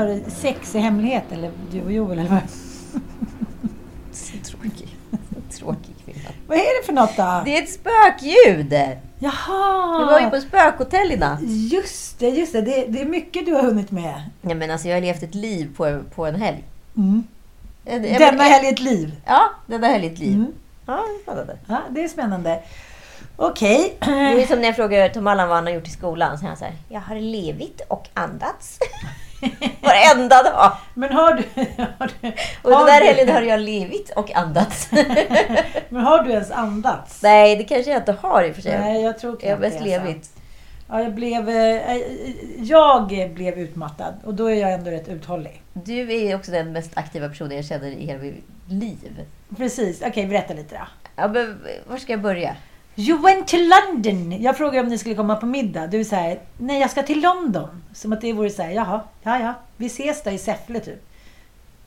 har 0.00 0.30
sex 0.30 0.74
i 0.74 0.78
hemlighet, 0.78 1.24
eller 1.30 1.50
du 1.72 1.82
och 1.82 1.92
Joel, 1.92 2.18
eller 2.18 2.30
vad? 2.30 2.40
Så 4.12 4.32
tråkig. 4.50 4.96
Så 5.50 5.58
tråkig 5.58 5.94
kvinna. 6.04 6.28
Vad 6.46 6.58
är 6.58 6.80
det 6.80 6.86
för 6.86 6.92
något 6.92 7.16
då? 7.16 7.42
Det 7.44 7.58
är 7.58 7.62
ett 7.62 7.70
spökljud! 7.70 8.72
Jaha! 9.18 10.00
Jag 10.00 10.06
var 10.06 10.20
ju 10.20 10.30
på 10.30 10.40
spökhotell 10.40 11.12
i 11.12 11.16
natt. 11.16 11.40
Just 11.42 12.18
det, 12.18 12.28
just 12.28 12.52
det. 12.52 12.60
det. 12.60 12.86
Det 12.88 13.00
är 13.00 13.04
mycket 13.06 13.46
du 13.46 13.52
har 13.54 13.62
hunnit 13.62 13.90
med. 13.90 14.22
Nej, 14.40 14.54
men 14.54 14.70
alltså, 14.70 14.88
jag 14.88 14.96
har 14.96 15.00
levt 15.00 15.22
ett 15.22 15.34
liv 15.34 15.74
på, 15.76 16.00
på 16.14 16.26
en 16.26 16.34
helg. 16.34 16.64
Mm. 16.96 17.24
Jag- 17.84 18.06
jag- 18.08 18.18
Denna 18.20 18.42
helg 18.42 18.68
ett 18.68 18.80
liv. 18.80 19.14
Ja, 19.26 19.40
denna 19.66 19.86
helg 19.86 20.06
ett 20.06 20.18
liv. 20.18 20.34
Mm. 20.34 20.52
Ja, 20.86 21.04
det 21.06 21.12
är 21.20 21.22
spännande. 21.22 21.58
Ja, 21.68 21.78
det 21.90 22.04
är 22.04 22.08
spännande. 22.08 22.62
Okej. 23.36 23.96
Det 24.00 24.42
är 24.42 24.46
som 24.46 24.58
när 24.58 24.66
jag 24.66 24.76
frågar 24.76 25.08
Tom 25.08 25.26
Allan 25.26 25.48
vad 25.48 25.56
han 25.56 25.66
har 25.66 25.72
gjort 25.74 25.86
i 25.86 25.90
skolan. 25.90 26.38
Så 26.38 26.46
han 26.46 26.56
här, 26.60 26.72
jag 26.88 27.00
har 27.00 27.16
levit 27.16 27.80
och 27.88 28.08
andats. 28.14 28.78
Varenda 29.80 30.42
dag. 30.42 30.72
Men 30.94 31.12
har 31.12 31.32
du... 31.32 31.42
Har 31.98 32.10
du 32.20 32.28
Och 32.62 32.70
den 32.70 32.86
där 32.86 33.00
helgen 33.04 33.28
har 33.34 33.42
jag 33.42 33.60
levit 33.60 34.10
och 34.16 34.34
andats. 34.36 34.88
Men 35.88 36.02
har 36.02 36.22
du 36.24 36.30
ens 36.30 36.50
andats? 36.50 37.22
Nej, 37.22 37.56
det 37.56 37.64
kanske 37.64 37.90
jag 37.90 38.00
inte 38.00 38.12
har 38.12 38.44
i 38.44 38.50
och 38.50 38.54
för 38.54 38.62
sig. 38.62 38.78
Nej, 38.78 39.02
jag 39.02 39.18
tror 39.18 39.38
jag 39.42 39.50
har 39.50 39.56
mest 39.58 39.76
alltså. 39.76 39.88
levit. 39.90 40.30
Ja, 40.88 41.02
jag 41.02 41.14
blev... 41.14 41.48
eh, 41.48 41.96
Jag 42.58 43.30
blev 43.34 43.58
utmattad 43.58 44.14
och 44.24 44.34
då 44.34 44.50
är 44.50 44.54
jag 44.54 44.72
ändå 44.72 44.90
rätt 44.90 45.08
uthållig. 45.08 45.62
Du 45.72 46.14
är 46.26 46.36
också 46.36 46.50
den 46.50 46.72
mest 46.72 46.90
aktiva 46.94 47.28
personen 47.28 47.56
jag 47.56 47.64
känner 47.64 47.88
i 47.88 48.06
hela 48.06 48.18
mitt 48.22 48.44
liv. 48.68 49.24
Precis. 49.56 50.02
Okej, 50.06 50.26
berätta 50.26 50.54
lite 50.54 50.74
då. 50.74 50.86
Ja, 51.16 51.28
men, 51.28 51.60
var 51.88 51.96
ska 51.96 52.12
jag 52.12 52.20
börja? 52.20 52.56
You 52.96 53.22
went 53.22 53.48
to 53.48 53.56
London! 53.56 54.42
Jag 54.42 54.56
frågade 54.56 54.80
om 54.80 54.88
ni 54.88 54.98
skulle 54.98 55.14
komma 55.14 55.36
på 55.36 55.46
middag. 55.46 55.86
Du 55.86 56.04
säger 56.04 56.40
nej 56.58 56.80
jag 56.80 56.90
ska 56.90 57.02
till 57.02 57.20
London. 57.20 57.82
Som 57.94 58.12
att 58.12 58.20
det 58.20 58.32
vore 58.32 58.50
så 58.50 58.62
här, 58.62 58.70
jaha, 58.70 59.00
ja 59.22 59.40
ja, 59.40 59.54
vi 59.76 59.86
ses 59.86 60.22
då 60.22 60.30
i 60.30 60.38
Säffle 60.38 60.80
typ. 60.80 61.06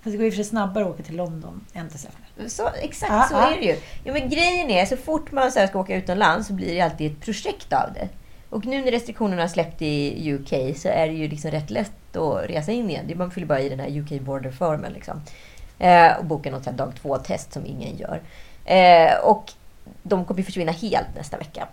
Fast 0.02 0.12
det 0.12 0.18
går 0.18 0.26
ju 0.26 0.32
för 0.32 0.36
sig 0.36 0.46
snabbare 0.46 0.84
att 0.84 0.90
åka 0.90 1.04
till 1.04 1.16
London 1.16 1.66
än 1.74 1.90
till 1.90 2.00
Säffle. 2.00 2.50
Så, 2.50 2.70
exakt 2.82 3.12
Ja, 3.12 3.26
så 3.30 3.36
ja. 3.36 3.52
är 3.52 3.60
det 3.60 3.66
ju. 3.66 3.76
Ja, 4.04 4.14
men 4.14 4.30
grejen 4.30 4.70
är, 4.70 4.86
så 4.86 4.98
fort 4.98 5.32
man 5.32 5.52
så 5.52 5.60
här 5.60 5.68
ska 5.68 5.80
åka 5.80 5.96
utomlands 5.96 6.48
så 6.48 6.54
blir 6.54 6.76
det 6.76 6.82
alltid 6.82 7.12
ett 7.12 7.22
projekt 7.22 7.74
av 7.74 7.94
det. 7.94 8.10
Och 8.50 8.66
nu 8.66 8.82
när 8.82 8.92
restriktionerna 8.92 9.42
har 9.42 9.50
släppt 9.50 9.82
i 9.82 10.34
UK 10.34 10.78
så 10.78 10.88
är 10.88 11.08
det 11.08 11.14
ju 11.14 11.28
liksom 11.28 11.52
rätt 11.52 11.70
lätt 11.70 12.16
att 12.16 12.50
resa 12.50 12.72
in 12.72 12.90
igen. 12.90 13.12
Man 13.16 13.32
fyller 13.32 13.48
bara 13.48 13.62
i 13.62 13.70
den 13.70 13.80
här 13.80 14.00
UK 14.00 14.22
Border 14.22 14.52
Formen. 14.52 14.94
Liksom. 14.94 15.22
Eh, 15.80 16.18
och 16.18 16.26
boka 16.26 16.52
något 16.52 16.64
dag 16.64 16.94
två-test 17.02 17.54
som 17.54 17.66
ingen 17.66 17.98
gör. 17.98 18.22
Eh, 18.66 19.18
och 19.24 19.54
de 20.04 20.26
kommer 20.26 20.40
ju 20.40 20.46
försvinna 20.46 20.72
helt 20.72 21.16
nästa 21.16 21.38
vecka. 21.38 21.68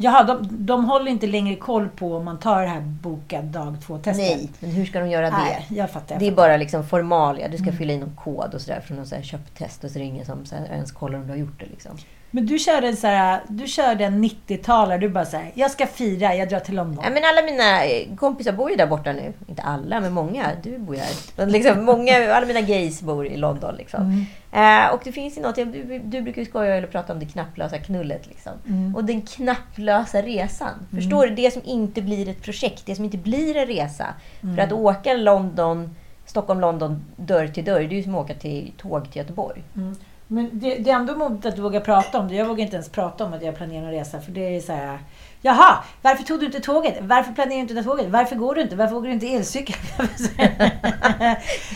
Jaha, 0.00 0.22
de, 0.24 0.48
de 0.66 0.84
håller 0.84 1.10
inte 1.10 1.26
längre 1.26 1.56
koll 1.56 1.88
på 1.88 2.16
om 2.16 2.24
man 2.24 2.38
tar 2.38 2.62
det 2.62 2.68
här 2.68 2.80
bokad 2.80 3.44
dag 3.44 3.76
två-testet? 3.86 4.16
Nej, 4.36 4.50
men 4.60 4.70
hur 4.70 4.86
ska 4.86 5.00
de 5.00 5.10
göra 5.10 5.30
det? 5.30 5.36
Nej, 5.36 5.66
jag 5.68 5.90
fattar. 5.90 6.14
Jag 6.14 6.20
Det 6.20 6.26
är 6.26 6.30
fattar. 6.30 6.42
bara 6.48 6.56
liksom 6.56 6.86
formalia. 6.86 7.48
Du 7.48 7.56
ska 7.56 7.66
Mm. 7.66 7.76
fylla 7.78 7.92
i 7.92 7.98
någon 7.98 8.16
kod 8.16 8.54
och 8.54 8.60
sådär 8.60 8.80
från 8.80 8.96
någon 8.96 9.06
så 9.06 9.22
köptest 9.22 9.84
och 9.84 9.90
så 9.90 9.98
är 9.98 10.00
det 10.00 10.06
ingen 10.08 10.26
som 10.26 10.46
så 10.46 10.54
ens 10.54 10.92
kollar 10.92 11.18
om 11.18 11.24
du 11.24 11.30
har 11.30 11.36
gjort 11.38 11.60
det. 11.60 11.66
Liksom. 11.66 11.92
Men 12.30 12.46
du 12.46 12.58
körde 12.58 12.96
så 12.96 13.06
här, 13.06 13.40
du 13.48 13.66
körde 13.66 14.04
en 14.04 14.24
90-talare. 14.24 14.98
Du 14.98 15.08
bara 15.08 15.24
säger, 15.24 15.52
jag 15.54 15.70
ska 15.70 15.86
fira, 15.86 16.34
jag 16.34 16.48
drar 16.48 16.60
till 16.60 16.74
London. 16.74 17.04
Ja, 17.04 17.10
men 17.10 17.22
alla 17.24 17.42
mina 17.42 17.84
eh, 17.84 18.16
kompisar 18.16 18.52
bor 18.52 18.70
ju 18.70 18.76
där 18.76 18.86
borta 18.86 19.12
nu. 19.12 19.32
Inte 19.46 19.62
alla, 19.62 20.00
men 20.00 20.12
många. 20.12 20.46
Du 20.62 20.78
bor 20.78 20.94
ju 20.94 21.00
här. 21.00 21.46
Liksom, 21.46 21.84
många, 21.84 22.34
alla 22.34 22.46
mina 22.46 22.60
gays 22.60 23.02
bor 23.02 23.26
i 23.26 23.36
London. 23.36 23.74
Liksom. 23.74 24.00
Mm. 24.00 24.84
Eh, 24.86 24.94
och 24.94 25.00
det 25.04 25.12
finns 25.12 25.38
ju 25.38 25.42
något, 25.42 25.56
du, 25.56 26.00
du 26.04 26.22
brukar 26.22 26.42
ju 26.42 26.46
skoja 26.46 26.74
eller 26.74 26.86
prata 26.86 27.12
om 27.12 27.18
det 27.20 27.26
knapplösa 27.26 27.78
knullet. 27.78 28.26
Liksom. 28.26 28.52
Mm. 28.66 28.96
Och 28.96 29.04
den 29.04 29.22
knapplösa 29.22 30.22
resan. 30.22 30.86
Förstår 30.94 31.26
du? 31.26 31.34
Det 31.34 31.50
som 31.50 31.62
inte 31.64 32.02
blir 32.02 32.28
ett 32.28 32.42
projekt, 32.42 32.86
det 32.86 32.94
som 32.94 33.04
inte 33.04 33.18
blir 33.18 33.56
en 33.56 33.66
resa. 33.66 34.06
Mm. 34.42 34.56
För 34.56 34.62
att 34.62 34.72
åka 34.72 35.14
London, 35.14 35.96
Stockholm-London 36.26 37.04
dörr 37.16 37.46
till 37.46 37.64
dörr, 37.64 37.80
det 37.80 37.94
är 37.94 37.96
ju 37.96 38.02
som 38.02 38.14
att 38.14 38.24
åka 38.24 38.34
till 38.34 38.72
tåg 38.76 39.10
till 39.10 39.18
Göteborg. 39.18 39.62
Men 40.28 40.50
det, 40.52 40.74
det 40.78 40.90
är 40.90 40.94
ändå 40.94 41.16
modigt 41.16 41.46
att 41.46 41.56
du 41.56 41.62
vågar 41.62 41.80
prata 41.80 42.18
om 42.18 42.28
det. 42.28 42.34
Jag 42.34 42.46
vågar 42.46 42.64
inte 42.64 42.76
ens 42.76 42.88
prata 42.88 43.24
om 43.24 43.32
att 43.32 43.42
jag 43.42 43.56
planerar 43.56 43.84
en 43.86 43.90
resa. 43.90 44.20
För 44.20 44.32
det 44.32 44.56
är 44.56 44.60
så 44.60 44.72
här. 44.72 44.98
Jaha, 45.42 45.84
varför 46.02 46.24
tog 46.24 46.40
du 46.40 46.46
inte 46.46 46.60
tåget? 46.60 46.98
Varför 47.00 47.32
planerar 47.32 47.54
du 47.54 47.60
inte 47.60 47.82
tåget? 47.82 48.06
Varför 48.08 48.36
går 48.36 48.54
du 48.54 48.60
inte? 48.60 48.76
Varför 48.76 48.96
åker 48.96 49.06
du 49.08 49.14
inte 49.14 49.26
elcykel? 49.26 49.76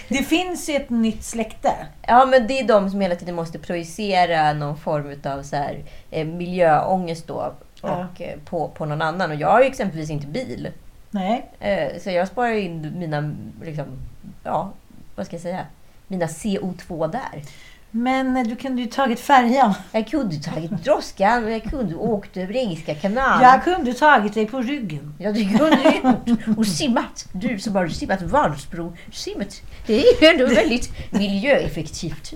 det 0.09 0.23
finns 0.23 0.69
ju 0.69 0.75
ett 0.75 0.91
nytt 0.91 1.25
släkte. 1.25 1.73
Ja, 2.07 2.27
men 2.27 2.47
det 2.47 2.59
är 2.59 2.69
de 2.69 2.91
som 2.91 3.01
hela 3.01 3.17
tiden 3.17 3.35
måste 3.35 3.59
projicera 3.59 4.53
någon 4.53 4.77
form 4.77 5.21
av 5.25 5.43
så 5.43 5.57
här, 5.57 5.85
eh, 6.11 6.27
miljöångest 6.27 7.27
då, 7.27 7.53
Ja. 7.83 8.07
och, 8.15 8.23
eh, 8.23 8.39
på, 8.45 8.69
på 8.69 8.85
någon 8.85 9.03
annan. 9.03 9.31
Och 9.31 9.37
jag 9.37 9.49
har 9.49 9.61
ju 9.61 9.67
exempelvis 9.67 10.11
inte 10.11 10.27
bil. 10.27 10.69
Nej. 11.11 11.51
Eh, 11.61 12.01
så 12.01 12.11
jag 12.11 12.29
sparar 12.29 12.53
in 12.53 12.93
mina, 12.99 13.35
liksom, 13.63 13.87
ja, 14.45 14.73
vad 15.15 15.27
ska 15.27 15.35
jag 15.35 15.43
säga, 15.43 15.67
mina 16.07 16.27
CO2 16.27 17.07
där. 17.13 17.43
Men 17.95 18.37
eh, 18.37 18.43
du 18.45 18.57
kunde 18.57 18.83
ju 18.83 18.89
tagit 18.89 19.21
färjan. 19.21 19.75
Jag 19.93 20.07
kunde 20.09 20.37
tagit 20.37 20.71
droskan 20.71 21.53
jag 21.53 21.63
kunde 21.65 21.95
åkt 21.95 22.37
över 22.37 22.57
Engelska 22.57 22.95
kanalen. 22.95 23.43
Jag 23.43 23.65
kunde 23.65 23.95
tagit 23.95 24.35
dig 24.35 24.47
på 24.47 24.61
ryggen. 24.61 25.15
Ja, 25.19 25.33
det 25.33 25.45
kunde 25.45 25.79
du 26.25 26.33
gjort. 26.35 26.59
Och 26.59 26.67
simmat. 26.67 27.27
Du 27.33 27.59
som 27.59 27.77
har 27.77 27.89
simmat 27.89 28.23
Vansbro. 28.23 28.97
Simmat. 29.13 29.63
Det 29.87 29.95
är 29.95 30.23
ju 30.23 30.29
ändå 30.29 30.47
väldigt 30.55 30.91
miljöeffektivt. 31.11 32.33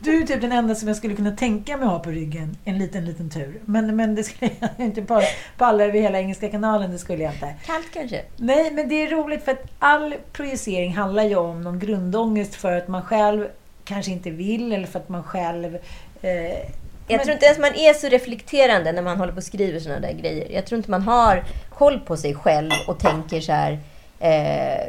Du 0.00 0.22
är 0.22 0.26
typ 0.26 0.40
den 0.40 0.52
enda 0.52 0.74
som 0.74 0.88
jag 0.88 0.96
skulle 0.96 1.14
kunna 1.16 1.30
tänka 1.36 1.76
mig 1.76 1.86
ha 1.88 1.98
på 1.98 2.10
ryggen. 2.10 2.56
En 2.64 2.78
liten, 2.78 3.04
liten 3.04 3.30
tur. 3.30 3.60
Men, 3.64 3.96
men 3.96 4.14
det 4.14 4.24
skulle 4.24 4.50
jag 4.60 4.70
inte 4.86 5.02
pa- 5.02 5.22
palla 5.58 5.84
över 5.84 6.00
hela 6.00 6.18
Engelska 6.18 6.48
kanalen. 6.48 6.90
Det 6.90 6.98
skulle 6.98 7.22
jag 7.22 7.32
inte. 7.34 7.54
Kallt 7.66 7.86
kanske? 7.92 8.22
Nej, 8.36 8.70
men 8.72 8.88
det 8.88 8.94
är 9.02 9.10
roligt 9.10 9.44
för 9.44 9.52
att 9.52 9.64
all 9.78 10.14
projicering 10.32 10.94
handlar 10.94 11.22
ju 11.22 11.36
om 11.36 11.62
någon 11.62 11.78
grundångest 11.78 12.54
för 12.54 12.72
att 12.72 12.88
man 12.88 13.02
själv 13.02 13.46
kanske 13.94 14.12
inte 14.12 14.30
vill 14.30 14.72
eller 14.72 14.86
för 14.86 14.98
att 14.98 15.08
man 15.08 15.22
själv... 15.22 15.78
Eh, 16.22 16.30
Jag 16.32 16.62
men- 17.08 17.18
tror 17.18 17.32
inte 17.32 17.46
ens 17.46 17.58
man 17.58 17.74
är 17.74 17.94
så 17.94 18.08
reflekterande 18.08 18.92
när 18.92 19.02
man 19.02 19.18
håller 19.18 19.32
på 19.32 19.36
och 19.36 19.44
skriver 19.44 19.80
sådana 19.80 20.00
där 20.00 20.12
grejer. 20.12 20.48
Jag 20.50 20.66
tror 20.66 20.76
inte 20.76 20.90
man 20.90 21.02
har 21.02 21.44
koll 21.74 22.00
på 22.00 22.16
sig 22.16 22.34
själv 22.34 22.70
och 22.88 22.98
tänker 22.98 23.40
så 23.40 23.52
här. 23.52 23.78
Eh, 24.20 24.86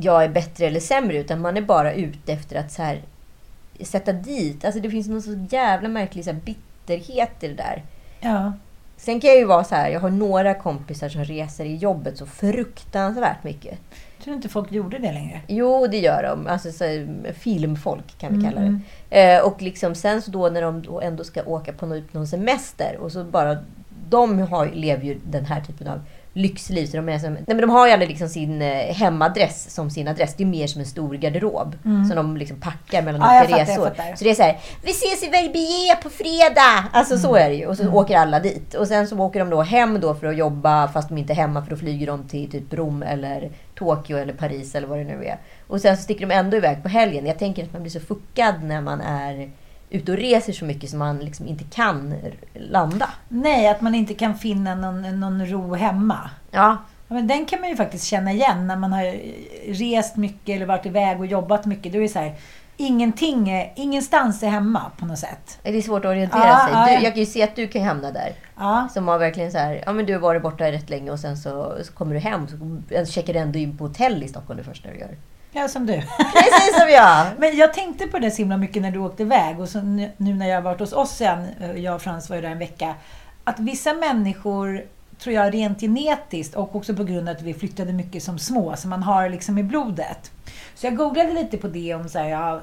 jag 0.00 0.24
är 0.24 0.28
bättre 0.28 0.66
eller 0.66 0.80
sämre. 0.80 1.16
Utan 1.18 1.40
man 1.40 1.56
är 1.56 1.60
bara 1.60 1.92
ute 1.92 2.32
efter 2.32 2.56
att 2.56 2.72
så 2.72 2.82
här, 2.82 3.02
sätta 3.82 4.12
dit. 4.12 4.64
Alltså 4.64 4.80
det 4.80 4.90
finns 4.90 5.08
någon 5.08 5.22
så 5.22 5.46
jävla 5.50 5.88
märklig 5.88 6.24
så 6.24 6.30
här, 6.32 6.38
bitterhet 6.40 7.42
i 7.44 7.48
det 7.48 7.54
där. 7.54 7.82
Ja. 8.20 8.52
Sen 8.96 9.20
kan 9.20 9.30
jag 9.30 9.38
ju 9.38 9.44
vara 9.44 9.64
så 9.64 9.74
här. 9.74 9.90
Jag 9.90 10.00
har 10.00 10.10
några 10.10 10.54
kompisar 10.54 11.08
som 11.08 11.24
reser 11.24 11.64
i 11.64 11.76
jobbet 11.76 12.18
så 12.18 12.26
fruktansvärt 12.26 13.44
mycket. 13.44 13.78
Tror 14.28 14.36
inte 14.36 14.48
folk 14.48 14.72
gjorde 14.72 14.98
det 14.98 15.12
längre. 15.12 15.40
Jo, 15.46 15.86
det 15.86 15.98
gör 15.98 16.22
de. 16.22 16.46
Alltså 16.46 16.72
så 16.72 17.06
filmfolk 17.34 18.18
kan 18.18 18.38
vi 18.38 18.44
kalla 18.44 18.60
det. 18.60 18.66
Mm. 18.66 18.80
Eh, 19.10 19.46
och 19.46 19.62
liksom 19.62 19.94
sen 19.94 20.22
så 20.22 20.30
då 20.30 20.48
när 20.48 20.62
de 20.62 20.82
då 20.82 21.00
ändå 21.00 21.24
ska 21.24 21.42
åka 21.42 21.72
på 21.72 21.86
någon, 21.86 22.08
någon 22.12 22.26
semester 22.26 22.96
och 23.00 23.12
så 23.12 23.24
bara 23.24 23.56
de 24.08 24.38
har, 24.38 24.66
lever 24.66 25.04
ju 25.04 25.18
den 25.24 25.44
här 25.44 25.60
typen 25.60 25.88
av 25.88 26.00
lyxliv. 26.38 26.86
Så 26.86 26.96
de, 26.96 27.08
är 27.08 27.18
som, 27.18 27.32
nej 27.32 27.42
men 27.46 27.60
de 27.60 27.70
har 27.70 27.86
ju 27.86 27.92
aldrig 27.92 28.08
liksom 28.08 28.28
sin 28.28 28.62
eh, 28.62 28.68
hemadress 28.94 29.74
som 29.74 29.90
sin 29.90 30.08
adress. 30.08 30.34
Det 30.36 30.42
är 30.42 30.46
mer 30.46 30.66
som 30.66 30.80
en 30.80 30.86
stor 30.86 31.14
garderob. 31.14 31.76
Som 31.82 32.12
de 32.16 32.36
liksom 32.36 32.60
packar 32.60 33.02
mellan 33.02 33.22
Mm. 33.22 33.34
Ja, 33.34 33.44
olika 33.44 33.62
resor. 33.72 33.84
fattar. 33.84 34.16
Så 34.16 34.24
det 34.24 34.30
är 34.30 34.34
så 34.34 34.42
här, 34.42 34.58
vi 34.82 34.90
ses 34.90 35.22
i 35.22 35.26
Verbier 35.30 36.02
på 36.02 36.10
fredag! 36.10 36.84
Alltså 36.92 37.18
så 37.18 37.28
Mm. 37.36 37.46
är 37.46 37.48
det 37.50 37.56
ju. 37.56 37.66
Och 37.66 37.76
så 37.76 37.88
åker 37.92 38.16
alla 38.16 38.40
dit. 38.40 38.74
Och 38.74 38.88
sen 38.88 39.06
så 39.08 39.18
åker 39.18 39.40
de 39.40 39.50
då 39.50 39.62
hem 39.62 40.00
då 40.00 40.14
för 40.14 40.26
att 40.26 40.36
jobba 40.36 40.88
fast 40.88 41.08
de 41.08 41.18
inte 41.18 41.32
är 41.32 41.36
hemma 41.36 41.62
för 41.62 41.70
då 41.70 41.76
flyger 41.76 42.06
de 42.06 42.28
till 42.28 42.50
typ 42.50 42.74
Rom 42.74 43.02
eller 43.02 43.50
Tokyo 43.74 44.16
eller 44.18 44.32
Paris 44.32 44.74
eller 44.74 44.86
vad 44.88 44.98
det 44.98 45.04
nu 45.04 45.24
är. 45.24 45.38
Och 45.66 45.80
sen 45.80 45.96
så 45.96 46.02
sticker 46.02 46.26
de 46.26 46.34
ändå 46.34 46.56
iväg 46.56 46.82
på 46.82 46.88
helgen. 46.88 47.26
Jag 47.26 47.38
tänker 47.38 47.62
att 47.64 47.72
man 47.72 47.82
blir 47.82 47.92
så 47.92 48.00
fuckad 48.00 48.54
när 48.62 48.80
man 48.80 49.00
är 49.00 49.50
ute 49.90 50.12
och 50.12 50.18
reser 50.18 50.52
så 50.52 50.64
mycket 50.64 50.90
som 50.90 50.98
man 50.98 51.18
liksom 51.18 51.46
inte 51.46 51.64
kan 51.64 52.14
landa. 52.54 53.10
Nej, 53.28 53.68
att 53.68 53.80
man 53.80 53.94
inte 53.94 54.14
kan 54.14 54.34
finna 54.34 54.74
någon, 54.74 55.20
någon 55.20 55.46
ro 55.46 55.74
hemma. 55.74 56.30
Ja, 56.50 56.76
Ja, 57.10 57.14
men 57.14 57.26
den 57.26 57.46
kan 57.46 57.60
man 57.60 57.68
ju 57.70 57.76
faktiskt 57.76 58.04
känna 58.04 58.32
igen 58.32 58.66
när 58.66 58.76
man 58.76 58.92
har 58.92 59.16
rest 59.72 60.16
mycket 60.16 60.56
eller 60.56 60.66
varit 60.66 60.86
iväg 60.86 61.20
och 61.20 61.26
jobbat 61.26 61.66
mycket. 61.66 61.92
Då 61.92 61.98
är 61.98 62.02
det 62.02 62.08
så 62.08 62.18
här, 62.18 62.34
ingenting, 62.76 63.50
är- 63.50 63.72
ingenstans 63.76 64.42
är 64.42 64.48
hemma 64.48 64.82
på 64.98 65.06
något 65.06 65.18
sätt. 65.18 65.58
det 65.62 65.76
är 65.76 65.82
svårt 65.82 66.04
att 66.04 66.08
orientera 66.08 66.46
Ja, 66.46 66.58
sig. 66.66 66.74
Du, 66.74 66.92
ja. 66.94 67.00
jag 67.04 67.12
kan 67.12 67.20
ju 67.20 67.26
se 67.26 67.42
att 67.42 67.56
du 67.56 67.68
kan 67.68 67.82
hamna 67.82 68.10
där. 68.10 68.32
Ja, 68.58 68.88
Som 68.94 69.08
har 69.08 69.18
verkligen 69.18 69.52
så 69.52 69.58
här, 69.58 69.82
ja 69.86 69.92
men 69.92 70.06
du 70.06 70.12
har 70.12 70.20
varit 70.20 70.42
borta 70.42 70.72
rätt 70.72 70.90
länge 70.90 71.10
och 71.10 71.18
sen 71.20 71.36
så, 71.36 71.78
så 71.82 71.92
kommer 71.92 72.14
du 72.14 72.20
hem 72.20 72.46
så 72.48 73.04
checkar 73.12 73.32
du 73.32 73.38
ändå 73.38 73.58
in 73.58 73.76
på 73.78 73.84
hotell 73.86 74.22
i 74.22 74.28
Stockholm 74.28 74.56
det 74.58 74.64
första 74.64 74.88
du 74.90 74.98
gör. 74.98 75.16
Ja 75.52 75.68
som 75.68 75.86
du. 75.86 76.02
Precis 76.32 76.78
som 76.78 76.88
jag! 76.90 77.26
Men 77.38 77.56
jag 77.56 77.74
tänkte 77.74 78.06
på 78.06 78.18
det 78.18 78.30
så 78.30 78.36
himla 78.36 78.56
mycket 78.56 78.82
när 78.82 78.90
du 78.90 78.98
åkte 78.98 79.22
iväg 79.22 79.60
och 79.60 79.68
så 79.68 79.80
nu 79.80 80.10
när 80.16 80.48
jag 80.48 80.56
har 80.56 80.62
varit 80.62 80.80
hos 80.80 80.92
oss 80.92 81.10
sen, 81.10 81.46
eh, 81.60 81.72
jag 81.72 81.94
och 81.94 82.02
Frans 82.02 82.28
var 82.30 82.36
ju 82.36 82.42
där 82.42 82.50
en 82.50 82.58
vecka, 82.58 82.94
att 83.44 83.58
vissa 83.58 83.94
människor 83.94 84.84
tror 85.18 85.34
jag 85.34 85.54
rent 85.54 85.80
genetiskt 85.80 86.54
och 86.54 86.76
också 86.76 86.94
på 86.94 87.04
grund 87.04 87.28
av 87.28 87.36
att 87.36 87.42
vi 87.42 87.54
flyttade 87.54 87.92
mycket 87.92 88.22
som 88.22 88.38
små, 88.38 88.76
så 88.76 88.88
man 88.88 89.02
har 89.02 89.28
liksom 89.28 89.58
i 89.58 89.62
blodet. 89.62 90.30
Så 90.74 90.86
jag 90.86 90.96
googlade 90.96 91.32
lite 91.32 91.58
på 91.58 91.68
det 91.68 91.94
om 91.94 92.08
så 92.08 92.18
här, 92.18 92.28
jag, 92.28 92.60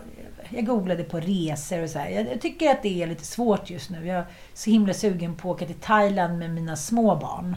jag 0.50 0.66
googlade 0.66 1.04
på 1.04 1.20
resor 1.20 1.84
och 1.84 1.90
så 1.90 2.00
här. 2.00 2.10
Jag, 2.10 2.28
jag 2.32 2.42
tycker 2.42 2.72
att 2.72 2.84
det 2.84 3.04
är 3.04 3.08
lite 3.08 3.26
svårt 3.26 3.70
just 3.70 3.90
nu. 3.90 4.08
Jag 4.08 4.18
är 4.18 4.26
så 4.54 4.70
himla 4.70 4.94
sugen 4.94 5.36
på 5.36 5.52
att 5.52 5.56
åka 5.56 5.66
till 5.66 5.76
Thailand 5.76 6.40
med 6.40 6.50
mina 6.50 6.76
små 6.76 7.16
barn. 7.16 7.56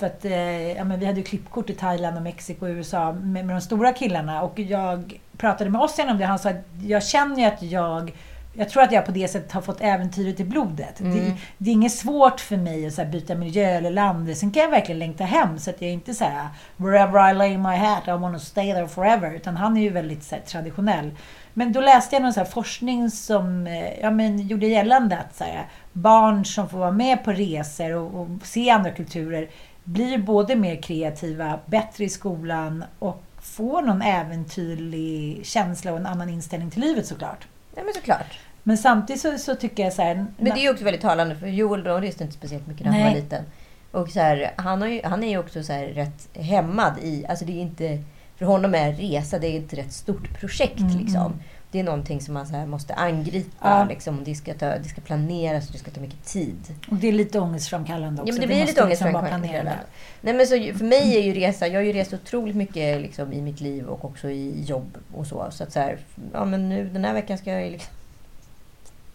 För 0.00 0.06
att 0.06 0.24
eh, 0.24 0.72
ja, 0.72 0.84
men 0.84 1.00
vi 1.00 1.06
hade 1.06 1.18
ju 1.18 1.24
klippkort 1.24 1.70
i 1.70 1.74
Thailand, 1.74 2.16
och 2.16 2.22
Mexiko 2.22 2.66
och 2.66 2.70
USA 2.70 3.12
med, 3.12 3.46
med 3.46 3.56
de 3.56 3.60
stora 3.60 3.92
killarna. 3.92 4.42
Och 4.42 4.58
jag 4.58 5.20
pratade 5.36 5.70
med 5.70 5.80
Ossian 5.80 6.08
om 6.08 6.18
det. 6.18 6.24
Han 6.24 6.38
sa 6.38 6.50
att 6.50 6.64
jag 6.82 7.04
känner 7.04 7.36
ju 7.36 7.44
att 7.44 7.62
jag 7.62 8.12
jag 8.54 8.68
tror 8.68 8.82
att 8.82 8.92
jag 8.92 9.06
på 9.06 9.12
det 9.12 9.28
sättet 9.28 9.52
har 9.52 9.60
fått 9.60 9.80
äventyret 9.80 10.40
i 10.40 10.44
blodet. 10.44 11.00
Mm. 11.00 11.14
Det, 11.14 11.34
det 11.58 11.70
är 11.70 11.74
inget 11.74 11.92
svårt 11.92 12.40
för 12.40 12.56
mig 12.56 12.86
att 12.86 12.94
så 12.94 13.04
byta 13.04 13.34
miljö 13.34 13.66
eller 13.66 13.90
land. 13.90 14.36
Sen 14.36 14.50
kan 14.50 14.62
jag 14.62 14.70
verkligen 14.70 14.98
längta 14.98 15.24
hem 15.24 15.58
så 15.58 15.70
att 15.70 15.82
jag 15.82 15.88
är 15.88 15.94
inte 15.94 16.14
så 16.14 16.24
här 16.24 16.48
“Wherever 16.76 17.30
I 17.30 17.34
lay 17.34 17.58
my 17.58 17.76
hat, 17.76 18.08
I 18.08 18.10
want 18.10 18.38
to 18.38 18.44
stay 18.44 18.72
there 18.72 18.88
forever”. 18.88 19.34
Utan 19.34 19.56
han 19.56 19.76
är 19.76 19.80
ju 19.80 19.90
väldigt 19.90 20.24
så 20.24 20.34
här, 20.34 20.42
traditionell. 20.42 21.10
Men 21.54 21.72
då 21.72 21.80
läste 21.80 22.14
jag 22.14 22.22
någon 22.22 22.32
så 22.32 22.44
forskning 22.44 23.10
som 23.10 23.66
eh, 23.66 24.00
ja, 24.00 24.10
men, 24.10 24.48
gjorde 24.48 24.66
gällande 24.66 25.18
att 25.18 25.36
så 25.36 25.44
här, 25.44 25.66
barn 25.92 26.44
som 26.44 26.68
får 26.68 26.78
vara 26.78 26.90
med 26.90 27.24
på 27.24 27.32
resor 27.32 27.94
och, 27.94 28.20
och 28.20 28.28
se 28.42 28.70
andra 28.70 28.90
kulturer 28.90 29.48
blir 29.84 30.18
både 30.18 30.56
mer 30.56 30.82
kreativa, 30.82 31.60
bättre 31.66 32.04
i 32.04 32.08
skolan 32.08 32.84
och 32.98 33.22
får 33.40 33.82
någon 33.82 34.02
äventyrlig 34.02 35.40
känsla 35.46 35.92
och 35.92 35.98
en 35.98 36.06
annan 36.06 36.28
inställning 36.28 36.70
till 36.70 36.80
livet 36.80 37.06
såklart. 37.06 37.48
Ja, 37.74 37.82
men 37.84 37.94
såklart. 37.94 38.38
Men 38.62 38.78
samtidigt 38.78 39.22
så, 39.22 39.38
så 39.38 39.54
tycker 39.54 39.82
jag 39.82 39.92
så 39.92 40.02
här... 40.02 40.26
Men 40.36 40.54
det 40.54 40.60
är 40.60 40.62
ju 40.62 40.70
också 40.70 40.84
väldigt 40.84 41.02
talande 41.02 41.36
för 41.36 41.46
Joel 41.46 41.84
då 41.84 41.96
reste 41.96 42.24
inte 42.24 42.36
speciellt 42.36 42.66
mycket 42.66 42.86
när 42.86 42.92
han 42.92 43.02
var 43.02 43.14
liten. 43.14 43.44
Och 43.90 44.08
så 44.08 44.20
här, 44.20 44.52
han, 44.56 44.80
har 44.80 44.88
ju, 44.88 45.00
han 45.04 45.24
är 45.24 45.28
ju 45.28 45.38
också 45.38 45.62
så 45.62 45.72
rätt 45.72 46.28
hämmad 46.36 46.94
i... 47.02 47.26
Alltså 47.26 47.44
det 47.44 47.52
är 47.52 47.60
inte, 47.60 47.98
för 48.36 48.46
honom 48.46 48.74
är 48.74 48.92
resa 48.92 49.38
det 49.38 49.56
är 49.56 49.60
ett 49.60 49.72
rätt 49.72 49.92
stort 49.92 50.40
projekt. 50.40 50.80
Mm, 50.80 50.98
liksom. 50.98 51.32
Det 51.72 51.80
är 51.80 51.84
någonting 51.84 52.20
som 52.20 52.34
man 52.34 52.46
så 52.46 52.66
måste 52.66 52.94
angripa. 52.94 53.68
Ja. 53.68 53.84
Liksom. 53.84 54.24
Det, 54.24 54.34
ska 54.34 54.54
ta, 54.54 54.66
det 54.66 54.88
ska 54.88 55.00
planeras 55.00 55.66
och 55.66 55.72
det 55.72 55.78
ska 55.78 55.90
ta 55.90 56.00
mycket 56.00 56.24
tid. 56.24 56.74
Och 56.90 56.96
det 56.96 57.08
är 57.08 57.12
lite 57.12 57.40
ångestframkallande 57.40 58.22
också. 58.22 58.32
Ja, 58.32 58.34
men 58.34 58.40
det 58.40 58.46
blir 58.46 58.60
måste 58.60 58.72
lite 58.72 58.88
liksom 58.88 59.14
ångestframkallande. 59.14 59.70
det. 59.70 59.78
Nej, 60.20 60.34
men 60.34 60.46
så 60.46 60.78
för 60.78 60.84
mig 60.84 61.16
är 61.16 61.22
ju 61.22 61.32
resa, 61.32 61.66
jag 61.66 61.74
har 61.74 61.84
ju 61.84 61.92
rest 61.92 62.12
otroligt 62.12 62.56
mycket 62.56 63.00
liksom, 63.00 63.32
i 63.32 63.42
mitt 63.42 63.60
liv 63.60 63.86
och 63.86 64.04
också 64.04 64.30
i 64.30 64.64
jobb 64.64 64.98
och 65.14 65.26
så. 65.26 65.46
Så 65.50 65.62
att 65.62 65.72
så 65.72 65.80
här, 65.80 65.98
ja 66.32 66.44
men 66.44 66.68
nu 66.68 66.88
den 66.88 67.04
här 67.04 67.14
veckan 67.14 67.38
ska 67.38 67.52
jag 67.52 67.72
liksom... 67.72 67.94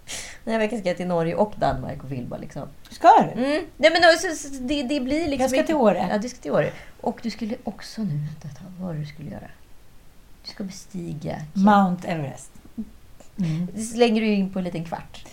Den 0.43 0.53
här 0.53 0.59
veckan 0.59 0.79
ska 0.79 0.87
jag 0.87 0.97
till 0.97 1.07
Norge 1.07 1.35
och 1.35 1.53
Danmark 1.57 2.03
och 2.03 2.09
filma 2.09 2.37
liksom. 2.37 2.67
Ska 2.89 3.09
du? 3.35 3.41
Mm. 3.41 3.65
Nej 3.77 3.91
men 3.91 4.01
då, 4.01 4.07
så, 4.19 4.35
så, 4.35 4.63
det, 4.63 4.83
det 4.83 4.99
blir 4.99 5.27
liksom... 5.27 5.41
Jag 5.41 5.49
ska 5.49 5.63
till 5.63 5.75
Åre. 5.75 6.07
Ja, 6.11 6.17
du 6.17 6.29
ska 6.29 6.41
till 6.41 6.51
Åre. 6.51 6.71
Och 7.01 7.19
du 7.23 7.29
skulle 7.29 7.55
också 7.63 8.01
nu, 8.01 8.19
vänta, 8.43 8.61
vad 8.77 8.87
var 8.87 8.93
det 8.93 8.99
du 8.99 9.05
skulle 9.05 9.31
göra? 9.31 9.49
Du 10.45 10.51
ska 10.51 10.63
bestiga... 10.63 11.41
Mount 11.53 12.07
Everest. 12.07 12.51
Mm. 13.39 13.67
Det 13.73 13.81
slänger 13.81 14.21
du 14.21 14.27
in 14.27 14.49
på 14.49 14.59
en 14.59 14.65
liten 14.65 14.85
kvart. 14.85 15.25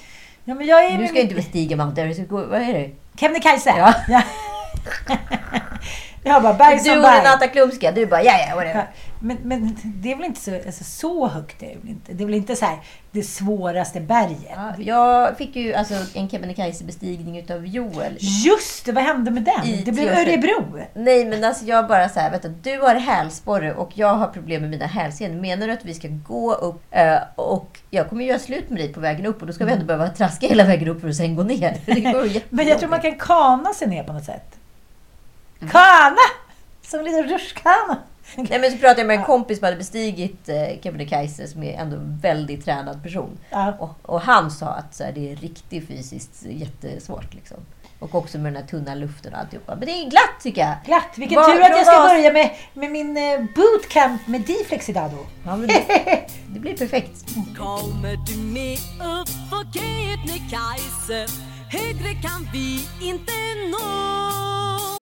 Ja, 0.44 0.55
men 0.55 0.67
jag 0.67 0.85
är 0.85 0.99
Du 0.99 1.09
ska 1.09 1.20
inte 1.20 1.35
bestiga 1.35 1.76
Mount 1.76 2.03
Everest. 2.03 2.20
Vad 2.31 2.55
är 2.55 2.73
det? 2.73 2.91
Kebnekaise! 3.17 3.70
Ja. 3.70 3.94
Ja. 4.09 4.23
jag 6.22 6.42
bara 6.42 6.54
berg 6.54 6.78
Du 6.78 6.84
som 6.84 6.96
och 6.96 7.02
berg. 7.02 7.19
Renata 7.19 7.48
Klumska, 7.48 7.92
du 7.92 8.06
bara 8.06 8.22
ja, 8.22 8.32
ja, 8.48 8.56
whatever. 8.56 8.86
Men, 9.24 9.38
men 9.42 9.76
det 9.84 10.12
är 10.12 10.16
väl 10.16 10.24
inte 10.24 10.40
så, 10.40 10.54
alltså, 10.54 10.84
så 10.84 11.26
högt? 11.26 11.62
Är 11.62 11.66
det, 11.66 11.76
väl 11.80 11.88
inte. 11.88 12.12
det 12.12 12.24
är 12.24 12.26
väl 12.26 12.34
inte 12.34 12.56
så 12.56 12.64
här, 12.64 12.78
det 13.10 13.22
svåraste 13.22 14.00
berget? 14.00 14.50
Ja, 14.56 14.74
jag 14.78 15.36
fick 15.36 15.56
ju 15.56 15.74
alltså 15.74 15.94
en 16.14 16.28
Kebnekaise-bestigning 16.28 17.38
utav 17.38 17.66
Joel. 17.66 18.16
Just 18.20 18.84
det, 18.84 18.92
vad 18.92 19.04
hände 19.04 19.30
med 19.30 19.42
den? 19.42 19.66
I 19.66 19.82
det 19.82 19.92
blev. 19.92 20.08
Örebro. 20.08 20.78
Nej 20.94 21.24
men 21.24 21.44
alltså 21.44 21.64
jag 21.64 21.88
bara 21.88 22.08
så 22.08 22.20
här, 22.20 22.30
vet 22.30 22.42
du, 22.42 22.48
du 22.48 22.80
har 22.80 22.94
hälsporre 22.94 23.75
och 23.75 23.90
jag 23.94 24.14
har 24.14 24.26
problem 24.26 24.60
med 24.60 24.70
mina 24.70 24.86
hälsenor. 24.86 25.40
Menar 25.40 25.66
du 25.66 25.72
att 25.72 25.84
vi 25.84 25.94
ska 25.94 26.08
gå 26.08 26.54
upp 26.54 26.82
eh, 26.90 27.18
och 27.34 27.78
jag 27.90 28.08
kommer 28.08 28.25
göra 28.25 28.38
slut 28.38 28.70
med 28.70 28.78
dig 28.78 28.92
på 28.92 29.00
vägen 29.00 29.26
upp 29.26 29.40
och 29.40 29.46
då 29.46 29.52
ska 29.52 29.64
vi 29.64 29.72
ändå 29.72 29.84
behöva 29.84 30.08
traska 30.08 30.46
hela 30.46 30.64
vägen 30.64 30.88
upp 30.88 31.00
för 31.00 31.08
att 31.08 31.16
sen 31.16 31.36
gå 31.36 31.42
ner. 31.42 31.76
Men 32.48 32.66
jag 32.66 32.78
tror 32.78 32.90
man 32.90 33.00
kan 33.00 33.14
kana 33.18 33.72
sig 33.75 33.88
ner 33.88 34.02
på 34.02 34.12
något 34.12 34.25
sätt. 34.25 34.58
Mm. 35.62 35.70
Kana! 35.73 36.17
Som 36.82 36.99
en 37.00 37.05
liten 37.06 37.29
rutschkana. 37.29 37.97
Nej 38.37 38.59
men 38.61 38.70
så 38.70 38.79
pratade 38.79 39.00
jag 39.00 39.06
med 39.06 39.17
en 39.19 39.25
kompis 39.25 39.59
som 39.59 39.64
hade 39.64 39.76
bestigit 39.76 40.49
eh, 40.49 40.81
Kebnekaise 40.82 41.47
som 41.49 41.62
är 41.62 41.73
ändå 41.79 41.97
en 41.97 42.19
väldigt 42.23 42.64
tränad 42.64 43.03
person. 43.03 43.38
Ja. 43.50 43.73
Och, 43.79 44.11
och 44.14 44.20
han 44.20 44.50
sa 44.50 44.67
att 44.67 44.94
så 44.94 45.05
här, 45.05 45.12
det 45.12 45.32
är 45.32 45.37
riktigt 45.37 45.88
fysiskt 45.88 46.43
jättesvårt. 46.47 47.35
Liksom. 47.35 47.56
Och 47.99 48.14
också 48.14 48.38
med 48.38 48.53
den 48.53 48.62
här 48.62 48.69
tunna 48.69 48.94
luften 48.94 49.32
och 49.35 49.38
alltihopa. 49.41 49.75
Men 49.76 49.87
det 49.87 49.93
är 49.93 50.11
glatt 50.11 50.41
tycker 50.43 50.61
jag. 50.61 50.75
Glatt! 50.85 51.09
Vilken 51.17 51.37
Vad- 51.37 51.53
tur 51.55 51.62
att 51.62 51.69
jag 51.70 51.87
ska 51.87 51.99
vad- 51.99 52.09
börja 52.11 52.32
med, 52.32 52.50
med 52.75 52.91
min 52.91 53.17
eh, 53.17 53.41
bootcamp 53.55 54.26
med 54.26 54.41
Diflex 54.41 54.88
idag 54.88 55.11
då. 55.11 55.26
Ja, 55.44 55.56
men 55.56 55.69
det, 55.69 55.85
det 56.49 56.61
blir 56.61 56.76
perfekt. 56.76 57.25
Kommer 57.59 58.17
du 58.26 58.37
med 58.38 58.79
upp 59.19 59.50
på 59.50 59.79
Kebnekaise 59.79 61.26
Högre 61.70 62.12
kan 62.23 62.49
vi 62.53 62.87
inte 63.00 63.32
nå 63.70 65.01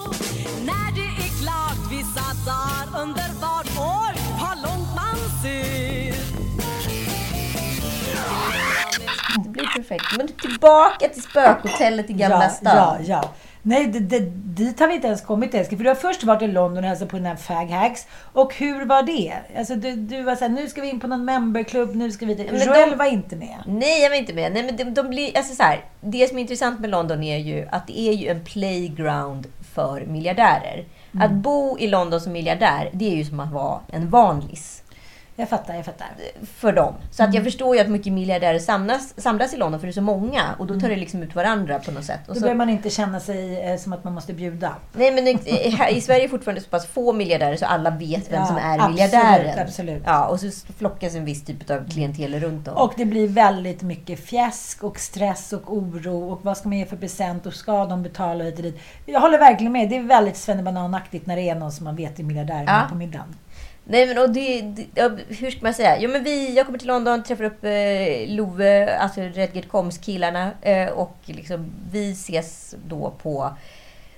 När 0.00 0.94
det 0.94 1.24
är 1.24 1.42
klart 1.42 1.90
vissa 1.90 2.26
dagar 2.46 3.02
underbart 3.02 3.78
år 3.78 4.38
Har 4.38 4.56
långt 4.56 4.94
man 4.96 5.42
ser 5.42 6.14
Det 9.44 9.48
blir 9.48 9.66
perfekt. 9.76 10.04
Men 10.16 10.28
tillbaka 10.28 11.08
till 11.08 11.22
spökhotellet 11.22 12.10
i 12.10 12.12
Gamla 12.12 12.42
ja, 12.42 12.48
stan. 12.50 12.76
Ja, 12.76 12.96
ja. 13.06 13.30
Nej, 13.62 13.86
det, 13.86 13.98
det, 14.00 14.20
dit 14.34 14.80
har 14.80 14.88
vi 14.88 14.94
inte 14.94 15.06
ens 15.06 15.20
kommit 15.20 15.54
älskling. 15.54 15.78
För 15.78 15.84
du 15.84 15.90
har 15.90 15.94
först 15.94 16.24
varit 16.24 16.42
i 16.42 16.46
London 16.46 16.84
och 16.84 16.88
hälsat 16.88 17.08
på 17.08 17.16
den 17.16 17.26
här 17.26 17.36
Fag 17.36 17.66
Hacks. 17.70 18.06
Och 18.32 18.54
hur 18.54 18.84
var 18.84 19.02
det? 19.02 19.34
Alltså, 19.58 19.74
du, 19.74 19.96
du 19.96 20.22
var 20.22 20.36
såhär, 20.36 20.48
nu 20.48 20.68
ska 20.68 20.80
vi 20.80 20.88
in 20.90 21.00
på 21.00 21.06
någon 21.06 21.24
memberklubb, 21.24 21.94
nu 21.94 22.10
ska 22.10 22.26
vi... 22.26 22.36
men 22.36 22.66
Joel 22.66 22.90
de- 22.90 22.96
var 22.96 23.06
inte 23.06 23.36
med. 23.36 23.56
Nej, 23.66 24.02
jag 24.02 24.10
var 24.10 24.16
inte 24.16 24.34
med. 24.34 24.52
Nej, 24.52 24.62
men 24.62 24.76
de, 24.76 24.84
de 24.84 25.08
blir, 25.08 25.36
alltså 25.36 25.54
så 25.54 25.62
här, 25.62 25.84
det 26.00 26.28
som 26.28 26.38
är 26.38 26.42
intressant 26.42 26.80
med 26.80 26.90
London 26.90 27.22
är 27.22 27.38
ju 27.38 27.68
att 27.72 27.86
det 27.86 28.00
är 28.00 28.12
ju 28.12 28.28
en 28.28 28.44
playground 28.44 29.46
för 29.76 30.06
miljardärer. 30.06 30.84
Att 31.20 31.32
bo 31.32 31.78
i 31.78 31.86
London 31.86 32.20
som 32.20 32.32
miljardär, 32.32 32.90
det 32.92 33.12
är 33.12 33.16
ju 33.16 33.24
som 33.24 33.40
att 33.40 33.52
vara 33.52 33.80
en 33.88 34.10
vanlis 34.10 34.82
Jag 35.38 35.48
fattar, 35.48 35.74
jag 35.74 35.84
fattar. 35.84 36.06
för 36.56 36.72
dem. 36.72 36.94
Så 37.10 37.22
att 37.22 37.28
jag 37.28 37.34
Mm. 37.34 37.44
förstår 37.44 37.76
ju 37.76 37.82
att 37.82 37.88
mycket 37.88 38.12
miljardärer 38.12 38.58
samlas, 38.58 39.14
samlas 39.20 39.54
i 39.54 39.56
London 39.56 39.80
för 39.80 39.86
det 39.86 39.90
är 39.90 39.92
så 39.92 40.00
många 40.00 40.42
och 40.58 40.66
då 40.66 40.80
tar 40.80 40.88
det 40.88 40.96
liksom 40.96 41.22
ut 41.22 41.34
varandra 41.34 41.78
på 41.78 41.90
något 41.90 42.04
sätt. 42.04 42.20
Och 42.28 42.34
Då 42.34 42.34
så, 42.34 42.40
behöver 42.40 42.58
man 42.58 42.70
inte 42.70 42.90
känna 42.90 43.20
sig 43.20 43.60
eh, 43.64 43.76
som 43.78 43.92
att 43.92 44.04
man 44.04 44.12
måste 44.14 44.32
bjuda. 44.32 44.74
nej, 44.92 45.10
men 45.12 45.28
i, 45.28 45.70
här, 45.70 45.88
i 45.90 46.00
Sverige 46.00 46.24
är 46.24 46.28
fortfarande 46.28 46.60
så 46.60 46.68
pass 46.70 46.86
få 46.86 47.12
miljardärer 47.12 47.56
så 47.56 47.66
alla 47.66 47.90
vet 47.90 48.32
vem 48.32 48.40
Ja, 48.40 48.46
som 48.46 48.56
är 48.56 48.74
absolut, 48.78 48.90
miljardären. 48.90 49.66
absolut. 49.66 50.02
Ja, 50.06 50.26
och 50.26 50.40
så 50.40 50.50
flockas 50.78 51.14
en 51.14 51.24
viss 51.24 51.44
typ 51.44 51.70
av 51.70 51.88
klientel 51.90 52.40
runt 52.40 52.68
om. 52.68 52.74
Och 52.76 52.92
det 52.96 53.04
blir 53.04 53.28
väldigt 53.28 53.82
mycket 53.82 54.20
fjäsk 54.26 54.84
och 54.84 54.98
stress 54.98 55.52
och 55.52 55.72
oro 55.76 56.30
och 56.32 56.44
vad 56.44 56.56
ska 56.56 56.68
man 56.68 56.78
ge 56.78 56.86
för 56.86 56.96
present 56.96 57.46
och 57.46 57.54
ska 57.54 57.84
de 57.86 58.02
betala 58.02 58.44
hit 58.44 58.56
och 58.56 58.62
dit. 58.62 58.78
Jag 59.06 59.20
håller 59.20 59.38
verkligen 59.38 59.72
med. 59.72 59.88
Det 59.88 59.96
är 59.96 60.02
väldigt 60.02 60.36
svennebananaktigt 60.36 61.26
när 61.26 61.36
det 61.36 61.48
är 61.50 61.54
någon 61.54 61.72
som 61.72 61.84
man 61.84 61.96
vet 61.96 62.18
är 62.18 62.22
miljardär 62.24 62.64
Ja. 62.66 62.82
på 62.90 62.94
middagen. 62.94 63.34
Nej 63.88 64.06
men 64.06 64.18
och 64.18 64.30
det, 64.30 64.60
det, 64.62 65.18
hur 65.28 65.50
ska 65.50 65.60
man 65.62 65.74
säga? 65.74 66.00
Jo 66.00 66.10
men 66.10 66.24
vi, 66.24 66.56
jag 66.56 66.66
kommer 66.66 66.78
till 66.78 66.88
London, 66.88 67.22
träffar 67.22 67.44
upp 67.44 67.64
eh, 67.64 68.28
Love, 68.28 68.96
alltså 68.96 69.20
Redgert 69.20 69.68
Koms 69.68 69.98
killarna 69.98 70.50
eh, 70.62 70.88
och 70.88 71.16
liksom, 71.24 71.72
vi 71.92 72.12
ses 72.12 72.74
då 72.86 73.14
på 73.22 73.56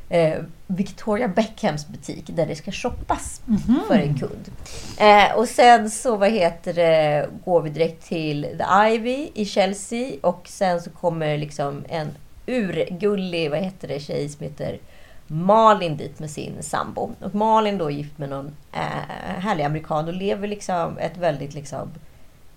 eh, 0.08 0.38
Victoria 0.66 1.28
Beckhams 1.28 1.88
butik 1.88 2.24
där 2.26 2.46
det 2.46 2.56
ska 2.56 2.72
shoppas 2.72 3.40
för 3.88 3.94
en 3.94 4.18
kund. 4.18 4.50
Eh, 4.98 5.36
och 5.36 5.48
sen 5.48 5.90
så 5.90 6.16
vad 6.16 6.30
heter 6.30 6.72
det, 6.72 7.28
går 7.44 7.62
vi 7.62 7.70
direkt 7.70 8.08
till 8.08 8.42
The 8.42 8.94
Ivy 8.94 9.28
i 9.34 9.44
Chelsea 9.44 10.12
och 10.20 10.48
sen 10.48 10.80
så 10.80 10.90
kommer 10.90 11.38
liksom 11.38 11.84
en 11.88 12.08
urgullig 12.46 13.50
vad 13.50 13.58
heter 13.58 13.88
det, 13.88 14.00
tjej 14.00 14.28
som 14.28 14.44
heter 14.44 14.78
Malin 15.28 15.96
dit 15.96 16.18
med 16.18 16.30
sin 16.30 16.62
sambo. 16.62 17.10
Och 17.20 17.34
Malin 17.34 17.78
då 17.78 17.86
är 17.86 17.90
gift 17.90 18.18
med 18.18 18.28
någon 18.28 18.56
eh, 18.72 19.38
härlig 19.38 19.64
amerikan 19.64 20.08
och 20.08 20.14
lever 20.14 20.48
liksom 20.48 20.98
ett 20.98 21.16
väldigt 21.16 21.54
liksom 21.54 21.90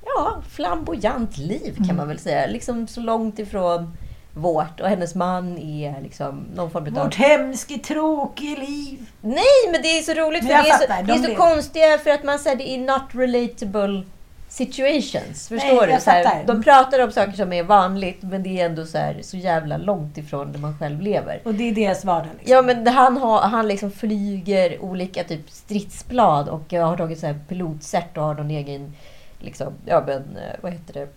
ja, 0.06 0.42
flamboyant 0.50 1.38
liv 1.38 1.78
kan 1.88 1.96
man 1.96 2.08
väl 2.08 2.20
säga. 2.20 2.48
Liksom 2.48 2.88
så 2.88 3.02
långt 3.02 3.40
ifrån 3.40 3.98
vårt. 4.34 4.80
Och 4.80 4.88
hennes 4.88 5.16
man 5.16 5.58
är 5.58 6.02
liksom 6.02 6.46
någon 6.56 6.72
form 6.72 6.98
av... 6.98 7.04
Vårt 7.04 7.16
hemske, 7.16 7.78
tråkiga 7.78 8.60
liv. 8.60 9.10
Nej, 9.22 9.72
men 9.72 9.82
det 9.82 9.88
är 9.98 10.02
så 10.02 10.14
roligt 10.14 10.42
för 10.42 10.48
det 10.48 10.54
är 10.54 10.78
så, 10.78 10.88
det 10.88 10.94
är 10.94 11.04
de 11.04 11.18
så 11.18 11.28
vill- 11.28 11.38
konstiga 11.38 11.98
för 11.98 12.10
att 12.10 12.24
man 12.24 12.40
säger 12.40 12.58
det 12.58 12.70
är 12.70 12.78
not 12.78 13.04
relatable 13.12 14.04
situations. 14.52 15.48
Förstår 15.48 15.88
Nej, 15.88 15.96
du? 15.96 16.02
Så 16.02 16.10
här, 16.10 16.44
de 16.48 16.64
pratar 16.64 17.04
om 17.04 17.12
saker 17.12 17.32
som 17.32 17.54
är 17.54 17.64
vanligt 17.64 18.22
men 18.22 18.44
det 18.44 18.62
är 18.62 18.66
ändå 18.66 18.86
så, 18.86 18.98
här, 18.98 19.18
så 19.22 19.38
jävla 19.38 19.78
långt 19.78 20.18
ifrån 20.18 20.52
där 20.52 20.60
man 20.60 20.78
själv 20.78 21.02
lever. 21.02 21.42
Och 21.44 21.54
det 21.54 21.70
är 21.70 21.76
deras 21.76 22.06
vardag. 22.06 22.30
Liksom. 22.40 22.56
Ja 22.56 22.62
men 22.62 22.88
han, 22.88 23.18
har, 23.18 23.42
han 23.42 23.68
liksom 23.68 23.92
flyger 23.92 24.84
olika 24.84 25.24
typ 25.24 25.50
stridsplan 25.50 26.50
och 26.50 26.74
har 26.74 26.98
tagit 26.98 27.20
så 27.20 27.28
här 27.28 27.40
pilotcert 27.48 28.18
och 28.18 28.24
har 28.24 28.34
någon 28.34 28.52
egen 28.52 28.94
liksom, 29.40 29.74
ja 29.86 30.04
men 30.08 30.18
eh, 30.18 30.56
vad 30.62 30.72
heter 30.72 30.94
det? 30.94 31.08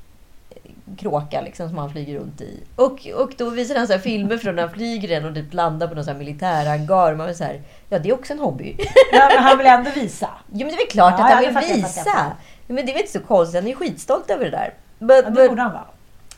kråka 0.99 1.41
liksom, 1.41 1.69
som 1.69 1.79
han 1.79 1.91
flyger 1.91 2.19
runt 2.19 2.41
i. 2.41 2.61
Och, 2.77 3.07
och 3.15 3.33
då 3.37 3.51
visar 3.51 3.75
han 3.75 3.87
så 3.87 3.99
filmer 3.99 4.39
från 4.39 4.55
när 4.55 4.63
han 4.63 4.73
flyger 4.73 5.09
den 5.09 5.25
och 5.25 5.35
typ 5.35 5.55
landar 5.55 5.89
på 5.89 5.95
någon 5.95 6.05
så 6.05 6.11
här 6.11 6.19
militärhangar. 6.19 7.15
Man 7.15 7.29
är 7.29 7.35
så 7.35 7.45
här, 7.45 7.63
ja 7.89 7.99
det 7.99 8.09
är 8.09 8.15
också 8.15 8.33
en 8.33 8.39
hobby. 8.39 8.77
Ja, 9.13 9.29
men 9.35 9.45
han 9.45 9.59
vill 9.59 9.67
ändå 9.67 9.91
visa. 9.91 10.29
Jo 10.53 10.59
men 10.59 10.69
det 10.69 10.75
är 10.75 10.77
väl 10.77 10.87
klart 10.87 11.15
Ja, 11.19 11.25
att 11.25 11.45
han 11.45 11.63
vill 11.63 11.75
visa. 11.75 12.33
Men 12.67 12.77
det 12.77 12.83
är 12.83 12.95
väl 12.95 13.01
inte 13.01 13.13
så 13.13 13.21
konstigt, 13.21 13.55
han 13.61 13.65
är 13.65 13.69
ju 13.71 13.77
skitstolt 13.77 14.31
över 14.31 14.45
det 14.45 14.51
där. 14.51 14.75
Men, 14.99 15.17
Ja, 15.17 15.31
det 15.31 15.49
borde 15.49 15.63
han 15.63 15.73
vara. 15.73 15.85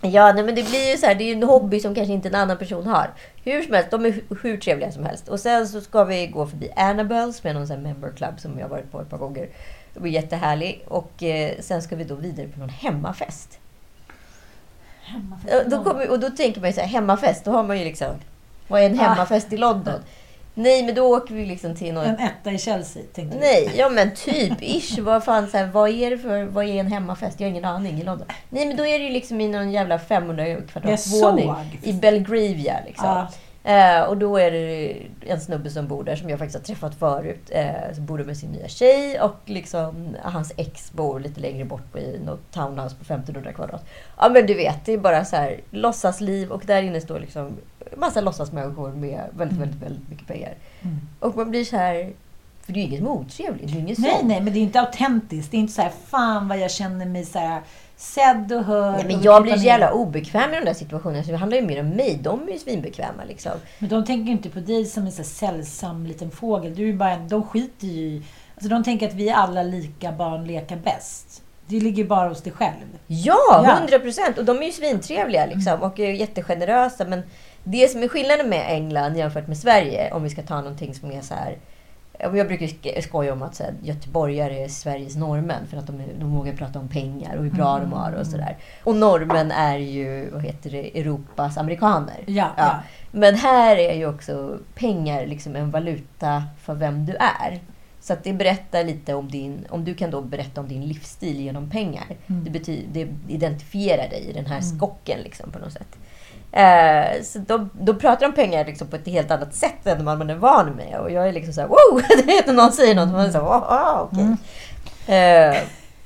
Ja, 0.01 0.33
nej, 0.33 0.45
men 0.45 0.55
det 0.55 0.63
blir 0.69 0.91
ju 0.91 0.97
så 0.97 1.07
här, 1.07 1.15
det 1.15 1.25
är 1.25 1.33
en 1.33 1.43
hobby 1.43 1.81
som 1.81 1.95
kanske 1.95 2.13
inte 2.13 2.29
en 2.29 2.35
annan 2.35 2.59
person 2.59 2.87
har. 2.87 3.11
Hur 3.45 3.63
som 3.63 3.75
helst, 3.75 3.91
de 3.91 4.07
är 4.07 4.11
hu- 4.11 4.37
hur 4.43 4.57
trevliga 4.57 4.93
som 4.93 5.05
helst. 5.05 5.29
Och 5.29 5.41
sen 5.41 5.69
så 5.69 5.81
ska 5.81 6.05
vi 6.05 6.27
gå 6.27 6.47
förbi 6.47 6.71
Annabelle 6.77 7.33
som 7.33 7.51
är 7.51 7.55
någon 7.55 7.67
sån 7.67 7.83
member 7.83 8.11
club 8.17 8.41
som 8.41 8.59
jag 8.59 8.69
varit 8.69 8.93
på 8.93 9.01
ett 9.01 9.11
par 9.11 9.19
gånger. 9.19 9.49
Det 9.95 10.01
var 10.01 10.07
jättehärlig. 10.07 10.85
Och 10.89 11.23
eh, 11.23 11.53
sen 11.61 11.83
ska 11.83 11.97
vi 11.97 12.05
då 12.05 12.15
vidare 12.15 12.49
på 12.49 12.61
någon 12.61 12.69
hemmafest. 12.69 13.59
Eh, 15.49 15.59
Då 15.67 15.85
kommer, 15.85 16.11
och 16.11 16.21
då 16.21 16.31
tänker 16.31 16.61
man 16.61 16.71
ju 16.71 16.75
så 16.75 16.81
här, 16.81 16.89
hemmafest, 16.89 17.45
då 17.45 17.51
har 17.51 17.63
man 17.63 17.79
ju 17.79 17.85
liksom... 17.85 18.09
Vad 18.69 18.81
är 18.83 18.87
en 18.91 19.01
Ah. 19.01 19.03
hemmafest 19.03 19.53
i 19.53 19.57
London? 19.57 20.01
Nej, 20.59 20.83
men 20.83 20.95
då 20.95 21.17
åker 21.17 21.35
vi 21.35 21.47
liksom 21.47 21.77
till 21.77 21.95
någon... 21.95 22.05
En 22.05 22.19
etta 22.19 22.53
i 22.53 22.59
Chelsea, 22.59 23.03
tänkte 23.13 23.39
du. 23.39 23.41
Nej, 23.41 23.73
ja 23.77 23.89
men 23.89 24.15
typ 24.15 24.63
ish. 24.63 24.99
Vad 24.99 25.25
fan, 25.25 25.49
så 25.49 25.57
här, 25.57 25.67
vad 25.67 25.91
är 25.91 26.11
det 26.11 26.19
för, 26.19 26.45
vad 26.45 26.65
är 26.65 26.75
en 26.75 26.93
hemmafest? 26.93 27.41
Jag 27.41 27.47
har 27.47 27.51
ingen 27.51 27.65
aning 27.65 28.01
i 28.01 28.05
London. 28.05 28.27
Nej 28.51 28.67
men 28.67 28.77
då 28.77 28.87
är 28.87 28.99
det 28.99 29.05
ju 29.05 29.13
liksom 29.13 29.41
i 29.41 29.49
någon 29.49 29.73
jävla 29.73 29.99
500 29.99 30.45
kvadratsvåning 30.73 31.47
såg. 31.47 31.79
i 31.83 31.93
Belgravia 31.93 32.77
liksom. 32.87 33.09
Ja. 33.09 33.29
Eh, 33.67 34.03
och 34.03 34.17
då 34.17 34.37
är 34.37 34.51
det 34.51 34.97
en 35.21 35.41
snubbe 35.41 35.71
som 35.71 35.89
bor 35.89 36.05
där 36.05 36.17
som 36.17 36.31
jag 36.31 36.39
faktiskt 36.39 36.59
har 36.59 36.65
träffat 36.65 36.95
förut. 36.95 37.51
Eh, 37.51 37.95
som 37.95 38.07
bor 38.07 38.19
där 38.19 38.25
med 38.25 38.37
sin 38.37 38.51
nya 38.51 38.69
tjej 38.69 39.21
och 39.21 39.37
liksom 39.45 40.17
hans 40.23 40.53
ex 40.57 40.93
bor 40.93 41.21
lite 41.21 41.41
längre 41.41 41.65
bort 41.65 41.97
i 41.97 42.21
något 42.25 42.53
townhouse 42.53 42.97
på 42.97 43.03
1500 43.03 43.53
kvadrat. 43.53 43.87
Ja 44.19 44.29
men 44.29 44.47
du 44.47 44.55
vet, 44.55 44.85
det 44.85 44.93
är 44.93 44.99
bara 44.99 45.25
så 45.25 45.37
här 45.37 45.61
låtsasliv 45.71 46.53
och 46.53 46.63
där 46.67 46.83
inne 46.83 47.01
står 47.01 47.21
liksom 47.21 47.57
massa 47.97 48.21
låtsasmänniskor 48.21 48.93
med 48.93 49.21
väldigt, 49.37 49.59
väldigt, 49.59 49.83
väldigt 49.83 50.09
mycket 50.09 50.27
pengar. 50.27 50.55
Mm. 50.83 50.97
Och 51.21 51.37
man 51.37 51.51
blir 51.51 51.65
så 51.65 51.77
här... 51.77 52.13
För 52.61 52.73
det 52.73 52.79
är 52.79 52.83
ju 52.83 52.89
inget 52.89 53.03
motrevligt. 53.03 53.73
Det 53.73 53.79
är 53.79 53.81
inget 53.81 53.99
Nej, 53.99 54.11
sånt. 54.11 54.29
nej, 54.29 54.41
men 54.41 54.53
det 54.53 54.59
är 54.59 54.63
inte 54.63 54.81
autentiskt. 54.81 55.51
Det 55.51 55.57
är 55.57 55.59
inte 55.59 55.73
så 55.73 55.83
här, 55.83 55.93
fan 56.07 56.49
vad 56.49 56.59
jag 56.59 56.71
känner 56.71 57.07
mig 57.07 57.25
så 57.25 57.39
här 57.39 57.61
sedd 57.97 58.53
och 58.53 58.65
hörd. 58.65 58.95
Nej, 58.95 59.05
men 59.07 59.23
jag 59.23 59.43
blir 59.43 59.57
så 59.57 59.65
jävla 59.65 59.93
obekväm 59.93 60.53
i 60.53 60.57
de 60.57 60.65
där 60.65 60.75
situationerna. 60.75 61.25
Så 61.25 61.31
det 61.31 61.37
handlar 61.37 61.59
ju 61.59 61.67
mer 61.67 61.81
om 61.81 61.89
mig. 61.89 62.19
De 62.23 62.49
är 62.49 62.53
ju 62.53 62.59
svinbekväma 62.59 63.25
liksom. 63.29 63.53
Men 63.79 63.89
de 63.89 64.05
tänker 64.05 64.25
ju 64.27 64.33
inte 64.33 64.51
på 64.51 64.61
dig 64.61 64.85
som 64.85 65.07
en 65.07 65.13
så 65.13 65.25
sällsam 65.25 66.07
liten 66.07 66.31
fågel. 66.31 66.75
Du 66.75 66.89
är 66.89 66.93
bara, 66.93 67.17
de 67.17 67.43
skiter 67.43 67.87
ju 67.87 68.03
i... 68.03 68.23
Alltså 68.55 68.69
de 68.69 68.85
tänker 68.85 69.09
att 69.09 69.15
vi 69.15 69.29
är 69.29 69.35
alla 69.35 69.63
lika, 69.63 70.13
barn 70.13 70.45
leka 70.47 70.77
bäst. 70.77 71.43
Det 71.67 71.81
ligger 71.81 72.05
bara 72.05 72.29
hos 72.29 72.43
dig 72.43 72.53
själv. 72.53 72.99
Ja, 73.07 73.37
Ja. 73.51 73.77
hundra 73.81 73.99
procent! 73.99 74.39
Och 74.39 74.45
de 74.45 74.59
är 74.59 74.63
ju 74.67 74.73
svintrevliga 74.73 75.47
liksom. 75.47 75.83
Och 75.83 76.01
är 76.01 76.13
jättegenerösa. 76.13 77.05
Men 77.05 77.23
det 77.65 77.89
som 77.89 78.03
är 78.03 78.09
skillnaden 78.09 78.49
med 78.49 78.65
England 78.73 79.17
jämfört 79.17 79.47
med 79.49 79.59
Sverige, 79.59 80.13
om 80.13 80.23
vi 80.23 80.31
ska 80.31 80.43
ta 80.43 80.57
någonting 80.57 80.95
som 80.95 81.11
är 81.13 81.21
så 81.21 81.35
här... 81.35 81.57
ja, 82.19 82.37
Jag 82.37 82.47
brukar 82.47 82.67
sk- 82.67 83.01
skoja 83.01 83.33
om 83.33 83.43
att 83.43 83.55
så 83.55 83.63
här, 83.63 83.75
göteborgare 83.83 84.65
är 84.65 84.69
Sveriges 84.69 85.17
norrmän 85.17 85.67
för 85.67 85.77
att 85.77 85.87
de, 85.87 86.01
är, 86.01 86.07
de 86.21 86.31
vågar 86.37 86.53
prata 86.53 86.79
om 86.79 86.89
pengar 86.89 87.37
och 87.37 87.45
hur 87.45 87.51
bra 87.51 87.79
de 87.79 87.93
har 87.93 88.13
och 88.13 88.27
sådär. 88.27 88.57
Och 88.85 88.97
norrmän 88.97 89.51
är 89.51 89.79
ju, 89.79 90.31
vad 90.31 90.43
heter 90.43 90.71
det, 90.71 91.01
Europas 91.01 91.59
amerikaner. 91.59 92.25
Ja, 92.27 92.51
ja. 92.57 92.83
Men 93.11 93.35
här 93.35 93.77
är 93.77 93.95
ju 93.95 94.07
också 94.09 94.59
pengar 94.75 95.27
liksom 95.27 95.57
en 95.57 95.71
valuta 95.71 96.43
för 96.61 96.75
vem 96.75 97.07
du 97.07 97.15
är. 97.15 97.61
Så 98.01 98.13
att 98.13 98.25
det 98.25 98.33
berättar 98.33 98.85
lite 98.85 99.15
om 99.15 99.31
din, 99.31 99.67
om 99.71 99.85
du 99.85 99.95
kan 99.95 100.11
då 100.11 100.21
berätta 100.21 100.61
om 100.61 100.69
din 100.69 100.87
livsstil 100.87 101.41
genom 101.41 101.71
pengar. 101.71 102.07
Mm. 102.27 102.45
Det, 102.45 102.51
betyder, 102.51 102.87
det 102.93 103.33
identifierar 103.35 104.09
dig 104.09 104.27
i 104.31 104.33
den 104.33 104.47
här 104.47 104.61
skocken 104.61 105.21
liksom 105.21 105.51
på 105.51 105.59
något 105.59 105.73
sätt. 105.73 105.99
Eh, 106.53 107.23
så 107.23 107.39
då, 107.39 107.69
då 107.73 107.95
pratar 107.95 108.27
de 108.27 108.33
pengar 108.33 108.65
liksom 108.65 108.89
på 108.89 108.97
ett 108.97 109.07
helt 109.07 109.31
annat 109.31 109.55
sätt 109.55 109.87
än 109.87 110.05
vad 110.05 110.19
man 110.19 110.31
är 110.31 110.35
van 110.35 110.71
med. 110.71 110.99
Och 111.01 111.11
jag 111.11 111.29
är 111.29 111.33
liksom 111.33 111.53
såhär 111.55 111.69
wow! 111.69 112.03
Det 112.27 112.33
är 112.33 112.47
när 112.47 112.55
någon 112.55 112.73
säger 112.73 112.95
något 112.95 113.09
man 113.09 113.21
är 113.27 113.31
såhär 113.31 113.45
wow, 113.45 113.65
ah, 113.69 114.09
okej. 114.13 114.37
Eh, 115.17 115.57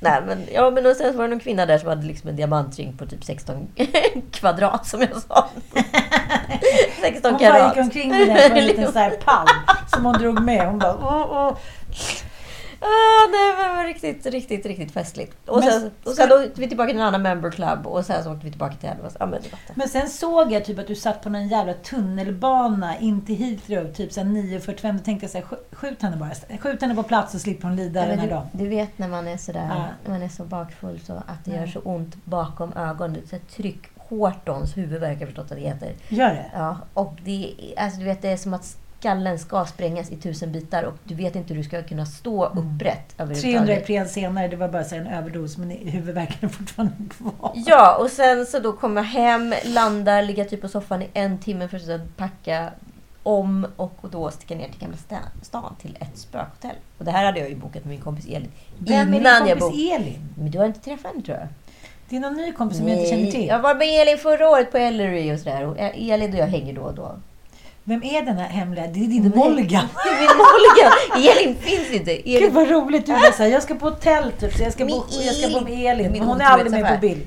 nej 0.01 0.23
men, 0.27 0.47
ja, 0.53 0.71
men 0.71 0.87
och 0.87 0.97
sen 0.97 1.17
var 1.17 1.25
det 1.25 1.31
någon 1.31 1.41
kvinna 1.41 1.67
där 1.67 1.79
som 1.79 1.89
hade 1.89 2.07
liksom 2.07 2.31
en 2.31 2.37
diamantring 2.37 2.97
på 2.97 3.07
typ 3.07 3.25
16 3.25 3.69
kvadrat 4.33 4.87
som 4.87 5.01
jag 5.01 5.23
sa. 5.29 5.49
16 7.01 7.33
Hon 7.33 7.41
bara 7.41 7.53
karat. 7.53 7.77
gick 7.77 7.85
omkring 7.85 8.11
med 8.11 8.29
den 8.29 8.51
på 8.51 8.57
en 8.57 8.67
liten 8.67 8.93
så 8.93 8.99
här 8.99 9.11
pall 9.11 9.47
som 9.87 10.05
hon 10.05 10.15
drog 10.19 10.43
med. 10.43 10.67
Hon 10.67 10.79
bara... 10.79 10.95
Åh, 10.95 11.27
åh. 11.31 11.57
Ah, 12.83 13.29
nej, 13.31 13.55
men 13.57 13.69
det 13.71 13.77
var 13.77 13.85
riktigt, 13.85 14.27
riktigt, 14.27 14.67
riktigt 14.67 14.93
festligt. 14.93 15.49
Och 15.49 15.59
Men 15.61 15.71
sen, 15.73 15.91
och 16.05 16.13
ska- 16.13 16.23
sen 16.29 16.33
åkte 16.47 16.61
vi 16.61 16.69
tillbaka 16.69 16.91
till 16.91 17.01
en 17.01 17.07
annan 17.07 17.23
member 17.23 17.51
club 17.51 17.87
och 17.87 18.05
sen 18.07 18.25
så 18.25 18.33
åkte 18.33 18.45
vi 18.45 18.51
tillbaka 18.51 18.75
till 18.75 18.89
Elvas. 18.89 19.17
Ja, 19.21 19.27
men. 19.27 19.41
Men 19.75 19.89
sen 19.89 20.09
såg 20.09 20.53
jag 20.53 20.65
typ 20.65 20.79
att 20.79 20.87
du 20.87 20.95
satt 20.95 21.23
på 21.23 21.29
någon 21.29 21.49
jävla 21.49 21.75
tunnelbana 21.75 22.99
in 22.99 23.27
till 23.27 23.37
Heathrow, 23.37 23.93
typ 23.93 24.13
så 24.13 24.21
här 24.21 24.27
9.45. 24.27 24.93
Då 24.99 25.05
tänkte 25.05 25.25
jag 25.25 25.31
så 25.31 25.39
här, 25.39 25.45
"Skj- 25.45 25.75
skjut 25.77 26.03
henne 26.03 26.17
bara. 26.17 26.59
Skjut 26.59 26.81
henne 26.83 26.95
på 26.95 27.03
plats 27.03 27.35
och 27.35 27.41
slipper 27.41 27.69
hon 27.69 27.77
lida 27.77 28.01
Ja, 28.01 28.07
den 28.07 28.19
här 28.19 28.27
du, 28.27 28.33
dagen. 28.35 28.47
du 28.53 28.69
vet 28.69 28.99
när 28.99 29.09
man 29.09 29.29
är 29.29 29.37
sådär, 29.37 29.67
Ja. 29.71 29.85
när 30.05 30.11
man 30.13 30.23
är 30.23 30.29
så 30.29 30.45
bakfull 30.45 31.01
så 31.07 31.13
att 31.13 31.45
det 31.45 31.51
Ja. 31.51 31.57
gör 31.61 31.67
så 31.67 31.79
ont 31.81 32.17
bakom 32.25 32.73
ögonen. 32.73 33.23
Så 33.31 33.37
tryck 33.57 33.79
hårtons 33.97 34.77
huvudvärk, 34.77 35.21
jag 35.21 35.29
förstått 35.29 35.45
att 35.53 35.57
det 35.59 35.63
heter. 35.65 35.93
Gör 36.09 36.29
det? 36.29 36.51
Ja, 36.55 36.77
och 36.95 37.15
det, 37.25 37.55
alltså, 37.77 37.99
du 37.99 38.05
vet, 38.05 38.23
det 38.23 38.29
är 38.29 38.37
som 38.37 38.55
att 38.55 38.77
skallen 39.01 39.39
ska 39.39 39.65
sprängas 39.65 40.11
i 40.11 40.17
tusen 40.17 40.53
bitar 40.53 40.83
och 40.83 40.95
du 41.05 41.15
vet 41.15 41.37
inte 41.37 41.55
hur 41.55 41.63
du 41.63 41.69
ska 41.69 41.83
kunna 41.83 42.07
stå 42.07 42.45
upprätt 42.47 43.17
300 43.17 43.35
överhuvudtaget. 43.35 43.83
Ipren 43.83 44.09
senare, 44.09 44.49
det 44.49 44.57
var 44.57 44.69
bara 44.69 44.83
en 44.85 45.07
överdos, 45.07 45.59
men 45.59 45.71
huvudvärken 45.71 46.37
är 46.49 46.49
fortfarande 46.49 46.95
kvar. 47.11 47.53
Ja, 47.55 47.97
och 47.97 48.11
sen 48.11 48.47
så 48.47 48.59
då 48.59 48.73
kommer 48.73 48.97
jag 49.03 49.09
hem, 49.09 49.55
landar, 49.65 50.23
ligga 50.23 50.45
typ 50.45 50.61
på 50.61 50.69
soffan 50.69 51.03
i 51.03 51.09
en 51.15 51.39
timme 51.39 51.69
för 51.69 51.77
att 51.77 51.83
sedan 51.83 52.09
packa 52.17 52.71
om 53.23 53.67
och 53.77 53.99
då 54.11 54.31
sticka 54.31 54.55
ner 54.55 54.69
till 54.69 54.81
Gamla 54.81 54.97
sta- 54.97 55.43
stan 55.43 55.75
till 55.81 55.97
ett 56.01 56.19
spökhotell. 56.19 56.77
Och 56.99 57.05
det 57.05 57.11
här 57.11 57.25
hade 57.25 57.41
jag 57.41 57.49
ju 57.49 57.57
bokat 57.57 57.85
med 57.85 57.91
min 57.91 58.01
kompis 58.01 58.27
Elin. 58.27 58.51
Vem 58.79 59.09
är 59.09 59.13
din 59.13 59.23
jag 59.25 59.39
kompis 59.39 59.61
bok- 59.61 59.75
Elin? 60.01 60.29
Men 60.39 60.51
du 60.51 60.59
har 60.59 60.67
inte 60.67 60.81
träffat 60.81 61.13
henne 61.13 61.23
tror 61.25 61.39
jag? 61.39 61.49
Det 62.09 62.17
är 62.17 62.21
någon 62.21 62.35
ny 62.35 62.53
kompis 62.53 62.79
som 62.79 62.89
jag 62.89 62.97
inte 62.99 63.11
känner 63.11 63.31
till. 63.31 63.47
Jag 63.47 63.59
var 63.59 63.75
med 63.75 63.89
Elin 64.03 64.19
förra 64.19 64.49
året 64.51 64.71
på 64.73 64.79
Ellery 64.79 65.35
och 65.35 65.39
sådär. 65.39 65.67
Och 65.67 65.77
Elin 65.79 66.33
och 66.33 66.39
jag 66.39 66.47
hänger 66.47 66.73
då 66.75 66.83
och 66.83 66.95
då. 66.95 67.17
Vem 67.91 68.03
är 68.03 68.23
den 68.23 68.39
här 68.39 68.49
hemliga? 68.49 68.87
Det 68.87 69.05
är 69.05 69.09
din 69.09 69.33
Molgan. 69.37 69.89
Det 70.05 70.09
är 70.09 70.21
min 70.21 70.37
Molgan! 70.37 71.39
Elin 71.39 71.57
finns 71.57 71.91
inte. 71.91 72.17
Gud 72.17 72.37
Elin... 72.37 72.55
vad 72.55 72.71
roligt 72.71 73.07
du 73.07 73.13
är 73.13 73.33
såhär, 73.33 73.51
jag 73.51 73.63
ska 73.63 73.75
på 73.75 73.89
hotell 73.89 74.33
typ, 74.33 74.57
så 74.57 74.63
jag 74.63 74.73
ska, 74.73 74.87
bo, 74.87 75.05
jag 75.11 75.35
ska 75.35 75.59
bo 75.59 75.65
med 75.65 75.87
Elin. 75.87 76.13
Min 76.13 76.23
hon 76.23 76.41
är 76.41 76.45
aldrig 76.45 76.71
med 76.71 76.95
på 76.95 77.01
bild. 77.01 77.23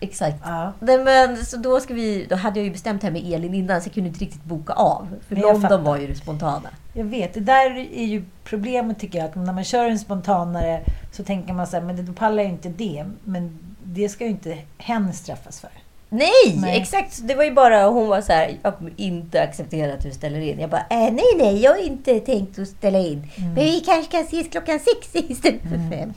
Exakt. 0.00 0.36
Ja. 0.44 0.72
Nej, 0.80 0.98
men, 0.98 1.46
så 1.46 1.56
då, 1.56 1.80
ska 1.80 1.94
vi, 1.94 2.26
då 2.28 2.36
hade 2.36 2.58
jag 2.58 2.64
ju 2.64 2.72
bestämt 2.72 3.02
här 3.02 3.10
med 3.10 3.32
Elin 3.32 3.54
innan 3.54 3.80
så 3.80 3.86
jag 3.88 3.94
kunde 3.94 4.08
inte 4.08 4.20
riktigt 4.24 4.44
boka 4.44 4.72
av. 4.72 5.08
För 5.28 5.36
jag 5.36 5.62
fattar. 5.62 5.76
London 5.76 5.84
var 5.84 5.98
ju 5.98 6.06
det 6.06 6.14
spontana. 6.14 6.68
Jag 6.92 7.04
vet, 7.04 7.34
det 7.34 7.40
där 7.40 7.70
är 7.76 8.04
ju 8.04 8.24
problemet 8.44 9.00
tycker 9.00 9.18
jag. 9.18 9.28
Att 9.28 9.34
när 9.34 9.52
man 9.52 9.64
kör 9.64 9.84
en 9.84 9.98
spontanare 9.98 10.80
så 11.12 11.24
tänker 11.24 11.52
man 11.52 11.66
så 11.66 11.76
här, 11.76 11.84
men 11.84 12.06
då 12.06 12.12
pallar 12.12 12.42
jag 12.42 12.52
inte 12.52 12.68
det. 12.68 13.04
Men 13.24 13.58
det 13.84 14.08
ska 14.08 14.24
ju 14.24 14.30
inte 14.30 14.58
hen 14.78 15.12
straffas 15.12 15.60
för. 15.60 15.70
Nej, 16.14 16.56
Nej. 16.56 16.80
exakt. 16.80 17.28
Det 17.28 17.34
var 17.34 17.44
ju 17.44 17.50
bara, 17.50 17.86
hon 17.86 18.08
var 18.08 18.20
så 18.20 18.32
här, 18.32 18.58
jag 18.62 18.78
kommer 18.78 18.92
inte 18.96 19.42
acceptera 19.42 19.94
att 19.94 20.02
du 20.02 20.10
ställer 20.10 20.40
in. 20.40 20.60
Jag 20.60 20.70
bara, 20.70 20.86
äh, 20.90 21.12
nej, 21.12 21.24
nej, 21.36 21.62
jag 21.62 21.70
har 21.70 21.78
inte 21.78 22.20
tänkt 22.20 22.58
att 22.58 22.68
ställa 22.68 22.98
in. 22.98 23.26
Men 23.36 23.54
vi 23.54 23.80
kanske 23.80 24.12
kan 24.12 24.20
ses 24.20 24.48
klockan 24.48 24.78
sex 24.78 25.14
istället 25.30 25.62
för 25.62 25.90
fem. 25.90 26.12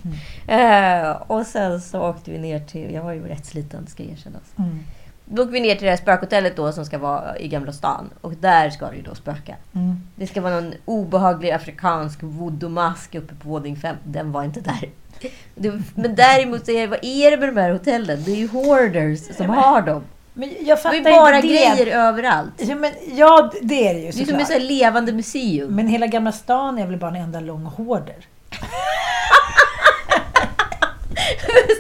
Eh, 0.48 1.22
och 1.28 1.46
sen 1.46 1.82
så 1.82 2.02
åkte 2.02 2.32
vi 2.32 2.38
ner 2.38 2.60
till, 2.60 2.94
jag 2.94 3.04
var 3.04 3.14
ju 3.14 3.28
rätt 3.28 3.46
sliten 3.46 3.88
ska 3.88 4.04
erkännas. 4.04 4.44
Mm. 4.58 4.80
Då 5.26 5.42
åker 5.44 5.52
vi 5.52 5.60
ner 5.60 5.76
till 5.76 5.84
det 5.84 5.90
här 5.90 5.98
spökhotellet 5.98 6.56
då 6.56 6.72
som 6.72 6.86
ska 6.86 6.98
vara 6.98 7.40
i 7.40 7.48
Gamla 7.48 7.74
stan. 7.74 8.10
Och 8.22 8.34
där 8.34 8.70
ska 8.70 8.90
det 8.90 8.96
ju 8.96 9.02
då 9.02 9.16
spöka. 9.16 9.56
Mm. 9.76 10.02
Det 10.16 10.28
ska 10.28 10.42
vara 10.42 10.62
någon 10.62 10.74
obehaglig 10.86 11.52
afrikansk 11.52 12.24
voodoo-mask 12.24 13.16
uppe 13.16 13.36
på 13.36 13.50
våning 13.50 13.76
5. 13.76 13.96
Den 14.04 14.32
var 14.32 14.44
inte 14.44 14.62
där. 14.62 14.90
Det, 15.56 15.72
men 15.96 16.16
däremot, 16.16 16.70
är 16.70 16.74
det, 16.82 16.88
vad 16.88 17.00
är 17.02 17.32
det 17.32 17.38
med 17.38 17.50
de 17.56 17.62
här 17.62 17.72
hotellen? 17.72 18.24
Det 18.26 18.32
är 18.32 18.36
ju 18.36 18.48
hoarders 18.48 19.36
som 19.38 19.50
har 19.50 19.82
dem. 19.82 20.04
Men 20.34 20.50
jag 20.60 20.78
Det 20.78 20.82
fattar 20.82 20.96
är 20.96 20.98
ju 20.98 21.04
bara 21.04 21.36
inte 21.36 21.48
det. 21.48 21.54
grejer 21.54 21.88
överallt. 21.98 22.52
Ja, 22.58 22.76
men, 22.76 22.92
ja, 23.16 23.52
det 23.62 23.88
är 23.90 23.94
det 23.94 24.00
ju 24.00 24.04
Det 24.06 24.10
är 24.10 24.12
som 24.12 24.26
såklart. 24.26 24.50
ett 24.50 24.62
levande 24.62 25.14
museum. 25.14 25.76
Men 25.76 25.88
hela 25.88 26.08
Gamla 26.08 26.32
stan 26.32 26.80
är 26.80 26.88
väl 26.88 26.98
bara 26.98 27.10
en 27.10 27.16
enda 27.24 27.40
lång 27.40 27.66
hoarder? 27.66 28.16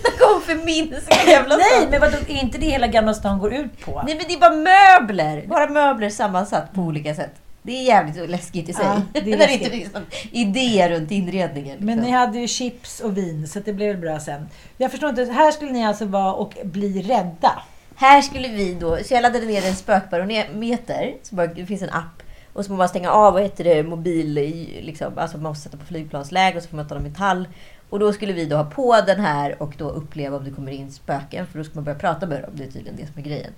Snacka 0.02 0.34
om 0.36 0.42
förminska 0.42 1.16
Nej, 1.26 1.36
stan. 1.36 1.60
men 1.92 2.02
vadå, 2.02 2.18
är 2.28 2.42
inte 2.44 2.58
det 2.58 2.66
hela 2.66 2.88
Gamla 2.88 3.14
stan 3.14 3.40
går 3.40 3.54
ut 3.54 3.86
på? 3.86 4.02
Nej 4.06 4.16
men 4.16 4.26
det 4.28 4.34
är 4.34 4.40
bara 4.40 5.00
möbler! 5.00 5.44
Bara 5.48 5.70
möbler 5.70 6.10
sammansatt 6.10 6.74
på 6.74 6.82
olika 6.82 7.16
sätt. 7.16 7.32
Det 7.68 7.78
är 7.78 7.84
jävligt 7.84 8.30
läskigt 8.30 8.70
i 8.70 8.74
sig. 8.74 8.86
Ja, 8.86 9.02
det 9.14 9.20
är 9.20 9.24
När 9.38 9.48
det 9.48 9.54
inte 9.54 9.70
finns 9.70 9.94
någon 9.94 10.06
idé 10.32 10.90
runt 10.90 11.12
inredningen. 11.12 11.72
Liksom. 11.72 11.86
Men 11.86 12.00
ni 12.00 12.12
hade 12.12 12.40
ju 12.40 12.48
chips 12.48 13.00
och 13.00 13.18
vin, 13.18 13.48
så 13.48 13.60
det 13.60 13.74
blev 13.74 13.88
väl 13.88 14.02
bra 14.02 14.20
sen. 14.20 14.48
Jag 14.78 14.92
förstår 14.92 15.10
inte, 15.10 15.24
här 15.24 15.52
skulle 15.52 15.72
ni 15.72 15.86
alltså 15.86 16.06
vara 16.06 16.34
och 16.34 16.54
bli 16.64 17.02
rädda. 17.02 17.62
Här 17.96 18.22
skulle 18.22 18.48
vi 18.48 18.74
då, 18.74 18.98
så 18.98 19.14
jag 19.14 19.22
laddade 19.22 19.46
ner 19.46 19.66
en 19.66 19.76
spökbarometer. 19.76 21.16
Så 21.24 21.36
bara, 21.36 21.48
det 21.48 21.66
finns 21.66 21.82
en 21.82 21.90
app. 21.90 22.24
Och 22.54 22.66
så 22.66 22.68
får 22.68 22.74
man 22.74 22.78
bara 22.78 22.88
stänga 22.88 23.12
av, 23.12 23.34
vad 23.34 23.44
heter 23.44 23.64
det, 23.64 23.84
mobil, 23.84 24.34
liksom, 24.82 25.18
alltså 25.18 25.38
man 25.38 25.44
måste 25.44 25.64
sätta 25.64 25.78
på 25.78 25.86
flygplansläge 25.86 26.58
och 26.58 26.64
så 26.64 26.70
får 26.70 26.78
man 26.78 26.88
ta 26.88 27.00
metall. 27.00 27.48
Och 27.90 28.00
då 28.00 28.14
skulle 28.14 28.34
vi 28.34 28.46
då 28.46 28.56
ha 28.56 28.66
på 28.66 29.02
den 29.08 29.20
här 29.20 29.62
och 29.62 29.74
då 29.78 29.90
uppleva 29.90 30.38
om 30.38 30.44
det 30.44 30.52
kommer 30.52 30.72
in 30.72 30.92
spöken. 30.92 31.48
För 31.48 31.58
då 31.58 31.64
ska 31.64 31.76
man 31.76 31.84
börja 31.84 32.00
prata 32.00 32.26
med 32.26 32.42
dem. 32.42 32.52
Det 32.54 32.64
är 32.64 32.72
tydligen 32.72 32.96
det 32.96 33.08
som 33.08 33.18
är 33.18 33.22
grejen. 33.22 33.54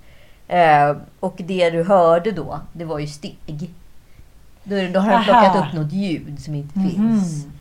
Eh, 0.48 0.96
och 1.20 1.34
det 1.38 1.70
du 1.70 1.82
hörde 1.82 2.30
då, 2.30 2.60
det 2.72 2.84
var 2.84 2.98
ju 2.98 3.06
steg. 3.06 3.70
Då, 4.64 4.74
är 4.76 4.82
det- 4.82 4.88
då 4.88 5.00
har 5.00 5.12
Aha. 5.12 5.22
plockat 5.24 5.56
upp 5.56 5.72
något 5.74 5.92
ljud 5.92 6.40
som 6.40 6.54
inte 6.54 6.78
Mhm. 6.78 6.90
finns. 6.90 7.46
Eh, 7.46 7.52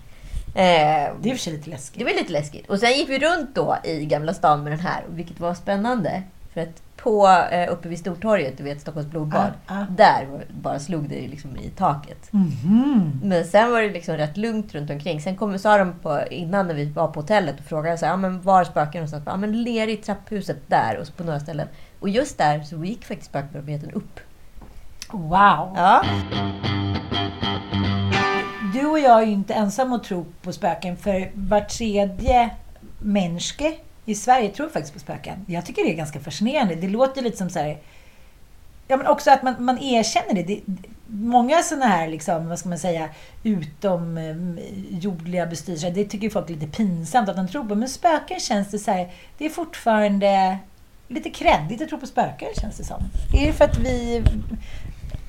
Det 0.56 0.62
är 0.62 1.13
i 1.24 1.29
och 1.29 1.36
för 1.38 1.38
sig 1.44 1.53
lite 1.53 1.65
det 1.65 1.72
läskigt. 1.72 2.03
var 2.03 2.10
lite 2.13 2.32
läskigt. 2.34 2.70
Och 2.70 2.79
sen 2.79 2.91
gick 2.91 3.10
vi 3.10 3.20
runt 3.20 3.56
då 3.56 3.77
i 3.84 4.06
Gamla 4.06 4.34
stan 4.34 4.63
med 4.63 4.72
den 4.72 4.79
här, 4.79 5.03
vilket 5.10 5.39
var 5.39 5.53
spännande. 5.53 6.24
För 6.53 6.62
att 6.62 6.82
på, 6.98 7.27
eh, 7.51 7.72
uppe 7.74 7.89
vid 7.89 8.00
Stortorget, 8.00 8.58
du 8.58 8.63
vet 8.63 8.82
Stockholms 8.82 9.08
blodbad, 9.10 9.51
Ah, 9.68 9.82
ah. 9.82 9.86
där 9.89 10.27
bara 10.62 10.79
slog 10.79 11.10
det 11.10 11.27
liksom 11.27 11.58
i 11.58 11.70
taket. 11.70 12.27
Mhm. 12.34 13.20
Men 13.24 13.46
sen 13.46 13.72
var 13.72 13.82
det 13.82 13.89
liksom 13.89 14.15
rätt 14.18 14.38
lugnt 14.38 14.75
runt 14.75 14.89
omkring. 14.89 15.22
Sen 15.22 15.36
kom, 15.36 15.60
sa 15.60 15.77
de 15.77 15.94
på, 15.94 16.22
innan 16.32 16.68
när 16.68 16.74
vi 16.74 16.86
var 16.86 17.08
på 17.08 17.20
hotellet 17.20 17.60
och 17.60 17.65
frågade 17.65 17.98
så 17.98 18.06
här, 18.06 18.13
ja, 18.13 18.18
men 18.18 18.41
var 18.41 18.63
spöken 18.63 19.00
någonstans? 19.00 19.24
Ja, 19.25 19.38
men 19.38 19.51
ner 19.63 19.88
i 19.88 19.98
trapphuset 19.98 20.58
där 20.68 20.98
och 20.98 21.08
så 21.08 21.13
på 21.13 21.24
några 21.24 21.39
ställen. 21.39 21.68
Och 22.00 22.10
just 22.10 22.38
där 22.38 22.63
så 22.63 22.84
gick 22.84 23.06
faktiskt 23.06 23.29
spökbarometern 23.29 23.91
upp. 23.91 24.20
Wow! 25.12 25.74
Ja. 25.75 26.03
Du 28.89 28.93
och 28.93 29.00
jag 29.00 29.22
är 29.22 29.25
ju 29.25 29.31
inte 29.31 29.53
ensamma 29.53 29.96
att 29.96 30.03
tro 30.03 30.25
på 30.41 30.53
spöken, 30.53 30.98
för 30.98 31.31
var 31.34 31.62
tredje 31.62 32.50
människa 33.00 33.72
i 34.05 34.16
Sverige 34.16 34.50
tror 34.50 34.70
faktiskt 34.70 34.94
på 34.94 35.00
spöken. 35.00 35.46
Jag 35.48 35.66
tycker 35.66 35.83
det 35.83 35.92
är 35.92 35.96
ganska 35.96 36.20
fascinerande. 36.20 36.75
Det 36.75 36.87
låter 36.87 37.22
lite 37.22 37.37
som 37.37 37.50
så 37.50 37.59
här... 37.59 37.77
Ja, 38.87 38.98
men 38.98 39.07
också 39.07 39.31
att 39.31 39.44
man, 39.44 39.55
man 39.59 39.79
erkänner 39.79 40.33
det. 40.33 40.44
det 40.44 40.61
många 41.07 41.63
sådana 41.63 41.85
här, 41.85 42.07
liksom, 42.07 42.50
vad 42.50 42.59
ska 42.59 42.70
man 42.70 42.79
säga, 42.79 43.09
utomjordliga 43.44 45.44
eh, 45.44 45.50
bestyr, 45.50 45.74
bestyrelser, 45.74 45.92
det 45.92 46.05
tycker 46.05 46.29
folk 46.29 46.50
är 46.50 46.53
lite 46.53 46.77
pinsamt 46.77 47.29
att 47.29 47.35
de 47.35 47.48
tror 47.48 47.63
på. 47.63 47.75
Men 47.75 47.90
spöken 47.90 48.40
känns 48.40 48.72
det 48.72 48.79
så 48.79 48.92
här, 48.92 49.11
det 49.37 49.46
är 49.46 49.50
fortfarande 49.50 50.57
lite 51.07 51.29
kreddigt 51.29 51.81
att 51.81 51.90
tro 51.90 52.00
på 52.00 52.07
spöken 52.07 52.48
känns 52.61 52.77
det 52.77 52.83
som. 52.83 53.03
Är 53.37 53.48
det 53.48 53.53
för 53.53 53.66
att 53.66 53.77
vi... 53.77 54.24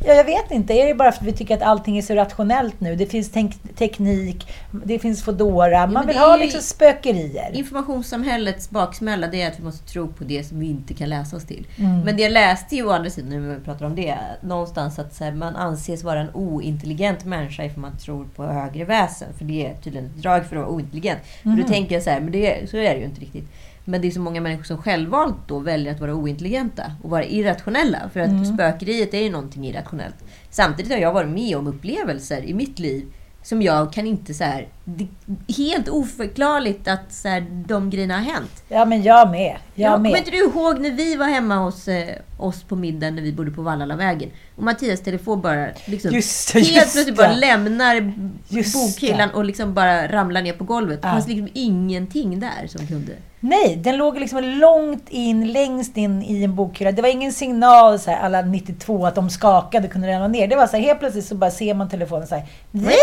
Ja, 0.04 0.12
jag 0.14 0.24
vet 0.24 0.50
inte. 0.50 0.72
Är 0.72 0.86
det 0.86 0.94
bara 0.94 1.12
för 1.12 1.20
att 1.20 1.26
vi 1.26 1.32
tycker 1.32 1.54
att 1.56 1.62
allting 1.62 1.98
är 1.98 2.02
så 2.02 2.14
rationellt 2.14 2.80
nu? 2.80 2.96
Det 2.96 3.06
finns 3.06 3.30
tek- 3.30 3.74
teknik, 3.78 4.48
det 4.84 4.98
finns 4.98 5.24
Foodora. 5.24 5.86
Man 5.86 5.92
men 5.92 6.06
vill 6.06 6.18
ha 6.18 6.36
liksom 6.36 6.60
spökerier. 6.60 7.50
Informationssamhällets 7.54 8.70
baksmälla 8.70 9.26
det 9.26 9.42
är 9.42 9.48
att 9.48 9.58
vi 9.58 9.64
måste 9.64 9.92
tro 9.92 10.08
på 10.08 10.24
det 10.24 10.44
som 10.44 10.60
vi 10.60 10.66
inte 10.70 10.94
kan 10.94 11.08
läsa 11.08 11.36
oss 11.36 11.44
till. 11.44 11.66
Mm. 11.78 12.00
Men 12.00 12.16
det 12.16 12.22
jag 12.22 12.32
läste 12.32 12.76
ju 12.76 12.86
å 12.86 12.90
andra 12.90 13.10
sidan, 13.10 13.30
när 13.30 13.54
vi 13.54 13.64
pratar 13.64 13.86
om 13.86 13.94
det, 13.94 14.16
någonstans 14.40 14.98
att 14.98 15.14
så 15.14 15.24
här, 15.24 15.32
man 15.32 15.56
anses 15.56 16.04
vara 16.04 16.20
en 16.20 16.30
ointelligent 16.34 17.24
människa 17.24 17.64
ifall 17.64 17.80
man 17.80 17.96
tror 17.96 18.24
på 18.36 18.44
högre 18.44 18.84
väsen. 18.84 19.28
För 19.38 19.44
det 19.44 19.66
är 19.66 19.74
tydligen 19.74 20.06
ett 20.06 20.16
drag 20.22 20.46
för 20.46 20.56
att 20.56 20.62
vara 20.62 20.74
ointelligent. 20.74 21.20
Mm. 21.44 21.60
då 21.60 21.66
tänker 21.66 21.94
jag 21.94 22.04
så 22.04 22.10
här, 22.10 22.20
men 22.20 22.32
det, 22.32 22.70
så 22.70 22.76
är 22.76 22.94
det 22.94 22.98
ju 22.98 23.04
inte 23.04 23.20
riktigt. 23.20 23.48
Men 23.84 24.00
det 24.00 24.06
är 24.08 24.10
så 24.10 24.20
många 24.20 24.40
människor 24.40 24.64
som 24.64 24.78
självvalt 24.78 25.34
då 25.48 25.58
väljer 25.58 25.92
att 25.94 26.00
vara 26.00 26.14
ointelligenta 26.14 26.82
och 27.02 27.10
vara 27.10 27.24
irrationella. 27.24 28.10
För 28.12 28.20
att 28.20 28.28
Mm. 28.28 28.44
spökeriet 28.44 29.14
är 29.14 29.18
ju 29.22 29.30
någonting 29.30 29.66
irrationellt. 29.66 30.16
Samtidigt 30.50 30.92
har 30.92 30.98
jag 30.98 31.12
varit 31.12 31.28
med 31.30 31.56
om 31.56 31.66
upplevelser 31.66 32.42
i 32.44 32.54
mitt 32.54 32.78
liv 32.78 33.04
som 33.42 33.62
jag 33.62 33.92
kan 33.92 34.06
inte 34.06 34.34
så 34.34 34.44
här, 34.44 34.68
det 34.84 35.06
är 35.48 35.54
helt 35.54 35.88
oförklarligt 35.88 36.88
att 36.88 37.12
så 37.12 37.28
här, 37.28 37.46
de 37.66 37.90
grejerna 37.90 38.14
har 38.14 38.22
hänt. 38.24 38.62
Ja, 38.68 38.84
men 38.84 39.02
jag 39.02 39.30
med. 39.30 39.56
Jag 39.74 39.92
Ja, 39.92 39.98
med. 39.98 40.08
kommer 40.10 40.18
inte 40.18 40.30
du 40.30 40.36
ihåg 40.44 40.80
när 40.80 40.90
vi 40.90 41.16
var 41.16 41.26
hemma 41.26 41.56
hos 41.56 41.88
eh, 41.88 42.08
oss 42.38 42.62
på 42.62 42.76
middagen 42.76 43.14
när 43.14 43.22
vi 43.22 43.32
bodde 43.32 43.50
på 43.50 43.62
Vallallavägen? 43.62 44.30
Och 44.56 44.62
Mattias 44.62 45.00
telefon 45.00 45.40
bara 45.40 45.66
liksom, 45.86 46.10
Just 46.14 46.54
helt 46.54 46.68
just 46.68 46.92
plötsligt 46.92 47.16
bara 47.16 47.32
lämnar 47.32 48.12
Just 48.48 48.74
bokhyllan 48.74 49.30
och 49.30 49.44
liksom 49.44 49.74
bara 49.74 50.08
ramlar 50.12 50.42
ner 50.42 50.52
på 50.52 50.64
golvet. 50.64 51.02
Det 51.02 51.08
Ja. 51.08 51.12
fanns 51.14 51.28
liksom 51.28 51.48
ingenting 51.54 52.40
där 52.40 52.66
som 52.66 52.86
kunde... 52.86 53.12
Nej, 53.40 53.76
den 53.76 53.96
låg 53.96 54.18
liksom 54.20 54.44
långt 54.44 55.08
in, 55.08 55.52
längst 55.52 55.96
in 55.96 56.22
i 56.22 56.44
en 56.44 56.54
bokhylla. 56.54 56.92
Det 56.92 57.02
var 57.02 57.08
ingen 57.08 57.32
signal 57.32 57.98
så 57.98 58.10
här, 58.10 58.20
alla 58.20 58.42
92 58.42 59.06
att 59.06 59.14
de 59.14 59.30
skakade 59.30 59.88
kunde 59.88 60.08
ramla 60.12 60.28
ner. 60.28 60.48
Det 60.48 60.56
var 60.56 60.66
så 60.66 60.76
här, 60.76 60.84
helt 60.84 60.98
plötsligt 60.98 61.26
så 61.26 61.34
bara 61.34 61.50
ser 61.50 61.74
man 61.74 61.88
telefonen 61.88 62.26
så 62.26 62.34
här. 62.34 62.44
"Nej!" 62.70 62.94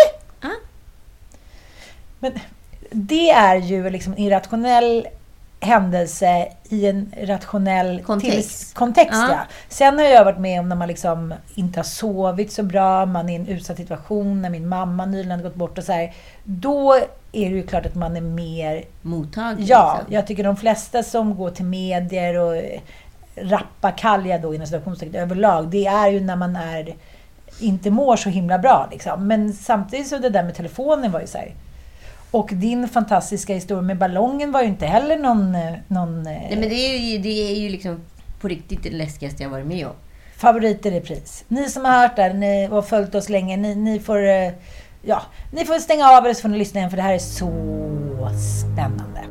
Ja. 0.42 0.50
Men 2.20 2.32
det 2.92 3.30
är 3.30 3.56
ju 3.56 3.90
liksom 3.90 4.14
en 4.14 4.20
irrationell 4.20 5.08
händelse 5.68 6.48
i 6.70 6.88
en 6.88 7.12
rationell 7.22 8.04
Kontext. 8.04 8.74
kontext 8.74 9.14
Ja. 9.14 9.30
ja. 9.32 9.40
Sen 9.70 9.98
har 10.00 10.06
jag 10.06 10.26
varit 10.26 10.40
med 10.40 10.60
om 10.60 10.70
när 10.70 10.76
man 10.76 10.88
liksom 10.88 11.34
inte 11.56 11.80
har 11.80 11.84
sovit 11.84 12.52
så 12.52 12.64
bra, 12.64 13.06
man 13.06 13.30
är 13.30 13.34
i 13.34 13.36
en 13.36 13.48
utsatt 13.48 13.78
situation, 13.78 14.42
när 14.42 14.50
min 14.50 14.70
mamma 14.70 15.06
nyligen 15.06 15.44
gått 15.44 15.56
bort 15.56 15.78
och 15.78 15.84
så 15.84 15.92
här. 15.92 16.14
Då 16.44 16.94
är 17.32 17.50
det 17.50 17.56
ju 17.56 17.68
klart 17.68 17.86
att 17.86 17.96
man 17.96 18.18
är 18.18 18.22
mer 18.22 18.84
Mottaglig. 19.02 19.68
Ja, 19.68 19.96
liksom. 19.98 20.14
jag 20.14 20.28
tycker 20.28 20.44
de 20.44 20.58
flesta 20.58 21.04
som 21.04 21.36
går 21.36 21.50
till 21.50 21.66
medier 21.66 22.38
och 22.38 22.62
rappakalja 23.36 24.38
då 24.38 24.54
inom 24.54 24.68
citationstecken 24.68 25.16
överlag, 25.16 25.68
det 25.68 25.86
är 25.86 26.08
ju 26.08 26.20
när 26.20 26.36
man 26.36 26.56
är 26.56 26.96
inte 27.60 27.92
mår 27.92 28.16
så 28.16 28.30
himla 28.30 28.60
bra. 28.60 28.88
Liksom. 28.92 29.28
Men 29.28 29.54
samtidigt 29.54 30.08
så 30.08 30.18
det 30.18 30.30
där 30.30 30.44
med 30.44 30.56
telefonen 30.56 31.12
var 31.12 31.22
ju 31.22 31.28
så 31.28 31.38
här. 31.38 31.54
Och 32.32 32.50
din 32.54 32.88
fantastiska 32.88 33.54
historia 33.54 33.82
med 33.82 33.98
ballongen 33.98 34.52
var 34.52 34.62
ju 34.62 34.68
inte 34.68 34.86
heller 34.86 35.18
någon, 35.18 35.56
eh, 35.56 35.74
någon 35.88 36.18
eh, 36.18 36.24
Nej, 36.24 36.58
men 36.60 36.70
det 36.70 36.76
är, 36.76 36.98
ju, 36.98 37.18
det 37.18 37.52
är 37.52 37.56
ju 37.56 37.70
liksom 37.70 38.02
på 38.42 38.48
riktigt 38.48 38.84
det 38.84 38.90
läskigaste 38.90 39.44
jag 39.44 39.50
varit 39.50 39.68
med 39.68 39.88
om. 39.88 39.94
favorit 40.38 40.86
i 40.86 40.92
repris. 40.92 41.46
Ni 41.48 41.70
som 41.70 41.86
har 41.86 42.02
hört 42.02 42.16
det 42.16 42.34
ni 42.34 42.66
har 42.66 42.82
följt 42.82 43.16
oss 43.16 43.30
länge, 43.30 43.58
ni, 43.58 43.76
ni 43.76 44.00
får 44.00 44.28
eh, 44.28 44.52
Ja, 45.02 45.22
ni 45.52 45.66
får 45.66 45.80
stänga 45.80 46.10
av 46.10 46.26
er 46.26 46.34
så 46.34 46.42
får 46.42 46.50
ni 46.50 46.58
lyssna 46.58 46.80
igen 46.80 46.90
för 46.90 46.98
det 46.98 47.04
här 47.04 47.14
är 47.14 47.20
så 47.20 47.50
spännande. 48.64 49.22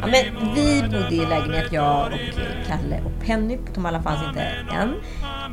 Ja, 0.00 0.06
men 0.06 0.54
vi 0.54 0.82
bodde 0.82 1.14
i 1.14 1.26
lägenhet, 1.26 1.72
jag 1.72 2.06
och 2.06 2.18
Kalle 2.66 3.00
och 3.04 3.26
Penny. 3.26 3.58
Tom 3.74 3.86
Allan 3.86 4.02
fanns 4.02 4.28
inte 4.28 4.40
än. 4.74 4.94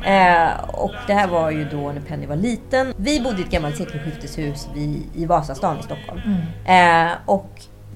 Eh, 0.04 0.64
och 0.68 0.92
det 1.06 1.12
här 1.14 1.28
var 1.28 1.50
ju 1.50 1.64
då 1.64 1.92
när 1.92 2.00
Penny 2.00 2.26
var 2.26 2.36
liten. 2.36 2.94
Vi 2.96 3.20
bodde 3.20 3.38
i 3.38 3.44
ett 3.44 3.50
gammalt 3.50 3.76
sekelskifteshus 3.76 4.68
vid, 4.74 5.02
i 5.14 5.26
Vasastan 5.26 5.78
i 5.78 5.82
Stockholm. 5.82 6.20
Eh, 6.66 7.12
och 7.26 7.50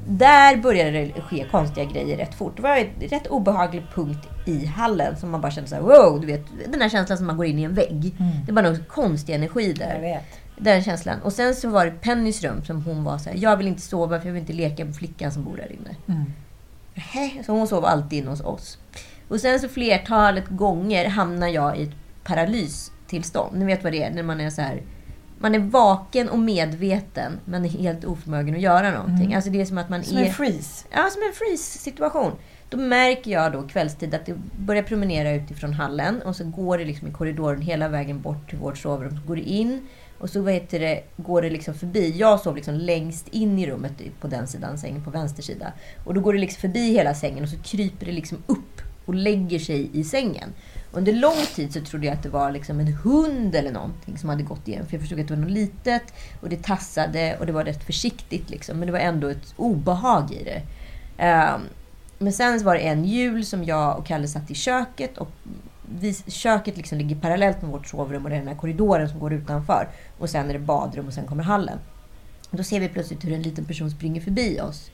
där 0.08 0.56
började 0.56 0.90
det 0.90 1.20
ske 1.20 1.44
konstiga 1.50 1.84
grejer 1.86 2.16
rätt 2.16 2.34
fort. 2.34 2.52
Det 2.56 2.62
var 2.62 2.76
en 2.76 3.08
rätt 3.08 3.26
obehaglig 3.26 3.82
punkt 3.94 4.28
i 4.46 4.66
hallen 4.66 5.16
som 5.16 5.30
man 5.30 5.40
bara 5.40 5.52
kände 5.52 5.68
så 5.70 5.74
här, 5.74 5.82
wow, 5.82 6.20
du 6.20 6.26
vet 6.26 6.44
den 6.72 6.80
här 6.80 6.88
känslan 6.88 7.18
som 7.18 7.26
man 7.26 7.36
går 7.36 7.46
in 7.46 7.58
i 7.58 7.62
en 7.62 7.74
vägg. 7.74 8.14
Det 8.46 8.52
var 8.52 8.62
någon 8.62 8.84
konstig 8.88 9.34
energi 9.34 9.72
där. 9.72 10.20
Den 10.62 10.82
känslan. 10.82 11.22
Och 11.22 11.32
sen 11.32 11.54
så 11.54 11.68
var 11.68 11.84
det 11.84 11.90
Pennys 11.90 12.42
rum 12.42 12.64
som 12.64 12.84
hon 12.84 13.04
var 13.04 13.18
så 13.18 13.30
här, 13.30 13.36
jag 13.36 13.56
vill 13.56 13.66
inte 13.66 13.82
sova 13.82 14.20
för 14.20 14.26
jag 14.26 14.32
vill 14.32 14.40
inte 14.40 14.52
leka 14.52 14.84
med 14.84 14.96
flickan 14.96 15.32
som 15.32 15.44
bor 15.44 15.56
där 15.56 15.72
inne. 15.72 15.96
Mm. 16.06 16.32
Så 17.46 17.52
hon 17.52 17.68
sov 17.68 17.84
alltid 17.84 18.18
inne 18.18 18.30
hos 18.30 18.40
oss. 18.40 18.78
Och 19.28 19.40
sen 19.40 19.60
så 19.60 19.68
flertalet 19.68 20.48
gånger 20.48 21.08
hamnar 21.08 21.48
jag 21.48 21.78
i 21.78 21.82
ett 21.82 21.94
paralystillstånd. 22.24 23.58
Ni 23.58 23.64
vet 23.64 23.84
vad 23.84 23.92
det 23.92 24.02
är? 24.02 24.10
När 24.10 24.22
man 24.22 24.40
är 24.40 24.50
så 24.50 24.62
här... 24.62 24.82
Man 25.38 25.54
är 25.54 25.58
vaken 25.58 26.28
och 26.28 26.38
medveten 26.38 27.32
men 27.44 27.64
är 27.64 27.68
helt 27.68 28.04
oförmögen 28.04 28.54
att 28.54 28.60
göra 28.60 28.90
någonting. 28.90 29.34
Alltså 29.34 29.50
det 29.50 29.60
är 29.60 29.64
som 29.64 29.78
att 29.78 29.88
man 29.88 30.00
Mm. 30.00 30.08
Som 30.08 30.18
är... 30.18 30.24
en 30.24 30.32
freeze. 30.32 30.86
Ja, 30.90 31.08
som 31.10 31.22
en 31.22 31.32
freeze-situation. 31.34 32.32
Då 32.70 32.76
märker 32.76 33.30
jag 33.30 33.52
då 33.52 33.62
kvällstid 33.62 34.14
att 34.14 34.26
det 34.26 34.34
börjar 34.58 34.82
promenera 34.82 35.32
utifrån 35.32 35.72
hallen 35.72 36.22
och 36.22 36.36
så 36.36 36.44
går 36.44 36.78
det 36.78 36.84
liksom 36.84 37.08
i 37.08 37.10
korridoren 37.10 37.62
hela 37.62 37.88
vägen 37.88 38.20
bort 38.20 38.50
till 38.50 38.58
vårt 38.58 38.78
sovrum. 38.78 39.16
Så 39.16 39.28
går 39.28 39.36
det 39.36 39.42
in 39.42 39.88
och 40.18 40.30
så 40.30 40.42
vad 40.42 40.52
heter 40.52 40.80
det, 40.80 41.02
går 41.16 41.42
det 41.42 41.50
liksom 41.50 41.74
förbi. 41.74 42.10
Jag 42.16 42.40
sov 42.40 42.56
liksom 42.56 42.74
längst 42.74 43.28
in 43.28 43.58
i 43.58 43.66
rummet 43.70 43.92
på 44.20 44.28
den 44.28 44.46
sidan 44.46 44.78
sängen, 44.78 45.04
på 45.04 45.10
vänster 45.10 45.42
sida. 45.42 45.72
Och 46.04 46.14
då 46.14 46.20
går 46.20 46.32
det 46.32 46.38
liksom 46.38 46.60
förbi 46.60 46.92
hela 46.92 47.14
sängen 47.14 47.42
och 47.44 47.50
så 47.50 47.58
kryper 47.62 48.06
det 48.06 48.12
liksom 48.12 48.38
upp 48.46 48.80
och 49.04 49.14
lägger 49.14 49.58
sig 49.58 49.90
i 49.92 50.04
sängen. 50.04 50.52
Under 50.92 51.12
lång 51.12 51.46
tid 51.54 51.72
så 51.72 51.80
trodde 51.80 52.06
jag 52.06 52.14
att 52.14 52.22
det 52.22 52.28
var 52.28 52.50
liksom 52.52 52.80
en 52.80 52.92
hund 52.92 53.54
eller 53.54 53.72
någonting 53.72 54.18
som 54.18 54.28
hade 54.28 54.42
gått 54.42 54.68
igenom. 54.68 54.86
För 54.86 54.94
jag 54.94 55.00
förstod 55.00 55.20
att 55.20 55.28
det 55.28 55.34
var 55.34 55.42
något 55.42 55.50
litet 55.50 56.14
och 56.40 56.48
det 56.48 56.62
tassade 56.62 57.36
och 57.40 57.46
det 57.46 57.52
var 57.52 57.64
rätt 57.64 57.84
försiktigt. 57.84 58.50
Liksom. 58.50 58.78
Men 58.78 58.86
det 58.86 58.92
var 58.92 58.98
ändå 58.98 59.28
ett 59.28 59.54
obehag 59.56 60.32
i 60.32 60.44
det. 60.44 60.62
Um, 61.54 61.60
men 62.22 62.32
sen 62.32 62.64
var 62.64 62.74
det 62.74 62.80
en 62.80 63.04
jul 63.04 63.46
som 63.46 63.64
jag 63.64 63.98
och 63.98 64.06
Kalle 64.06 64.28
satt 64.28 64.50
i 64.50 64.54
köket. 64.54 65.18
Och 65.18 65.28
vi, 65.98 66.14
köket 66.14 66.76
liksom 66.76 66.98
ligger 66.98 67.16
parallellt 67.16 67.62
med 67.62 67.70
vårt 67.70 67.86
sovrum 67.86 68.24
och 68.24 68.30
det 68.30 68.36
är 68.36 68.38
den 68.38 68.48
här 68.48 68.54
korridoren 68.54 69.08
som 69.08 69.20
går 69.20 69.32
utanför. 69.32 69.88
Och 70.18 70.30
sen 70.30 70.48
är 70.48 70.52
det 70.52 70.58
badrum 70.58 71.06
och 71.06 71.12
sen 71.12 71.26
kommer 71.26 71.42
hallen. 71.42 71.78
Då 72.50 72.62
ser 72.62 72.80
vi 72.80 72.88
plötsligt 72.88 73.24
hur 73.24 73.32
en 73.32 73.42
liten 73.42 73.64
person 73.64 73.90
springer 73.90 74.20
förbi 74.20 74.60
oss. 74.60 74.90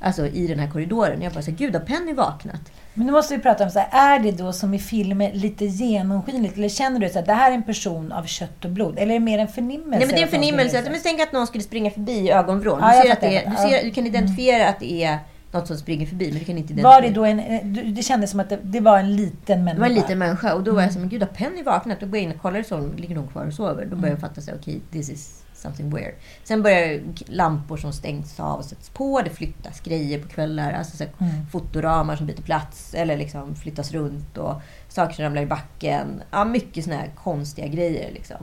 Alltså 0.00 0.26
i 0.26 0.46
den 0.46 0.58
här 0.58 0.70
korridoren. 0.70 1.22
Jag 1.22 1.32
bara 1.32 1.42
så 1.42 1.50
gud 1.50 1.74
har 1.74 1.80
Penny 1.80 2.12
vaknat? 2.12 2.60
Men 2.94 3.06
nu 3.06 3.12
måste 3.12 3.36
vi 3.36 3.42
prata 3.42 3.64
om, 3.64 3.70
så 3.70 3.78
här, 3.78 4.16
är 4.16 4.18
det 4.18 4.32
då 4.32 4.52
som 4.52 4.74
i 4.74 4.78
filmer 4.78 5.32
lite 5.32 5.64
genomskinligt? 5.64 6.56
Eller 6.56 6.68
känner 6.68 7.00
du 7.00 7.06
att 7.06 7.26
det 7.26 7.32
här 7.32 7.50
är 7.50 7.54
en 7.54 7.62
person 7.62 8.12
av 8.12 8.24
kött 8.24 8.64
och 8.64 8.70
blod? 8.70 8.98
Eller 8.98 9.14
är 9.14 9.18
det 9.18 9.24
mer 9.24 9.38
en 9.38 9.48
förnimmelse? 9.48 9.98
Nej 9.98 10.06
men 10.06 10.08
det 10.08 10.20
är 10.20 10.24
en 10.24 10.28
förnimmelse. 10.28 10.78
Att, 10.78 10.84
men 10.84 11.00
tänk 11.02 11.20
att 11.20 11.32
någon 11.32 11.46
skulle 11.46 11.64
springa 11.64 11.90
förbi 11.90 12.12
i 12.12 12.30
ögonvrån. 12.30 12.78
Ja, 12.82 12.96
du, 12.96 13.02
ser 13.02 13.12
att 13.12 13.20
det 13.20 13.50
du, 13.50 13.56
ser, 13.56 13.84
du 13.84 13.90
kan 13.90 14.06
identifiera 14.06 14.68
att 14.68 14.80
det 14.80 15.04
är 15.04 15.18
något 15.52 15.66
som 15.66 15.76
springer 15.76 16.06
förbi, 16.06 16.28
men 16.30 16.38
du 16.38 16.44
kan 16.44 16.58
inte 16.58 16.74
Var 16.74 17.00
det 17.02 17.10
då 17.10 17.24
en... 17.24 17.72
du- 17.72 17.82
Det 17.92 18.02
kändes 18.02 18.30
som 18.30 18.40
att 18.40 18.48
det, 18.48 18.58
det 18.62 18.80
var 18.80 18.98
en 18.98 19.16
liten 19.16 19.64
människa. 19.64 19.74
Det 19.74 19.80
var 19.80 19.88
en 19.88 19.94
liten 19.94 20.18
människa 20.18 20.54
och 20.54 20.62
då 20.62 20.70
var 20.70 20.78
Mm. 20.78 20.84
jag 20.84 20.92
så 20.92 20.98
men 21.00 21.08
gud 21.08 21.22
har 21.22 21.28
Penny 21.28 21.62
vaknat? 21.62 22.00
Då 22.00 22.06
går 22.06 22.16
jag 22.16 22.22
in 22.24 22.32
och 22.32 22.42
kollar 22.42 22.62
sovrummet, 22.62 23.00
ligger 23.00 23.16
hon 23.16 23.28
kvar 23.28 23.46
och 23.46 23.52
sover? 23.54 23.84
Då 23.90 23.96
börjar 23.96 24.12
jag 24.14 24.20
fatta 24.20 24.40
så 24.40 24.50
okej, 24.60 24.80
this 24.92 25.10
is 25.10 25.38
something 25.54 25.94
weird. 25.94 26.14
Sen 26.44 26.62
börjar 26.62 27.00
lampor 27.26 27.76
som 27.76 27.92
stängs 27.92 28.40
av 28.40 28.58
och 28.58 28.64
sätts 28.64 28.88
på, 28.90 29.20
det 29.24 29.30
flyttas 29.30 29.80
grejer 29.80 30.18
på 30.22 30.28
kvällar, 30.28 30.72
alltså 30.72 30.96
så 30.96 31.04
Mm. 31.04 31.46
fotoramar 31.52 32.16
som 32.16 32.26
byter 32.26 32.42
plats 32.42 32.94
eller 32.94 33.16
liksom 33.16 33.54
flyttas 33.54 33.92
runt 33.92 34.38
och 34.38 34.62
saker 34.88 35.14
som 35.14 35.24
ramlar 35.24 35.42
i 35.42 35.46
backen. 35.46 36.22
Ja, 36.30 36.44
mycket 36.44 36.84
såna 36.84 36.96
här 36.96 37.10
konstiga 37.14 37.66
grejer 37.66 38.10
liksom. 38.12 38.36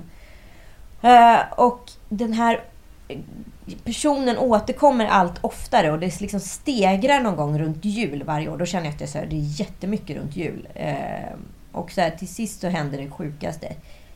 Eh, 1.01 1.39
och 1.57 1.91
den 2.09 2.33
här 2.33 2.53
eh, 2.55 2.61
personen 3.83 4.37
återkommer 4.37 5.05
allt 5.05 5.33
oftare 5.41 5.91
och 5.91 5.99
det 5.99 6.21
liksom 6.21 6.39
stegrar 6.39 7.19
någon 7.19 7.35
gång 7.35 7.59
runt 7.59 7.85
jul 7.85 8.23
varje 8.23 8.49
år. 8.49 8.57
Då 8.57 8.65
känner 8.65 8.85
jag 8.85 8.93
att 8.93 8.99
det 8.99 9.05
är, 9.05 9.07
så 9.09 9.17
här, 9.17 9.25
det 9.25 9.35
är 9.35 9.59
jättemycket 9.59 10.17
runt 10.17 10.35
jul. 10.35 10.67
Eh, 10.75 10.95
och 11.71 11.91
så 11.91 12.01
här, 12.01 12.09
till 12.09 12.27
sist 12.27 12.61
så 12.61 12.67
händer 12.67 12.97
det 12.97 13.09
sjukaste. 13.09 13.75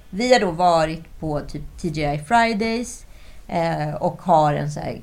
Vi 0.10 0.34
har 0.34 0.40
då 0.40 0.52
varit 0.52 1.20
på 1.20 1.40
typ 1.40 1.78
TGI 1.82 2.20
Fridays 2.28 3.06
eh, 3.48 3.94
och 3.94 4.22
har 4.22 4.54
en 4.54 4.72
så 4.72 4.80
här, 4.80 5.02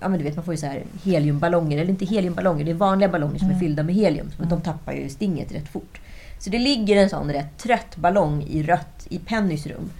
ja, 0.00 0.08
men 0.08 0.18
du 0.18 0.24
vet 0.24 0.36
man 0.36 0.44
får 0.44 0.54
ju 0.54 0.58
så 0.58 0.66
här 0.66 0.82
heliumballonger, 1.04 1.78
eller 1.78 1.90
inte 1.90 2.04
heliumballonger, 2.04 2.64
det 2.64 2.70
är 2.70 2.74
vanliga 2.74 3.08
ballonger 3.08 3.38
som 3.38 3.50
är 3.50 3.58
fyllda 3.58 3.82
med 3.82 3.94
helium. 3.94 4.30
Så 4.36 4.42
de 4.44 4.60
tappar 4.60 4.92
ju 4.92 5.08
stinget 5.08 5.52
rätt 5.52 5.68
fort. 5.68 6.00
Så 6.38 6.50
det 6.50 6.58
ligger 6.58 6.96
en 6.96 7.10
sån 7.10 7.32
rätt 7.32 7.58
trött 7.58 7.96
ballong 7.96 8.42
i 8.42 8.62
rött 8.62 9.06
i 9.08 9.18
Pennys 9.18 9.66
rum. 9.66 9.90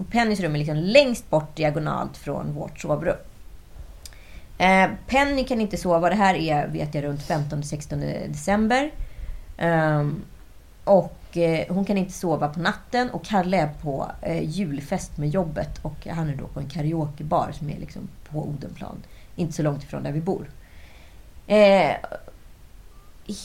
Och 0.00 0.10
Pennys 0.10 0.40
rum 0.40 0.54
är 0.54 0.58
liksom 0.58 0.76
längst 0.76 1.30
bort 1.30 1.56
diagonalt 1.56 2.16
från 2.16 2.54
vårt 2.54 2.80
sovrum. 2.80 3.16
Eh, 4.58 4.90
Penny 5.06 5.44
kan 5.44 5.60
inte 5.60 5.76
sova. 5.76 6.08
Det 6.08 6.14
här 6.14 6.34
är, 6.34 6.68
vet 6.68 6.94
jag, 6.94 7.04
runt 7.04 7.20
15-16 7.20 8.28
december. 8.28 8.90
Ehm, 9.58 10.22
och 10.84 11.36
eh, 11.36 11.74
hon 11.74 11.84
kan 11.84 11.98
inte 11.98 12.12
sova 12.12 12.48
på 12.48 12.60
natten. 12.60 13.10
Och 13.10 13.24
Kalle 13.24 13.56
är 13.56 13.68
på 13.82 14.10
eh, 14.22 14.42
julfest 14.50 15.16
med 15.16 15.28
jobbet. 15.28 15.78
Och 15.82 16.06
han 16.06 16.28
är 16.28 16.36
då 16.36 16.46
på 16.46 16.60
en 16.60 16.68
karaokebar 16.68 17.52
som 17.52 17.70
är 17.70 17.78
liksom 17.78 18.08
på 18.30 18.38
Odenplan. 18.38 19.02
Inte 19.36 19.52
så 19.52 19.62
långt 19.62 19.82
ifrån 19.82 20.02
där 20.02 20.12
vi 20.12 20.20
bor. 20.20 20.50
Eh, 21.46 21.96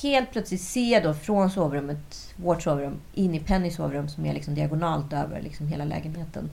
Helt 0.04 0.32
plötsligt 0.32 0.62
ser 0.62 0.94
jag 0.94 1.04
då 1.04 1.14
från 1.14 1.50
sovrummet, 1.52 2.34
vårt 2.36 2.62
sovrum, 2.62 3.00
in 3.14 3.36
i 3.36 3.40
Pennys 3.40 3.76
sovrum 3.76 4.10
som 4.10 4.26
är 4.26 4.34
liksom 4.34 4.56
diagonalt 4.56 5.14
över 5.14 5.42
liksom 5.42 5.68
hela 5.68 5.86
lägenheten. 5.86 6.50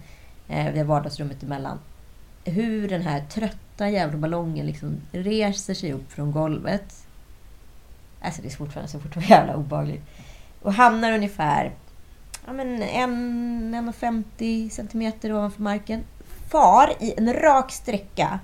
Eh, 0.48 0.72
vi 0.72 0.78
har 0.78 0.86
vardagsrummet 0.86 1.42
emellan. 1.42 1.78
Hur 2.44 2.88
den 2.88 3.02
här 3.02 3.24
trötta 3.30 3.88
jävla 3.88 4.18
ballongen 4.18 4.66
liksom 4.66 5.00
reser 5.12 5.74
sig 5.74 5.92
upp 5.92 6.12
från 6.12 6.32
golvet. 6.32 7.06
Alltså 8.20 8.42
det 8.42 8.48
är 8.48 8.56
fortfarande 8.56 8.92
så 8.92 9.00
fortfarande 9.00 9.30
jävla 9.34 9.56
obehagligt. 9.56 10.02
Och 10.62 10.72
hamnar 10.72 11.12
ungefär 11.12 11.72
ja, 12.46 12.52
men 12.52 12.82
en, 12.82 13.74
1,50 13.74 14.68
centimeter 14.68 15.32
ovanför 15.32 15.62
marken. 15.62 16.04
Far 16.50 16.92
i 17.00 17.14
en 17.16 17.34
rak 17.34 17.72
sträcka 17.72 18.40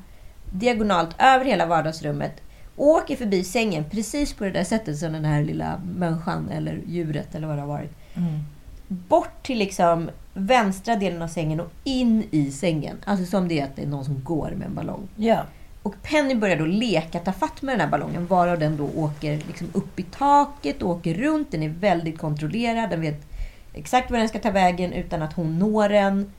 diagonalt 0.52 1.16
över 1.18 1.44
hela 1.44 1.66
vardagsrummet. 1.66 2.42
Åker 2.78 3.16
förbi 3.16 3.44
sängen 3.44 3.84
precis 3.90 4.34
på 4.34 4.44
det 4.44 4.50
där 4.50 4.64
sättet 4.64 4.98
som 4.98 5.12
den 5.12 5.24
här 5.24 5.42
lilla 5.42 5.80
människan 5.96 6.48
eller 6.48 6.80
djuret 6.86 7.34
eller 7.34 7.46
vad 7.46 7.56
det 7.56 7.60
har 7.60 7.68
varit. 7.68 7.92
Mm. 8.14 8.40
Bort 8.88 9.42
till 9.42 9.58
liksom 9.58 10.10
vänstra 10.34 10.96
delen 10.96 11.22
av 11.22 11.28
sängen 11.28 11.60
och 11.60 11.70
in 11.84 12.24
i 12.30 12.50
sängen. 12.50 12.96
Alltså 13.04 13.26
som 13.26 13.48
det 13.48 13.60
är 13.60 13.64
att 13.64 13.76
det 13.76 13.82
är 13.82 13.86
någon 13.86 14.04
som 14.04 14.24
går 14.24 14.50
med 14.56 14.66
en 14.66 14.74
ballong. 14.74 15.08
Ja. 15.16 15.42
Och 15.82 15.94
Penny 16.02 16.34
börjar 16.34 16.56
då 16.56 16.64
leka 16.64 17.18
ta 17.18 17.32
fatt 17.32 17.62
med 17.62 17.72
den 17.72 17.80
här 17.80 17.88
ballongen 17.88 18.26
varav 18.26 18.58
den 18.58 18.76
då 18.76 18.88
åker 18.96 19.36
liksom 19.46 19.68
upp 19.72 20.00
i 20.00 20.02
taket, 20.02 20.82
åker 20.82 21.14
runt. 21.14 21.50
Den 21.50 21.62
är 21.62 21.68
väldigt 21.68 22.18
kontrollerad. 22.18 22.90
Den 22.90 23.00
vet 23.00 23.26
exakt 23.74 24.10
var 24.10 24.18
den 24.18 24.28
ska 24.28 24.38
ta 24.38 24.50
vägen 24.50 24.92
utan 24.92 25.22
att 25.22 25.32
hon 25.32 25.58
når 25.58 25.88
den. 25.88 26.32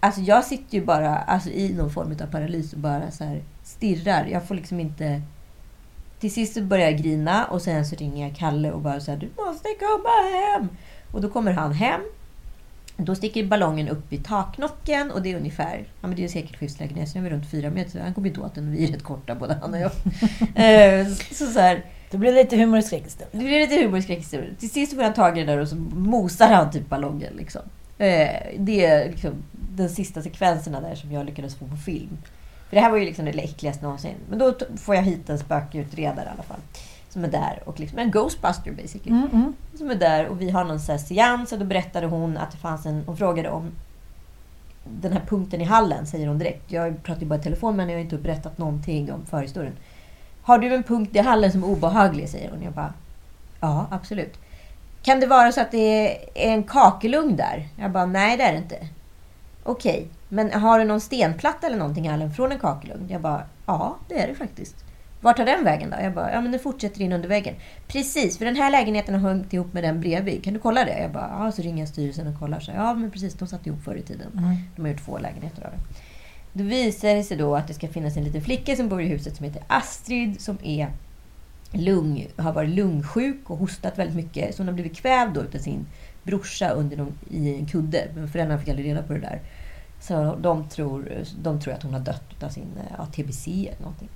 Alltså 0.00 0.20
jag 0.20 0.44
sitter 0.44 0.78
ju 0.78 0.84
bara 0.84 1.16
alltså, 1.16 1.50
i 1.50 1.74
någon 1.74 1.90
form 1.90 2.16
av 2.22 2.26
paralys 2.26 2.72
och 2.72 2.78
bara 2.78 3.10
så 3.10 3.38
stirrar. 3.62 4.26
Jag 4.26 4.48
får 4.48 4.54
liksom 4.54 4.80
inte... 4.80 5.22
Till 6.20 6.32
sist 6.32 6.54
så 6.54 6.62
börjar 6.62 6.90
jag 6.90 6.98
grina 6.98 7.44
och 7.44 7.62
sen 7.62 7.86
så 7.86 7.96
ringer 7.96 8.28
jag 8.28 8.36
Kalle 8.36 8.72
och 8.72 8.80
bara 8.80 8.92
här, 8.92 9.16
du 9.16 9.30
måste 9.36 9.68
komma 9.78 10.38
hem! 10.38 10.68
Och 11.12 11.20
då 11.20 11.28
kommer 11.28 11.52
han 11.52 11.72
hem. 11.72 12.00
Då 12.96 13.14
sticker 13.14 13.44
ballongen 13.44 13.88
upp 13.88 14.12
i 14.12 14.18
taknocken 14.18 15.10
och 15.10 15.22
det 15.22 15.32
är 15.32 15.36
ungefär, 15.36 15.84
ja 16.00 16.08
men 16.08 16.16
det 16.16 16.24
är 16.24 16.28
sekelskifteslägenhet, 16.28 17.08
så 17.08 17.18
är 17.18 17.22
vi 17.22 17.30
runt 17.30 17.50
fyra 17.50 17.70
meter. 17.70 18.00
Han 18.00 18.14
kommer 18.14 18.28
inte 18.28 18.40
åt 18.40 18.54
den, 18.54 18.72
vi 18.72 18.84
är 18.84 18.92
rätt 18.92 19.02
korta 19.02 19.34
både 19.34 19.54
han 19.54 19.74
och 19.74 19.80
jag. 19.80 19.90
Eh, 20.54 21.06
så, 21.32 21.46
så 21.46 21.60
här, 21.60 21.84
Då 22.10 22.18
blir 22.18 22.32
det 22.32 22.42
lite 22.42 22.56
humor 22.56 22.82
det 23.32 23.38
blir 23.38 23.60
lite 23.60 23.82
humor 23.82 23.98
i 23.98 24.02
skräckhistorien. 24.02 24.56
Till 24.56 24.70
sist 24.70 24.94
får 24.94 25.02
han 25.02 25.14
tag 25.14 25.38
i 25.38 25.44
den 25.44 25.56
där 25.56 25.62
och 25.62 25.68
så 25.68 25.76
mosar 25.76 26.48
han 26.48 26.70
typ 26.70 26.88
ballongen. 26.88 27.32
Liksom. 27.36 27.62
Eh, 27.98 28.30
det 28.58 28.84
är 28.84 29.08
liksom 29.08 29.32
de 29.76 29.88
sista 29.88 30.22
sekvenserna 30.22 30.80
där 30.80 30.94
som 30.94 31.12
jag 31.12 31.26
lyckades 31.26 31.54
få 31.54 31.66
på 31.66 31.76
film. 31.76 32.18
För 32.68 32.76
det 32.76 32.82
här 32.82 32.90
var 32.90 32.98
ju 32.98 33.04
liksom 33.04 33.24
det 33.24 33.30
äckligaste 33.30 33.84
någonsin. 33.84 34.14
Men 34.28 34.38
då 34.38 34.54
får 34.76 34.94
jag 34.94 35.02
hit 35.02 35.30
en 35.30 35.38
spökutredare 35.38 36.26
i 36.26 36.32
alla 36.34 36.42
fall. 36.42 36.60
Som 37.08 37.24
är 37.24 37.28
där 37.28 37.62
och 37.64 37.80
liksom 37.80 37.98
en 37.98 38.10
Ghostbuster 38.10 38.72
basically. 38.72 39.10
Mm, 39.10 39.28
mm. 39.32 39.54
Som 39.74 39.90
är 39.90 39.94
där 39.94 40.26
och 40.26 40.40
vi 40.40 40.50
har 40.50 40.64
någon 40.64 40.80
så 40.80 40.92
här 40.92 40.98
seans 40.98 41.52
och 41.52 41.58
då 41.58 41.64
berättade 41.64 42.06
hon 42.06 42.36
att 42.36 42.50
det 42.50 42.56
fanns 42.56 42.86
en... 42.86 43.02
Hon 43.06 43.16
frågade 43.16 43.50
om 43.50 43.72
den 44.84 45.12
här 45.12 45.22
punkten 45.28 45.60
i 45.60 45.64
hallen, 45.64 46.06
säger 46.06 46.26
hon 46.28 46.38
direkt. 46.38 46.72
Jag 46.72 47.02
pratar 47.02 47.20
ju 47.20 47.26
bara 47.26 47.38
i 47.38 47.42
telefon 47.42 47.76
men 47.76 47.88
jag 47.88 47.96
har 47.96 48.00
inte 48.00 48.16
berättat 48.16 48.58
någonting 48.58 49.12
om 49.12 49.26
förhistorien. 49.26 49.76
Har 50.42 50.58
du 50.58 50.74
en 50.74 50.82
punkt 50.82 51.16
i 51.16 51.18
hallen 51.18 51.52
som 51.52 51.62
är 51.62 51.68
obehaglig? 51.68 52.28
säger 52.28 52.50
hon. 52.50 52.62
Jag 52.62 52.72
bara, 52.72 52.92
ja 53.60 53.86
absolut. 53.90 54.38
Kan 55.02 55.20
det 55.20 55.26
vara 55.26 55.52
så 55.52 55.60
att 55.60 55.70
det 55.70 56.08
är 56.34 56.52
en 56.52 56.62
kakelugn 56.62 57.36
där? 57.36 57.68
Jag 57.76 57.90
bara, 57.90 58.06
nej 58.06 58.36
det 58.36 58.42
är 58.42 58.52
det 58.52 58.58
inte. 58.58 58.88
Okej, 59.62 60.08
men 60.28 60.52
har 60.52 60.78
du 60.78 60.84
någon 60.84 61.00
stenplatta 61.00 61.66
eller 61.66 61.76
någonting 61.76 62.06
i 62.06 62.08
hallen 62.08 62.32
från 62.32 62.52
en 62.52 62.58
kakelugn? 62.58 63.08
Jag 63.08 63.20
bara, 63.20 63.42
ja 63.66 63.96
det 64.08 64.22
är 64.22 64.28
det 64.28 64.34
faktiskt. 64.34 64.76
Vart 65.20 65.36
tar 65.36 65.44
den 65.44 65.64
vägen 65.64 65.90
då? 65.90 65.96
Jag 66.02 66.14
bara, 66.14 66.32
ja 66.32 66.40
men 66.40 66.50
den 66.52 66.60
fortsätter 66.60 67.00
in 67.00 67.12
under 67.12 67.28
väggen. 67.28 67.54
Precis, 67.88 68.38
för 68.38 68.44
den 68.44 68.56
här 68.56 68.70
lägenheten 68.70 69.14
har 69.14 69.30
hängt 69.30 69.52
ihop 69.52 69.72
med 69.72 69.84
den 69.84 70.00
bredvid. 70.00 70.44
Kan 70.44 70.54
du 70.54 70.60
kolla 70.60 70.84
det? 70.84 70.98
Jag 70.98 71.12
bara, 71.12 71.44
ja 71.44 71.52
så 71.52 71.62
ringer 71.62 71.78
jag 71.78 71.88
styrelsen 71.88 72.26
och 72.26 72.38
kollar. 72.40 72.60
Så, 72.60 72.70
ja 72.70 72.94
men 72.94 73.10
precis, 73.10 73.34
de 73.34 73.48
satt 73.48 73.66
ihop 73.66 73.82
förr 73.84 73.96
i 73.96 74.02
tiden. 74.02 74.58
De 74.76 74.82
har 74.82 74.88
gjort 74.88 75.04
två 75.04 75.18
lägenheter 75.18 75.64
av 75.64 75.70
det. 75.70 75.78
Då 76.52 76.64
visar 76.64 77.14
det 77.14 77.22
sig 77.22 77.36
då 77.36 77.56
att 77.56 77.68
det 77.68 77.74
ska 77.74 77.88
finnas 77.88 78.16
en 78.16 78.24
liten 78.24 78.42
flicka 78.42 78.76
som 78.76 78.88
bor 78.88 79.02
i 79.02 79.06
huset 79.06 79.36
som 79.36 79.44
heter 79.44 79.62
Astrid 79.66 80.40
som 80.40 80.58
är 80.62 80.88
lung, 81.72 82.26
har 82.36 82.52
varit 82.52 82.70
lungsjuk 82.70 83.50
och 83.50 83.58
hostat 83.58 83.98
väldigt 83.98 84.16
mycket. 84.16 84.54
Så 84.54 84.60
hon 84.60 84.68
har 84.68 84.74
blivit 84.74 84.96
kvävd 84.96 85.34
då 85.34 85.42
utav 85.42 85.58
sin 85.58 85.86
brorsa 86.22 86.70
under 86.70 86.96
någon, 86.96 87.18
i 87.30 87.54
en 87.54 87.66
kudde. 87.66 88.08
Men 88.14 88.28
föräldrarna 88.28 88.60
fick 88.60 88.68
aldrig 88.68 88.86
reda 88.86 89.02
på 89.02 89.12
det 89.12 89.20
där. 89.20 89.40
Så 90.00 90.34
de 90.40 90.68
tror, 90.68 91.12
de 91.42 91.60
tror 91.60 91.74
att 91.74 91.82
hon 91.82 91.92
har 91.92 92.00
dött 92.00 92.42
av 92.42 92.48
sin 92.48 92.66
ja, 92.98 93.06
TBC 93.06 93.48
eller 93.48 93.80
någonting. 93.80 94.08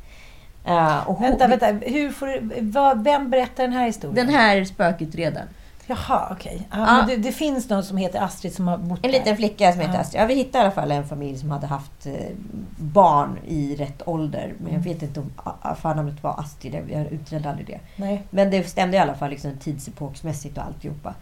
Uh, 0.68 1.08
och 1.08 1.14
hon, 1.16 1.28
Vänta, 1.30 1.46
vänta. 1.46 1.66
Hur 1.66 2.10
får 2.10 2.38
vad, 2.72 3.04
vem 3.04 3.30
berättar 3.30 3.62
den 3.62 3.72
här 3.72 3.86
historien? 3.86 4.26
Den 4.26 4.34
här 4.34 4.64
spökutredaren. 4.64 5.48
Jaha, 5.86 6.28
okej. 6.30 6.68
Ja, 6.70 6.78
Ja. 6.78 6.96
men 6.96 7.06
det, 7.06 7.16
det 7.16 7.32
finns 7.32 7.68
någon 7.68 7.84
som 7.84 7.96
heter 7.96 8.20
Astrid 8.20 8.54
som 8.54 8.68
har 8.68 8.78
bott 8.78 8.98
En 9.02 9.10
där. 9.12 9.18
liten 9.18 9.36
flicka 9.36 9.72
som 9.72 9.80
heter 9.80 9.94
Ja. 9.94 10.00
Astrid. 10.00 10.22
Ja, 10.22 10.26
vi 10.26 10.34
hittade 10.34 10.58
i 10.58 10.60
alla 10.66 10.70
fall 10.74 10.90
en 10.92 11.06
familj 11.08 11.38
som 11.38 11.50
hade 11.50 11.66
haft 11.66 12.06
eh, 12.06 12.12
barn 12.76 13.38
i 13.46 13.76
rätt 13.76 14.02
ålder. 14.08 14.54
Men 14.58 14.72
jag 14.72 14.80
vet 14.80 15.02
inte 15.02 15.20
om 15.20 15.32
a- 15.36 15.74
förnamnet 15.74 16.22
var 16.22 16.40
Astrid. 16.40 16.74
Jag- 16.74 16.90
Jag 16.90 17.12
utredde 17.12 17.50
aldrig 17.50 17.66
det. 17.66 17.80
Nej. 17.96 18.22
Men 18.30 18.50
det 18.50 18.68
stämde 18.68 18.96
i 18.96 19.00
alla 19.00 19.14
fall 19.14 19.30
liksom 19.30 19.56
tidsepoksmässigt 19.58 20.58
och 20.58 20.64
alltihopa. 20.64 21.14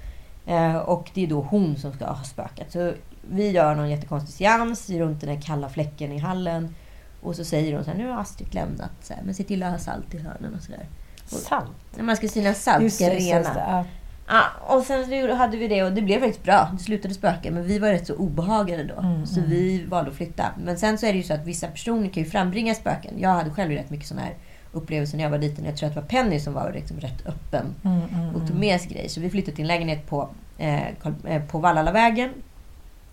Eh, 0.46 0.76
och 0.76 1.10
det 1.14 1.22
är 1.22 1.26
då 1.26 1.40
hon 1.40 1.76
som 1.76 1.92
ska 1.92 2.06
ha 2.06 2.24
spökat. 2.24 2.72
Så 2.72 2.92
vi 3.30 3.50
gör 3.50 3.74
någon 3.74 3.90
jättekonstig 3.90 4.34
seans 4.34 4.90
runt 4.90 5.20
den 5.20 5.30
här 5.30 5.40
kalla 5.40 5.68
fläcken 5.68 6.12
i 6.12 6.18
hallen. 6.18 6.74
Och 7.22 7.36
så 7.36 7.44
säger 7.44 7.74
hon 7.74 7.84
så 7.84 7.90
här, 7.90 7.98
nu 7.98 8.08
har 8.08 8.20
Astrid 8.20 8.54
lämnat. 8.54 8.90
Så 9.02 9.14
här, 9.14 9.22
men 9.24 9.34
se 9.34 9.44
till 9.44 9.62
att 9.62 9.70
ha 9.70 9.78
salt 9.78 10.14
i 10.14 10.18
hörnen 10.18 10.54
och 10.54 10.62
sådär. 10.62 10.86
Salt. 11.26 11.70
När 11.96 12.04
man 12.04 12.16
ska 12.16 12.28
sina 12.28 12.54
salt, 12.54 12.82
Just 12.82 12.96
ska 12.96 13.10
rena. 13.10 13.38
just. 13.38 13.50
Ja. 13.56 13.84
Ja, 14.32 14.42
och 14.66 14.82
sen 14.82 15.36
hade 15.36 15.56
vi 15.56 15.68
det 15.68 15.82
och 15.82 15.92
det 15.92 16.02
blev 16.02 16.20
faktiskt 16.20 16.42
bra. 16.44 16.68
Det 16.72 16.78
slutade 16.78 17.14
spöka, 17.14 17.50
men 17.50 17.64
vi 17.64 17.78
var 17.78 17.88
rätt 17.88 18.06
så 18.06 18.14
obehagade 18.14 18.84
då. 18.84 19.00
Mm, 19.00 19.26
så 19.26 19.40
vi 19.40 19.84
valde 19.84 20.10
att 20.10 20.16
flytta. 20.16 20.44
Men 20.64 20.78
sen 20.78 20.98
så 20.98 21.06
är 21.06 21.12
det 21.12 21.18
ju 21.18 21.24
så 21.24 21.34
att 21.34 21.46
vissa 21.46 21.66
personer 21.66 22.08
kan 22.08 22.22
ju 22.22 22.30
frambringa 22.30 22.74
spöken. 22.74 23.14
Jag 23.18 23.30
hade 23.30 23.50
själv 23.50 23.70
rätt 23.70 23.90
mycket 23.90 24.06
sådana 24.06 24.26
här 24.26 24.34
upplevelser 24.72 25.16
när 25.16 25.24
jag 25.24 25.30
var 25.30 25.38
liten. 25.38 25.64
Jag 25.64 25.76
tror 25.76 25.88
att 25.88 25.94
det 25.94 26.00
var 26.00 26.08
Penny 26.08 26.40
som 26.40 26.52
var 26.52 26.72
liksom 26.72 27.00
rätt 27.00 27.26
öppen 27.26 27.74
Mm, 27.84 28.00
mm, 28.14 28.34
och 28.34 28.48
tog 28.48 28.56
med 28.56 28.80
sig 28.80 28.90
grejer. 28.90 29.08
Så 29.08 29.20
vi 29.20 29.30
flyttade 29.30 29.56
till 29.56 29.64
en 29.64 29.68
lägenhet 29.68 30.06
på, 30.06 30.28
eh, 30.58 30.88
eh, 31.24 31.42
på 31.50 31.58
Vallalavägen. 31.58 32.30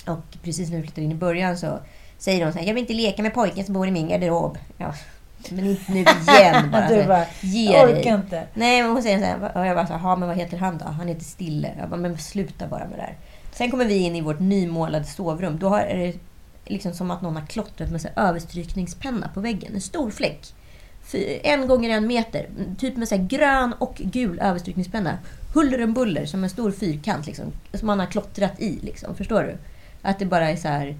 Och 0.07 0.37
precis 0.43 0.69
när 0.69 0.75
vi 0.77 0.81
flyttade 0.83 1.01
in 1.01 1.11
i 1.11 1.15
början 1.15 1.57
så 1.57 1.79
säger 2.17 2.45
de 2.45 2.51
så 2.51 2.59
här, 2.59 2.65
jag 2.67 2.73
vill 2.73 2.81
inte 2.83 2.93
leka 2.93 3.21
med 3.23 3.33
pojken 3.33 3.65
som 3.65 3.73
bor 3.73 3.87
i 3.87 3.91
min 3.91 4.07
garderob. 4.07 4.57
Ja, 4.77 4.93
men 5.49 5.65
inte 5.65 5.91
nu 5.91 5.99
igen 5.99 6.69
bara. 6.71 6.87
Du 6.89 7.03
bara, 7.07 7.25
Ge 7.41 7.71
jag 7.73 7.87
dig. 7.89 7.99
orkar 7.99 8.15
inte. 8.15 8.43
Nej, 8.53 8.81
men 8.81 8.91
hon 8.91 9.03
säger 9.03 9.19
så 9.19 9.25
här, 9.25 9.57
och 9.57 9.65
jag 9.65 9.75
bara 9.75 9.87
så 9.87 9.93
här, 9.93 10.09
"Ja, 10.09 10.15
men 10.15 10.27
vad 10.27 10.37
heter 10.37 10.57
han 10.57 10.77
då? 10.77 10.85
Han 10.85 11.07
heter 11.07 11.23
Stille. 11.23 11.71
Jag 11.79 11.89
bara, 11.89 11.97
men 11.99 12.17
sluta 12.17 12.67
bara 12.67 12.87
med 12.87 12.97
det 12.97 13.01
här. 13.01 13.17
Sen 13.51 13.71
kommer 13.71 13.85
vi 13.85 13.95
in 13.97 14.15
i 14.15 14.21
vårt 14.21 14.39
nymålade 14.39 15.05
sovrum. 15.05 15.57
Då 15.59 15.69
har- 15.69 15.79
är 15.81 15.97
det 15.97 16.13
liksom 16.65 16.93
som 16.93 17.11
att 17.11 17.21
någon 17.21 17.35
har 17.35 17.45
klottrat 17.45 17.91
med 17.91 18.01
så 18.01 18.07
här 18.15 18.27
överstrykningspenna 18.29 19.29
på 19.33 19.39
väggen. 19.39 19.71
En 19.75 19.81
stor 19.81 20.11
fläck. 20.11 20.53
En 21.43 21.67
gånger 21.67 21.89
en 21.89 22.07
meter. 22.07 22.49
Typ 22.79 22.97
med 22.97 23.07
så 23.07 23.17
grön 23.29 23.73
och 23.79 23.95
gul 23.97 24.39
överstrykningspenna. 24.39 25.17
Huller 25.53 25.83
om 25.83 25.93
buller, 25.93 26.25
som 26.25 26.43
en 26.43 26.49
stor 26.49 26.71
fyrkant. 26.71 27.27
Liksom, 27.27 27.45
som 27.73 27.87
man 27.87 27.99
har 27.99 28.05
klottrat 28.07 28.59
i. 28.59 28.79
Liksom, 28.81 29.15
förstår 29.15 29.43
du? 29.43 29.57
Att 30.07 30.19
det 30.19 30.25
bara 30.25 30.49
är 30.49 30.55
så 30.55 30.67
här... 30.67 30.95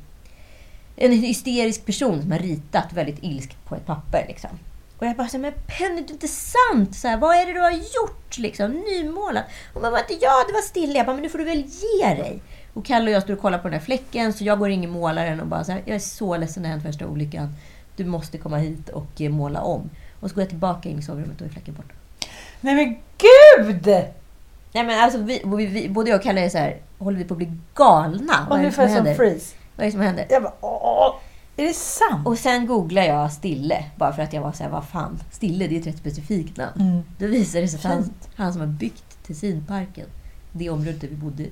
En 0.96 1.12
hysterisk 1.12 1.86
person 1.86 2.22
som 2.22 2.32
har 2.32 2.40
ritat 2.40 2.94
väldigt 2.94 3.24
ilskt 3.24 3.66
på 3.66 3.76
ett 3.76 3.86
papper. 3.86 4.26
Liksom. 4.28 4.50
Och 4.98 5.06
jag 5.06 5.16
bara 5.16 5.28
så 5.28 5.38
här, 5.38 5.42
men 5.42 5.54
Penny, 5.54 6.02
det 6.02 6.12
är 6.12 6.14
inte 6.14 6.28
sant! 6.28 6.96
Så 6.96 7.08
här, 7.08 7.18
vad 7.18 7.36
är 7.36 7.46
det 7.46 7.54
du 7.54 7.60
har 7.60 7.72
gjort? 7.72 8.38
Liksom, 8.38 8.72
nymålat. 8.72 9.44
Hon 9.74 9.82
bara, 9.82 10.00
inte 10.00 10.14
jag, 10.14 10.48
det 10.48 10.54
var 10.54 10.62
stilla. 10.62 10.94
Jag 10.94 11.06
bara, 11.06 11.14
men 11.14 11.24
nu 11.24 11.30
får 11.30 11.38
du 11.38 11.44
väl 11.44 11.66
ge 11.66 12.08
dig. 12.08 12.42
Och 12.74 12.86
Kalle 12.86 13.06
och 13.06 13.16
jag 13.16 13.24
står 13.24 13.34
och 13.34 13.40
kollar 13.40 13.58
på 13.58 13.68
den 13.68 13.80
här 13.80 13.86
fläcken, 13.86 14.34
så 14.34 14.44
jag 14.44 14.60
går 14.60 14.70
in 14.70 14.84
i 14.84 14.88
målaren 14.88 15.40
och 15.40 15.48
bara 15.48 15.64
så 15.64 15.72
här, 15.72 15.82
jag 15.86 15.96
är 15.96 16.00
så 16.00 16.38
ledsen, 16.38 16.64
det 16.64 16.70
har 16.70 16.74
hänt 16.74 16.86
värsta 16.86 17.08
olyckan. 17.08 17.56
Du 17.96 18.06
måste 18.06 18.38
komma 18.38 18.58
hit 18.58 18.90
och 18.90 19.22
eh, 19.22 19.30
måla 19.30 19.62
om. 19.62 19.90
Och 20.20 20.30
så 20.30 20.36
går 20.36 20.42
jag 20.42 20.50
tillbaka 20.50 20.90
in 20.90 21.00
i 21.00 21.02
sovrummet 21.02 21.42
och 21.42 21.48
är 21.48 21.52
fläcken 21.52 21.74
borta. 21.74 21.94
Nej 22.62 22.76
men 22.76 22.98
gud! 23.18 23.86
Nej 24.72 24.84
men 24.84 25.04
alltså, 25.04 25.20
vi, 25.20 25.42
vi, 25.46 25.66
vi, 25.66 25.90
både 25.90 26.10
jag 26.10 26.18
och 26.18 26.24
Kalle 26.24 26.42
är 26.42 26.50
så 26.50 26.58
här, 26.58 26.78
håller 27.00 27.18
vi 27.18 27.24
på 27.24 27.34
att 27.34 27.38
bli 27.38 27.52
galna? 27.74 28.48
Vad 28.50 28.60
är 28.60 28.64
det 28.64 28.72
som 28.72 28.88
händer? 28.88 29.16
freeze. 29.16 29.56
Vad 29.76 29.84
är 29.84 29.88
det 29.88 29.92
som 29.92 30.02
händer? 30.02 30.26
Jag 30.30 30.44
bara, 30.44 30.54
åh, 30.62 31.16
är 31.58 31.68
det 31.68 31.74
sant? 31.74 32.28
Och 32.28 32.38
sen 32.38 32.68
googlar 32.68 33.04
jag 33.04 33.32
Stille, 33.32 33.86
bara 33.96 34.14
för 34.14 34.22
att 34.22 34.34
jag 34.34 34.42
var 34.42 34.52
så 34.52 34.64
här, 34.64 34.70
vad 34.70 34.86
fan, 34.88 35.20
Stille 35.32 35.68
det 35.68 35.76
är 35.76 35.80
ett 35.80 35.88
rätt 35.88 35.98
specifikt 35.98 36.58
namn. 36.58 36.82
Mm. 36.82 37.04
Då 37.18 37.28
visar 37.28 37.62
det 37.62 37.68
sig 37.68 37.78
att 37.78 37.84
han, 37.84 38.14
han 38.36 38.54
som 38.54 38.62
har 38.62 38.68
byggt 38.68 39.18
Tessinparken, 39.28 40.08
det 40.52 40.70
området 40.70 41.02
där 41.02 41.08
vi 41.08 41.16
bodde, 41.16 41.46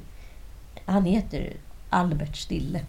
han 0.86 1.06
heter 1.06 1.54
Albert 1.90 2.36
Stille. 2.38 2.82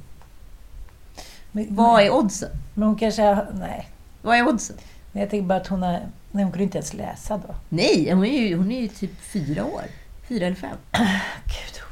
Men, 1.53 1.67
Vad 1.71 2.03
är 2.03 2.11
oddsen? 2.15 2.51
men 2.75 2.89
hon 2.89 2.97
kanske 2.97 3.23
har, 3.23 3.49
nej. 3.55 3.89
Vad 4.23 4.37
är 4.37 4.49
oddsen? 4.49 4.77
Men 5.13 5.21
jag 5.21 5.31
tänker 5.31 5.47
bara 5.47 5.61
att 5.61 5.67
hon 5.67 5.83
har, 5.83 6.01
nej 6.31 6.45
hon 6.45 6.53
kunde 6.53 6.65
inte 6.65 6.79
ens 6.79 6.95
läsa 6.95 7.37
då. 7.49 7.55
Nej, 7.69 8.13
hon 8.13 8.25
är 8.25 8.41
ju, 8.49 8.57
hon 8.57 8.73
är 8.73 8.81
ju 8.81 8.89
typ 8.89 9.21
fyra 9.21 9.65
år. 9.65 9.83
Fyra 10.29 10.47
eller 10.47 10.57
fem. 10.57 10.77
Gud. 11.45 11.83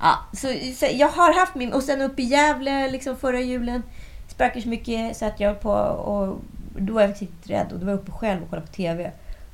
Ja, 0.00 0.18
så, 0.32 0.48
så 0.74 0.86
jag 0.92 1.08
har 1.08 1.40
haft 1.40 1.54
min... 1.54 1.72
Och 1.72 1.82
sen 1.82 2.00
uppe 2.00 2.22
i 2.22 2.24
Gävle 2.24 2.90
liksom 2.90 3.16
förra 3.16 3.40
julen. 3.40 3.82
Spökade 4.28 4.62
så 4.62 4.68
mycket 4.68 5.16
så 5.16 5.24
att 5.24 5.40
jag 5.40 5.60
på... 5.60 5.72
Och 5.72 6.40
då 6.78 6.92
var 6.92 7.00
jag 7.00 7.10
riktigt 7.10 7.50
rädd. 7.50 7.72
Och 7.72 7.78
då 7.78 7.84
var 7.84 7.92
jag 7.92 8.00
uppe 8.00 8.12
själv 8.12 8.42
och 8.42 8.50
kollade 8.50 8.66
på 8.66 8.72
TV. 8.72 9.12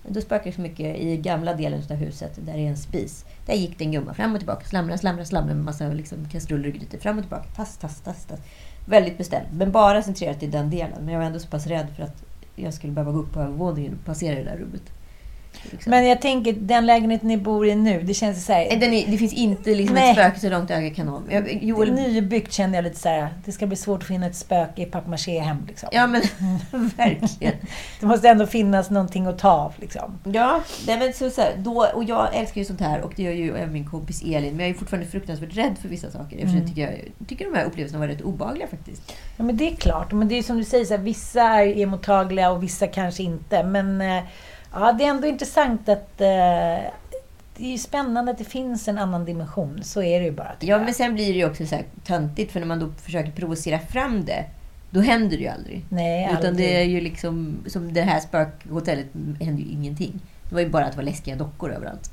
Då 0.08 0.20
spökade 0.20 0.50
det 0.50 0.54
så 0.54 0.60
mycket 0.60 0.96
i 0.96 1.16
gamla 1.16 1.54
delen 1.54 1.82
av 1.90 1.96
huset, 1.96 2.38
där 2.46 2.52
det 2.52 2.58
är 2.58 2.68
en 2.68 2.76
spis. 2.76 3.24
Där 3.46 3.54
gick 3.54 3.78
det 3.78 3.84
en 3.84 3.92
gumma 3.92 4.14
fram 4.14 4.32
och 4.32 4.40
tillbaka, 4.40 4.66
slamra, 4.66 4.98
slamra, 4.98 5.24
slamra 5.24 5.54
med 5.54 5.64
massa 5.64 5.88
liksom, 5.88 6.28
kastruller 6.32 6.68
och 6.68 6.74
grytor. 6.74 6.98
Fram 6.98 7.18
och 7.18 7.24
tillbaka, 7.24 7.48
tass, 7.56 7.76
tass, 7.76 8.00
tass, 8.00 8.24
tass. 8.24 8.40
Väldigt 8.88 9.18
bestämt, 9.18 9.48
men 9.52 9.72
bara 9.72 10.02
centrerat 10.02 10.42
i 10.42 10.46
den 10.46 10.70
delen. 10.70 10.98
Men 11.00 11.08
jag 11.08 11.18
var 11.20 11.26
ändå 11.26 11.38
så 11.38 11.48
pass 11.48 11.66
rädd 11.66 11.86
för 11.96 12.02
att 12.02 12.24
jag 12.54 12.74
skulle 12.74 12.92
behöva 12.92 13.12
gå 13.12 13.18
upp 13.18 13.32
på 13.32 13.40
övervåningen 13.40 13.94
och 13.94 14.04
passera 14.04 14.34
det 14.34 14.44
där 14.44 14.56
rummet. 14.56 14.82
Liksom. 15.70 15.90
Men 15.90 16.06
jag 16.06 16.20
tänker, 16.20 16.52
den 16.52 16.86
lägenheten 16.86 17.28
ni 17.28 17.36
bor 17.36 17.66
i 17.66 17.74
nu, 17.74 18.02
det 18.02 18.14
känns 18.14 18.44
så 18.44 18.52
här... 18.52 18.62
Är, 18.62 19.10
det 19.10 19.18
finns 19.18 19.32
inte 19.32 19.74
liksom 19.74 19.94
Nej. 19.94 20.10
ett 20.10 20.16
spöke 20.16 20.40
så 20.40 20.48
långt 20.48 20.70
ögat 20.70 20.94
kan 20.94 21.06
nå. 21.06 21.22
Joel, 21.60 21.92
Nybyggt 21.92 22.52
kände 22.52 22.76
jag 22.76 22.82
lite 22.82 22.98
så 22.98 23.08
här, 23.08 23.28
det 23.44 23.52
ska 23.52 23.66
bli 23.66 23.76
svårt 23.76 24.02
att 24.02 24.08
finna 24.08 24.26
ett 24.26 24.36
spöke 24.36 24.82
i 24.82 24.84
papier-maché-hem. 24.84 25.64
Liksom. 25.68 25.88
Ja 25.92 26.06
men 26.06 26.22
verkligen. 26.96 27.54
Det 28.00 28.06
måste 28.06 28.28
ändå 28.28 28.46
finnas 28.46 28.90
någonting 28.90 29.26
att 29.26 29.38
ta 29.38 29.50
av. 29.50 29.74
Liksom. 29.80 30.18
Ja, 30.24 30.60
nej, 30.86 30.98
men 30.98 31.12
så, 31.12 31.30
så 31.30 31.40
här, 31.40 31.52
då, 31.58 31.86
och 31.94 32.04
jag 32.04 32.36
älskar 32.36 32.60
ju 32.60 32.64
sånt 32.64 32.80
här 32.80 33.00
och 33.00 33.12
det 33.16 33.22
gör 33.22 33.32
ju 33.32 33.56
även 33.56 33.72
min 33.72 33.90
kompis 33.90 34.22
Elin. 34.22 34.56
Men 34.56 34.66
jag 34.66 34.74
är 34.74 34.78
fortfarande 34.78 35.08
fruktansvärt 35.08 35.56
rädd 35.56 35.78
för 35.82 35.88
vissa 35.88 36.10
saker. 36.10 36.36
Eftersom 36.36 36.58
jag 36.58 36.68
tycker, 36.68 36.82
jag 37.18 37.28
tycker 37.28 37.44
de 37.44 37.54
här 37.54 37.64
upplevelserna 37.64 38.00
var 38.00 38.08
rätt 38.08 38.20
obehagliga 38.20 38.66
faktiskt. 38.66 39.12
Ja, 39.36 39.44
men 39.44 39.56
det 39.56 39.70
är 39.70 39.76
klart. 39.76 40.12
Men 40.12 40.28
det 40.28 40.38
är 40.38 40.42
som 40.42 40.58
du 40.58 40.64
säger, 40.64 40.84
så 40.84 40.96
här, 40.96 41.02
vissa 41.02 41.42
är 41.42 41.82
emottagliga 41.82 42.50
och 42.50 42.62
vissa 42.62 42.86
kanske 42.86 43.22
inte. 43.22 43.64
Men 43.64 44.00
eh, 44.00 44.22
ja, 44.80 44.92
det 44.92 45.04
är 45.04 45.08
ändå 45.08 45.26
intressant 45.26 45.88
att... 45.88 46.20
Eh, 46.20 46.90
det 47.58 47.64
är 47.64 47.70
ju 47.70 47.78
spännande 47.78 48.32
att 48.32 48.38
det 48.38 48.44
finns 48.44 48.88
en 48.88 48.98
annan 48.98 49.24
dimension. 49.24 49.80
Så 49.82 50.02
är 50.02 50.20
det 50.20 50.26
ju 50.26 50.32
bara. 50.32 50.52
Ja, 50.60 50.66
jag. 50.66 50.82
men 50.82 50.94
sen 50.94 51.14
blir 51.14 51.26
det 51.32 51.38
ju 51.38 51.46
också 51.46 51.66
så 51.66 51.74
här 51.74 51.84
töntigt 52.04 52.52
för 52.52 52.60
när 52.60 52.66
man 52.66 52.80
då 52.80 52.92
försöker 53.02 53.30
provocera 53.30 53.78
fram 53.78 54.24
det, 54.24 54.44
då 54.90 55.00
händer 55.00 55.36
det 55.36 55.42
ju 55.42 55.48
aldrig. 55.48 55.84
Nej, 55.88 56.24
Utan 56.24 56.36
aldrig. 56.36 56.56
det 56.68 56.80
är 56.80 56.84
ju 56.84 57.00
liksom, 57.00 57.56
som 57.66 57.92
det 57.92 58.02
här 58.02 58.20
spökhotellet, 58.20 59.06
händer 59.40 59.62
ju 59.62 59.70
ingenting. 59.70 60.20
Det 60.48 60.54
var 60.54 60.60
ju 60.60 60.68
bara 60.68 60.84
att 60.84 60.92
det 60.92 60.96
var 60.96 61.04
läskiga 61.04 61.36
dockor 61.36 61.72
överallt. 61.72 62.10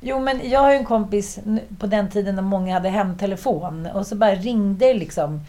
Jo, 0.00 0.20
men 0.20 0.50
jag 0.50 0.60
har 0.60 0.72
ju 0.72 0.76
en 0.76 0.84
kompis 0.84 1.38
på 1.78 1.86
den 1.86 2.08
tiden 2.08 2.34
när 2.34 2.42
många 2.42 2.74
hade 2.74 2.88
hemtelefon 2.88 3.86
och 3.86 4.06
så 4.06 4.16
bara 4.16 4.34
ringde 4.34 4.94
liksom. 4.94 5.40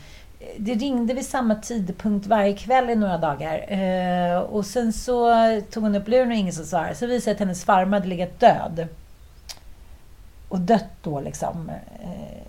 Det 0.58 0.74
ringde 0.74 1.14
vid 1.14 1.26
samma 1.26 1.56
tidpunkt 1.56 2.28
varje 2.28 2.54
kväll 2.54 2.90
i 2.90 2.96
några 2.96 3.18
dagar. 3.18 3.74
Eh, 3.74 4.38
och 4.40 4.66
sen 4.66 4.94
så 4.94 5.34
tog 5.72 5.84
hon 5.84 5.96
upp 5.96 6.08
luren 6.08 6.28
och 6.32 6.38
ingen 6.38 6.54
som 6.54 6.66
svarade. 6.66 6.96
Så 6.96 7.06
visade 7.06 7.32
det 7.32 7.36
att 7.36 7.40
hennes 7.40 7.64
farmor 7.64 7.94
hade 7.94 8.08
legat 8.08 8.40
död. 8.40 8.88
Och 10.50 10.60
dött 10.60 10.90
då 11.04 11.20
liksom. 11.20 11.70
Eh, 12.04 12.48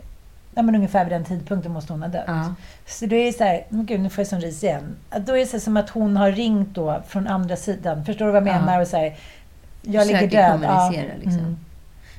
ja, 0.54 0.62
men 0.62 0.74
ungefär 0.74 1.04
vid 1.04 1.12
den 1.12 1.24
tidpunkten 1.24 1.72
måste 1.72 1.92
hon 1.92 2.02
ha 2.02 2.08
dött. 2.08 2.24
Ja. 2.26 2.54
Så 2.86 3.06
det 3.06 3.16
är 3.16 3.32
så 3.32 3.44
här, 3.44 3.64
men 3.68 3.86
gud 3.86 4.00
nu 4.00 4.10
får 4.10 4.22
jag 4.22 4.28
sån 4.28 4.40
ris 4.40 4.64
igen. 4.64 4.96
Då 5.20 5.32
är 5.32 5.38
det 5.38 5.46
så 5.46 5.60
som 5.60 5.76
att 5.76 5.90
hon 5.90 6.16
har 6.16 6.32
ringt 6.32 6.74
då 6.74 7.02
från 7.08 7.26
andra 7.26 7.56
sidan. 7.56 8.04
Förstår 8.04 8.26
du 8.26 8.32
vad 8.32 8.46
jag 8.46 8.54
Ja. 8.54 8.60
menar? 8.60 8.80
Och 8.80 8.88
så 8.88 8.96
här, 8.96 9.16
jag 9.82 10.06
ligger 10.06 10.26
död. 10.26 10.52
kommunicera, 10.52 11.14
liksom. 11.16 11.38
Mm. 11.38 11.56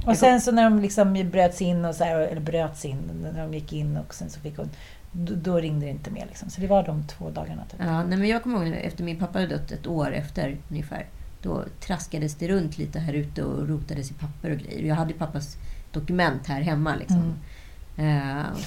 Och 0.06 0.18
sen 0.18 0.42
så 0.42 0.52
när 0.52 0.64
de 0.64 0.80
liksom 0.80 1.30
bröts 1.32 1.62
in, 1.62 1.86
och 1.86 1.96
så 1.96 2.04
här, 2.04 2.16
eller 2.20 2.42
bröts 2.42 2.86
in, 2.86 2.98
när 3.34 3.42
de 3.42 3.54
gick 3.54 3.74
in 3.74 3.98
och 3.98 4.14
sen 4.14 4.30
så 4.30 4.40
fick 4.40 4.58
hon... 4.58 4.70
Då, 5.16 5.58
ringde 5.58 5.86
det 5.86 5.90
inte 5.92 6.12
mer. 6.12 6.26
Liksom. 6.26 6.50
Så 6.50 6.62
det 6.62 6.68
var 6.68 6.84
de 6.84 7.04
två 7.08 7.30
dagarna. 7.30 7.62
Typ. 7.72 7.80
Ja, 7.84 8.04
nej, 8.04 8.18
men 8.18 8.28
jag 8.28 8.44
kommer 8.44 8.66
ihåg 8.66 8.76
efter 8.84 9.04
min 9.04 9.20
pappa 9.20 9.40
hade 9.40 9.58
dött 9.58 9.72
ett 9.72 9.88
år 9.88 10.14
efter 10.14 10.58
ungefär. 10.70 11.06
Då 11.42 11.64
traskades 11.80 12.36
det 12.36 12.48
runt 12.48 12.78
lite 12.78 13.00
här 13.00 13.14
ute 13.14 13.44
och 13.44 13.68
rotades 13.68 14.12
i 14.12 14.14
papper 14.14 14.52
och 14.52 14.58
grejer. 14.58 14.84
Jag 14.88 14.96
hade 14.96 15.14
pappas 15.14 15.58
dokument 15.92 16.48
här 16.48 16.62
hemma. 16.62 16.96
Liksom. 16.96 17.34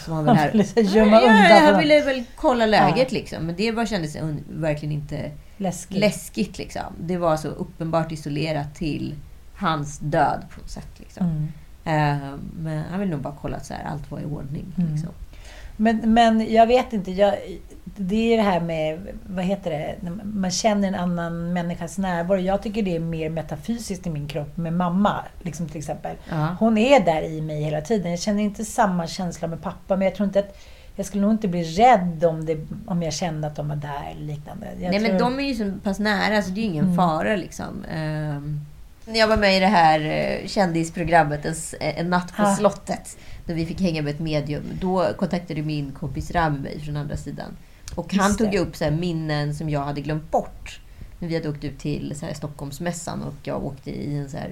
Som 0.04 0.16
var 0.16 0.22
väl 0.22 0.36
Han 0.36 0.50
ville 0.52 0.90
gömma 0.90 1.10
ja, 1.10 1.20
undan. 1.20 1.64
Jag 1.64 1.74
för 1.74 1.78
ville 1.78 2.00
väl 2.04 2.24
kolla 2.36 2.66
läget 2.66 3.12
Ja. 3.12 3.18
liksom. 3.18 3.46
Men 3.46 3.56
det 3.56 3.72
bara 3.72 3.86
kändes 3.86 4.16
verkligen 4.48 4.92
inte 4.92 5.30
Läskigt. 5.56 5.98
läskigt. 5.98 6.58
Liksom. 6.58 6.92
Det 7.00 7.16
var 7.16 7.36
så 7.36 7.48
uppenbart 7.48 8.12
isolerat 8.12 8.74
till 8.74 9.14
hans 9.54 9.98
död 9.98 10.44
på 10.54 10.60
något 10.60 10.70
sätt. 10.70 10.88
Liksom. 10.96 11.26
Mm. 11.26 12.22
Eh, 12.22 12.38
men 12.58 12.84
han 12.90 13.00
ville 13.00 13.12
nog 13.12 13.20
bara 13.20 13.34
kolla 13.40 13.56
att 13.56 13.66
så 13.66 13.74
här, 13.74 13.84
allt 13.84 14.10
var 14.10 14.20
i 14.20 14.24
ordning. 14.24 14.74
Mm. 14.78 14.92
Liksom. 14.92 15.10
Men, 15.76 16.14
men 16.14 16.52
jag 16.52 16.66
vet 16.66 16.92
inte. 16.92 17.10
Jag, 17.10 17.34
det 17.98 18.32
är 18.32 18.36
det 18.36 18.42
här 18.42 18.60
med, 18.60 19.06
vad 19.26 19.44
heter 19.44 19.70
det, 19.70 19.94
man 20.24 20.50
känner 20.50 20.88
en 20.88 20.94
annan 20.94 21.52
människas 21.52 21.98
närvaro. 21.98 22.38
Jag 22.38 22.62
tycker 22.62 22.82
det 22.82 22.96
är 22.96 23.00
mer 23.00 23.30
metafysiskt 23.30 24.06
i 24.06 24.10
min 24.10 24.28
kropp 24.28 24.56
med 24.56 24.72
mamma, 24.72 25.24
liksom 25.42 25.68
till 25.68 25.78
exempel. 25.78 26.16
Ja. 26.30 26.56
Hon 26.60 26.78
är 26.78 27.00
där 27.00 27.22
i 27.22 27.40
mig 27.40 27.62
hela 27.62 27.80
tiden. 27.80 28.10
Jag 28.10 28.20
känner 28.20 28.42
inte 28.42 28.64
samma 28.64 29.06
känsla 29.06 29.48
med 29.48 29.62
pappa, 29.62 29.96
men 29.96 30.04
jag 30.04 30.14
tror 30.14 30.26
inte 30.26 30.38
att 30.38 30.58
jag 30.96 31.06
skulle 31.06 31.22
nog 31.22 31.30
inte 31.32 31.48
bli 31.48 31.62
rädd 31.62 32.24
om, 32.24 32.44
det, 32.46 32.58
om 32.86 33.02
jag 33.02 33.12
kände 33.12 33.46
att 33.46 33.56
de 33.56 33.68
var 33.68 33.76
där 33.76 34.10
eller 34.10 34.26
liknande. 34.26 34.66
Jag 34.80 34.90
Nej, 34.90 35.00
men 35.00 35.10
tror- 35.18 35.30
de 35.30 35.40
är 35.40 35.44
ju 35.44 35.54
så 35.54 35.72
pass 35.82 35.98
nära 35.98 36.42
så 36.42 36.50
det 36.50 36.60
är 36.60 36.62
ju 36.62 36.68
ingen 36.68 36.84
Mm. 36.84 36.96
fara. 36.96 37.36
Liksom. 37.36 37.84
När 39.08 39.18
jag 39.18 39.28
var 39.28 39.36
med 39.36 39.56
i 39.56 39.60
det 39.60 39.66
här 39.66 40.00
eh, 40.00 40.46
kändisprogrammet 40.46 41.44
En, 41.44 41.54
en 41.80 42.10
natt 42.10 42.36
på 42.36 42.42
Ah. 42.42 42.54
slottet, 42.56 43.16
där 43.46 43.54
vi 43.54 43.66
fick 43.66 43.80
hänga 43.80 44.02
med 44.02 44.14
ett 44.14 44.20
medium, 44.20 44.62
då 44.80 45.06
kontaktade 45.16 45.62
min 45.62 45.92
kompis 45.92 46.30
Ram 46.30 46.54
mig 46.54 46.80
från 46.80 46.96
andra 46.96 47.16
sidan. 47.16 47.56
Och 47.94 48.14
han 48.14 48.26
Just 48.26 48.38
tog 48.38 48.50
det. 48.50 48.58
upp 48.58 48.76
så 48.76 48.90
minnen 48.90 49.54
som 49.54 49.70
jag 49.70 49.80
hade 49.84 50.00
glömt 50.00 50.30
bort. 50.30 50.80
När 51.18 51.28
vi 51.28 51.34
hade 51.34 51.48
åkt 51.48 51.64
ut 51.64 51.78
till 51.78 52.14
så 52.18 52.26
här 52.26 52.34
Stockholmsmässan 52.34 53.22
och 53.22 53.34
jag 53.42 53.64
åkte 53.64 53.90
i 53.90 54.16
en 54.18 54.30
så 54.30 54.36
här 54.36 54.50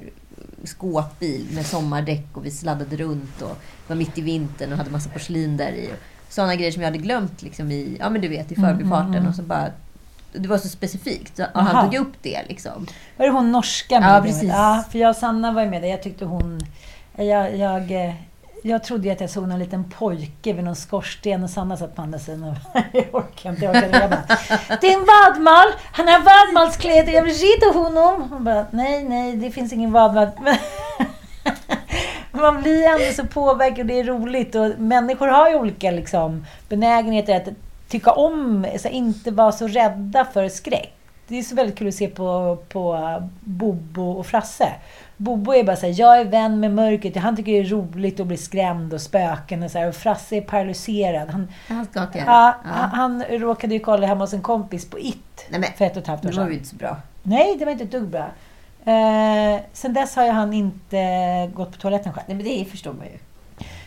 skåpbil 0.65 1.47
med 1.53 1.67
sommardäck 1.67 2.27
och 2.33 2.47
vi 2.47 2.51
sladdade 2.51 2.97
runt 2.97 3.43
och 3.43 3.57
var 3.87 3.97
mitt 3.97 4.19
i 4.19 4.21
vintern 4.21 4.73
och 4.73 4.79
hade 4.79 4.91
massa 4.91 5.11
porslin 5.11 5.57
där 5.57 5.73
i. 5.73 5.91
Sådana 6.29 6.55
grejer 6.55 6.73
som 6.73 6.83
jag 6.83 6.87
hade 6.91 6.99
glömt 6.99 7.43
liksom 7.43 7.71
i, 7.73 7.97
ja 8.01 8.11
men 8.11 8.21
du 8.21 8.29
vet, 8.29 8.53
i 8.53 8.55
förbifarten. 8.55 9.27
Och 9.27 9.35
så 9.35 9.43
bara, 9.43 9.71
det 10.33 10.49
var 10.49 10.59
så 10.59 10.69
specifikt. 10.69 11.39
Och 11.39 11.47
Aha. 11.55 11.69
han 11.73 11.91
tog 11.91 12.01
upp 12.01 12.13
det 12.23 12.43
liksom. 12.49 12.87
Var 13.17 13.27
det 13.27 13.33
hon 13.33 13.53
norska 13.53 13.95
Ja, 13.95 14.01
mediumet? 14.01 14.25
precis. 14.33 14.49
Ja, 14.49 14.85
för 14.91 14.99
jag 14.99 15.11
och 15.11 15.17
Sanna 15.17 15.53
var 15.53 15.67
med 15.67 15.83
där. 15.83 15.89
Jag 15.89 16.03
tyckte 16.03 16.25
hon... 16.25 16.61
Jag, 17.17 17.57
jag, 17.57 18.07
eh, 18.09 18.15
jag 18.67 18.85
trodde 18.85 19.05
ju 19.09 19.11
att 19.13 19.21
jag 19.21 19.31
såg 19.31 19.49
någon 19.49 19.59
liten 19.59 19.85
pojke 19.91 20.53
vid 20.53 20.65
någon 20.65 20.77
skorsten 20.77 21.43
och 21.45 21.51
Sanna 21.51 21.77
satt 21.77 21.97
på 21.97 22.03
andra 22.03 22.19
sidan 22.19 22.45
och 22.45 22.57
jag 22.93 23.15
orkar 23.15 23.51
inte, 23.51 23.65
jag. 23.65 23.77
Jag 23.77 23.91
bara, 24.11 24.23
Det 24.81 24.87
är 24.93 24.99
en 24.99 25.07
vadmal! 25.07 25.67
Han 25.93 26.09
har 26.09 26.21
vadmalskläder, 26.21 27.13
jag 27.13 27.23
vill 27.23 27.35
rida 27.35 27.79
honom! 27.79 28.29
Hon 28.31 28.45
bara, 28.45 28.67
nej, 28.71 29.05
nej, 29.05 29.37
det 29.37 29.51
finns 29.51 29.73
ingen 29.73 29.93
vadmal. 29.93 30.29
Men- 30.43 30.57
Man 32.41 32.63
blir 32.63 32.85
ändå 32.87 33.13
så 33.17 33.27
påverkad 33.27 33.81
och 33.81 33.87
det 33.87 33.99
är 34.01 34.05
roligt. 34.05 34.55
Och 34.55 34.71
människor 34.79 35.29
har 35.29 35.49
ju 35.49 35.55
olika 35.55 35.91
liksom, 35.91 36.47
benägenheter 36.69 37.37
att 37.37 37.49
tycka 37.89 38.13
om, 38.13 38.67
så 38.79 38.89
inte 38.89 39.31
vara 39.31 39.53
så 39.53 39.67
rädda 39.69 40.25
för 40.25 40.49
skräck. 40.49 40.93
Det 41.29 41.39
är 41.39 41.43
så 41.43 41.55
väldigt 41.55 41.79
kul 41.79 41.89
att 41.89 41.95
se 41.95 42.09
på, 42.09 42.59
på 42.69 42.99
Bobo 43.41 44.11
och 44.13 44.27
Frasse. 44.27 44.69
Bobo 45.17 45.55
är 45.55 45.65
bara 45.65 45.77
såhär, 45.77 45.95
jag 46.01 46.21
är 46.21 46.25
vän 46.25 46.61
med 46.61 46.71
mörkret. 46.71 47.17
Han 47.17 47.37
tycker 47.37 47.53
det 47.53 47.59
är 47.59 47.65
roligt 47.65 48.21
att 48.21 48.27
bli 48.27 48.37
skrämd 48.37 48.95
och 48.95 49.01
spöken 49.01 49.63
och 49.63 49.71
så 49.71 49.79
här. 49.79 49.89
Och 49.89 49.95
Frasse 49.95 50.37
är 50.37 50.41
paralyserad. 50.41 51.29
Han, 51.31 51.49
Han 51.69 51.85
skakar. 51.87 52.23
ja, 52.27 52.55
Ja. 52.65 52.71
Han, 52.71 52.91
han 52.91 53.23
råkade 53.25 53.75
ju 53.75 53.81
kolla 53.81 54.07
hemma 54.07 54.21
hos 54.25 54.33
en 54.35 54.43
kompis 54.43 54.91
på 54.91 54.99
It 54.99 55.47
Nej, 55.51 55.61
men, 55.61 55.71
för 55.77 55.85
ett 55.85 55.93
och 55.97 56.03
ett 56.03 56.09
halvt 56.09 56.25
år 56.25 56.31
det 56.31 56.37
var 56.37 56.43
sedan. 56.45 56.53
ju 56.53 56.59
inte 56.59 56.69
så 56.69 56.77
bra. 56.77 56.97
Nej, 57.23 57.57
det 57.59 57.65
var 57.65 57.73
inte 57.73 57.85
ett 57.85 57.91
dugg 57.91 58.09
bra. 58.09 58.27
Eh, 58.93 59.61
sen 59.73 59.93
dess 59.95 60.17
har 60.17 60.25
ju 60.25 60.31
han 60.31 60.53
inte 60.53 61.51
gått 61.55 61.73
på 61.73 61.79
toaletten 61.79 62.13
själv. 62.13 62.25
Nej, 62.29 62.37
men 62.37 62.47
det 62.47 62.65
förstår 62.71 62.93
man 62.93 63.07
ju. 63.07 63.19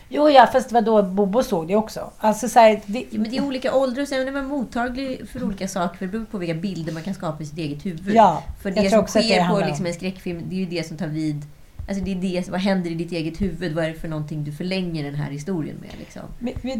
Jo, 0.08 0.30
ja, 0.30 0.46
fast 0.52 0.68
det 0.68 0.74
var 0.74 0.82
då 0.82 1.02
Bobo 1.02 1.42
såg 1.42 1.68
det 1.68 1.76
också. 1.76 2.10
Alltså 2.18 2.48
så 2.48 2.58
här, 2.58 2.80
det, 2.86 2.98
Ja, 2.98 3.06
men 3.10 3.30
det 3.30 3.36
är 3.36 3.44
olika 3.44 3.74
åldrar 3.74 4.02
och 4.02 4.08
sen 4.08 4.28
är 4.28 4.32
man 4.32 4.46
mottaglig 4.46 5.28
för 5.28 5.44
olika 5.44 5.68
saker. 5.68 5.98
För 5.98 6.06
det 6.06 6.12
beror 6.12 6.24
på 6.24 6.38
vilka 6.38 6.54
bilder 6.54 6.92
man 6.92 7.02
kan 7.02 7.14
skapa 7.14 7.42
i 7.42 7.46
sitt 7.46 7.58
eget 7.58 7.86
huvud. 7.86 8.14
Ja, 8.14 8.42
för 8.62 8.70
det 8.70 8.90
som 8.90 8.98
också 8.98 9.18
att 9.18 9.24
det 9.24 9.34
sker 9.34 9.48
på 9.48 9.66
liksom 9.66 9.86
en 9.86 9.94
skräckfilm, 9.94 10.42
det 10.48 10.54
är 10.54 10.58
ju 10.60 10.66
det 10.66 10.86
som 10.88 10.96
tar 10.96 11.06
vid. 11.06 11.42
Alltså 11.88 12.04
det 12.04 12.10
är 12.10 12.14
det, 12.14 12.48
vad 12.48 12.60
händer 12.60 12.90
i 12.90 12.94
ditt 12.94 13.12
eget 13.12 13.40
huvud? 13.40 13.74
Vad 13.74 13.84
är 13.84 13.88
det 13.88 13.94
för 13.94 14.08
någonting 14.08 14.44
du 14.44 14.52
förlänger 14.52 15.04
den 15.04 15.14
här 15.14 15.30
historien 15.30 15.76
med? 15.80 15.90
Liksom? 15.98 16.22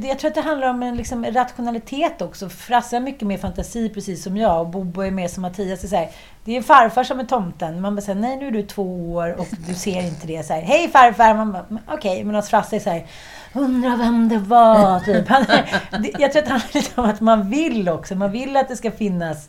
Jag 0.08 0.18
tror 0.18 0.28
att 0.28 0.34
det 0.34 0.40
handlar 0.40 0.68
om 0.68 0.82
en 0.82 0.96
liksom 0.96 1.24
rationalitet 1.24 2.22
också. 2.22 2.48
Frasse 2.48 2.96
har 2.96 3.00
mycket 3.00 3.28
mer 3.28 3.38
fantasi, 3.38 3.88
precis 3.88 4.22
som 4.22 4.36
jag. 4.36 4.60
Och 4.60 4.66
Bobo 4.66 5.00
är 5.00 5.10
mer 5.10 5.28
som 5.28 5.42
Mattias. 5.42 5.80
Det 5.80 5.86
är, 5.86 5.88
så 5.88 5.96
här, 5.96 6.08
det 6.44 6.56
är 6.56 6.62
farfar 6.62 7.04
som 7.04 7.20
är 7.20 7.24
tomten. 7.24 7.80
Man 7.80 7.94
bara 7.94 8.00
säger 8.00 8.20
nej 8.20 8.36
nu 8.36 8.46
är 8.46 8.50
du 8.50 8.62
två 8.62 9.12
år 9.12 9.40
och 9.40 9.48
du 9.68 9.74
ser 9.74 10.02
inte 10.02 10.26
det. 10.26 10.46
Så 10.46 10.52
här, 10.52 10.62
Hej 10.62 10.88
farfar! 10.88 11.34
Man 11.34 11.52
bara, 11.52 11.66
okej. 11.86 12.24
Men 12.24 12.34
hos 12.34 12.48
Frasse 12.48 12.76
är 12.76 12.80
så 12.80 12.90
här, 12.90 13.06
undrar 13.52 13.96
vem 13.96 14.28
det 14.28 14.38
var. 14.38 15.00
Typ. 15.00 15.28
Han, 15.28 15.44
jag 16.18 16.32
tror 16.32 16.42
att 16.42 16.46
det 16.46 16.52
handlar 16.52 16.74
lite 16.74 17.00
om 17.00 17.10
att 17.10 17.20
man 17.20 17.50
vill 17.50 17.88
också. 17.88 18.14
Man 18.14 18.32
vill 18.32 18.56
att 18.56 18.68
det 18.68 18.76
ska 18.76 18.90
finnas 18.90 19.48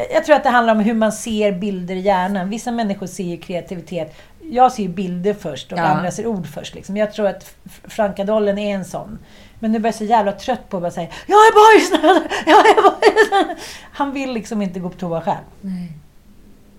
jag 0.00 0.06
jag 0.12 0.24
tror 0.24 0.36
att 0.36 0.42
det 0.42 0.50
handlar 0.50 0.74
om 0.74 0.80
hur 0.80 0.94
man 0.94 1.12
ser 1.12 1.52
bilder 1.52 1.94
i 1.94 2.00
hjärnan. 2.00 2.48
Vissa 2.48 2.72
människor 2.72 3.06
ser 3.06 3.24
ju 3.24 3.36
kreativitet. 3.36 4.16
Jag 4.42 4.72
ser 4.72 4.88
bilder 4.88 5.34
först 5.34 5.72
och 5.72 5.78
Ja. 5.78 5.82
andra 5.82 6.10
ser 6.10 6.26
ord 6.26 6.46
först. 6.46 6.74
Liksom. 6.74 6.96
Jag 6.96 7.12
tror 7.12 7.26
att 7.26 7.54
Frankadollen 7.84 8.58
är 8.58 8.74
en 8.74 8.84
sån. 8.84 9.18
Men 9.58 9.72
nu 9.72 9.78
börjar 9.78 9.92
jag 9.92 9.98
så 9.98 10.04
jävla 10.04 10.32
trött 10.32 10.68
på 10.68 10.76
att 10.86 10.94
säga 10.94 11.08
Jag 11.26 11.36
är 11.36 11.78
bajsnödig! 11.78 12.30
Jag 12.46 12.58
är 12.58 12.82
bajsnödig! 12.82 13.56
Han 13.92 14.12
vill 14.12 14.32
liksom 14.32 14.62
inte 14.62 14.80
gå 14.80 14.88
på 14.90 14.98
toa 14.98 15.20
själv. 15.22 15.44
Nej. 15.60 15.92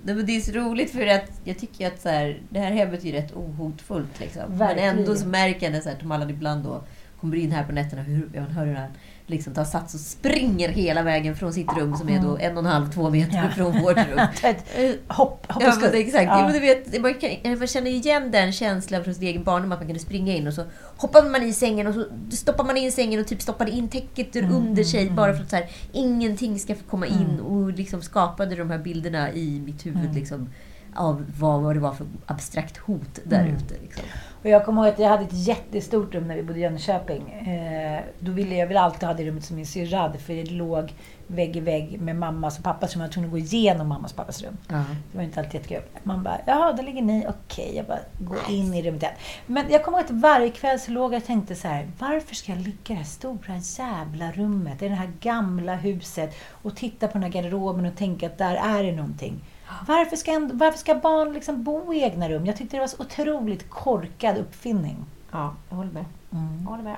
Det 0.04 0.36
är 0.36 0.40
så 0.42 0.52
roligt 0.52 0.92
för 0.92 1.08
att 1.08 1.32
jag 1.44 1.60
tycker 1.60 1.88
att 1.88 2.02
så 2.02 2.10
här, 2.10 2.40
det 2.50 2.60
här 2.60 2.72
hemmet 2.72 3.06
är 3.06 3.12
rätt 3.12 3.34
ohotfullt. 3.36 4.20
Liksom. 4.20 4.42
Men 4.58 4.78
ändå 4.78 5.16
så 5.16 5.28
märker 5.28 5.66
jag 5.66 5.74
när 5.74 5.82
så 5.82 5.90
här, 5.90 5.96
Tom 5.96 6.12
Allan 6.12 6.30
ibland 6.30 6.64
då 6.64 6.84
kommer 7.22 7.38
in 7.38 7.52
här 7.52 7.64
på 7.64 7.72
nätterna, 7.72 8.02
hur, 8.02 8.30
man 8.36 8.52
hör 8.52 8.66
hur 8.66 8.76
han 8.76 8.90
liksom 9.28 9.54
tar 9.54 9.64
sats 9.64 9.94
och 9.94 10.00
springer 10.00 10.70
hela 10.70 11.04
vägen 11.04 11.36
från 11.36 11.54
sitt 11.54 11.78
rum 11.78 11.96
som 11.96 12.10
är 12.10 12.20
då 12.22 12.38
en 12.38 12.54
och 12.58 12.64
en 12.64 12.66
halv, 12.66 12.92
två 12.92 13.10
meter 13.10 13.36
Ja. 13.38 13.50
från 13.56 13.82
vårt 13.82 13.98
rum. 13.98 14.20
Ett 14.44 14.66
Hopp, 15.08 15.52
hopp 15.52 15.64
Ja, 15.64 15.78
men 15.82 15.94
exakt. 15.94 16.24
Ja. 16.26 16.44
Men 16.44 16.54
du 16.54 16.60
vet, 16.60 17.02
man, 17.02 17.14
kan, 17.14 17.58
man 17.60 17.68
känner 17.68 17.92
igen 17.92 18.32
den 18.32 18.52
känslan 18.52 19.04
från 19.04 19.14
sin 19.16 19.24
egen 19.24 19.44
barndom 19.44 19.72
att 19.72 19.80
man 19.80 19.88
kunde 19.88 20.00
springa 20.00 20.34
in 20.36 20.48
och 20.48 20.54
så 20.54 20.64
hoppade 20.98 21.30
man 21.30 21.44
i 21.44 21.54
sängen 21.54 21.88
och 21.88 21.94
så 21.94 22.06
stoppade 22.36 22.68
man 22.68 22.78
in 22.78 22.92
sängen 22.92 23.20
och 23.20 23.28
typ 23.28 23.42
stoppade 23.42 23.72
in 23.72 23.90
täcket 23.90 24.36
Mm, 24.36 24.56
under 24.56 24.84
sig 24.84 25.10
bara 25.10 25.34
för 25.34 25.44
att 25.44 25.50
så 25.50 25.56
här, 25.56 25.70
ingenting 25.92 26.60
ska 26.60 26.76
få 26.76 26.84
komma 26.84 27.08
in 27.08 27.40
och 27.40 27.72
liksom 27.72 28.02
skapade 28.02 28.56
de 28.56 28.70
här 28.70 28.78
bilderna 28.78 29.32
i 29.32 29.60
mitt 29.66 29.86
huvud 29.86 30.02
Mm. 30.04 30.16
liksom, 30.16 30.50
av 30.96 31.26
vad, 31.40 31.62
vad 31.62 31.76
det 31.76 31.80
var 31.80 31.92
för 31.94 32.08
abstrakt 32.26 32.78
hot 32.78 33.20
där 33.24 33.40
Mm. 33.42 33.56
ute. 33.56 33.74
Liksom. 33.82 34.04
Och 34.44 34.50
jag 34.50 34.66
kommer 34.66 34.82
ihåg 34.86 34.94
att 34.94 35.00
jag 35.00 35.10
hade 35.10 35.24
ett 35.24 35.34
jättestort 35.48 36.14
rum 36.16 36.28
när 36.28 36.36
vi 36.36 36.44
bodde 36.44 36.60
i 36.60 36.62
Jönköping. 36.62 37.32
Eh, 37.32 38.02
då 38.20 38.32
ville 38.32 38.56
jag 38.56 38.68
väl 38.68 38.78
alltid 38.78 39.04
ha 39.08 39.14
det 39.14 39.26
rummet 39.26 39.44
som 39.44 39.56
min 39.56 39.66
syrra 39.66 39.98
hade, 39.98 40.18
för 40.18 40.34
det 40.34 40.44
låg 40.52 40.94
vägg 41.28 41.56
i 41.56 41.60
vägg 41.60 42.02
med 42.02 42.16
mammas 42.16 42.58
och 42.58 42.64
pappas 42.64 42.94
rum. 42.96 43.02
Jag 43.02 43.08
var 43.08 43.14
tvungen 43.14 43.28
att 43.30 43.32
gå 43.32 43.38
igenom 43.38 43.88
mammas 43.88 44.12
och 44.12 44.18
pappas 44.18 44.42
rum. 44.44 44.58
Ja. 44.68 44.84
Det 45.12 45.18
var 45.18 45.24
inte 45.24 45.40
alltid 45.40 45.54
jättekul. 45.54 45.84
Man 46.04 46.24
bara, 46.24 46.38
jaha, 46.46 46.74
där 46.74 46.84
ligger 46.84 47.02
ni. 47.02 47.26
Okej, 47.30 47.74
jag 47.76 47.86
bara 47.86 48.00
går 48.20 48.38
in 48.50 48.74
i 48.74 48.82
rummet 48.84 49.02
igen. 49.04 49.16
Men 49.46 49.66
jag 49.72 49.84
kommer 49.84 49.98
ihåg 49.98 50.06
att 50.06 50.12
varje 50.12 50.50
kväll 50.50 50.80
så 50.80 50.92
låg 50.92 51.14
jag 51.14 51.18
och 51.20 51.26
tänkte 51.28 51.56
så 51.56 51.68
här, 51.68 51.88
varför 52.00 52.36
ska 52.36 52.52
jag 52.52 52.62
ligga 52.62 52.72
i 52.72 52.78
det 52.88 52.94
här 52.94 53.04
stora 53.04 53.56
jävla 53.80 54.32
rummet, 54.32 54.82
i 54.82 54.88
det 54.88 54.96
här 54.96 55.12
gamla 55.20 55.76
huset 55.76 56.36
och 56.50 56.76
titta 56.76 57.08
på 57.08 57.14
den 57.14 57.24
här 57.24 57.30
garderoben 57.30 57.86
och 57.86 57.96
tänka 57.96 58.26
att 58.26 58.38
där 58.38 58.56
är 58.56 58.84
det 58.84 58.92
någonting. 58.92 59.44
Varför 59.88 60.16
ska, 60.16 60.50
varför 60.54 60.80
ska 60.80 60.96
barn 60.96 61.34
liksom 61.34 61.64
bo 61.64 61.94
i 61.94 62.04
egna 62.04 62.30
rum? 62.30 62.46
Jag 62.46 62.58
tyckte 62.58 62.78
det 62.78 62.82
var 62.82 62.88
så 62.88 63.04
otroligt 63.04 63.70
korkad 63.70 64.38
uppfinning. 64.38 65.06
ja, 65.32 65.56
jag 65.70 65.78
håller 65.78 65.92
med. 65.92 66.06
Mm. 66.34 66.60
Jag 66.64 66.70
håller 66.70 66.84
med. 66.84 66.98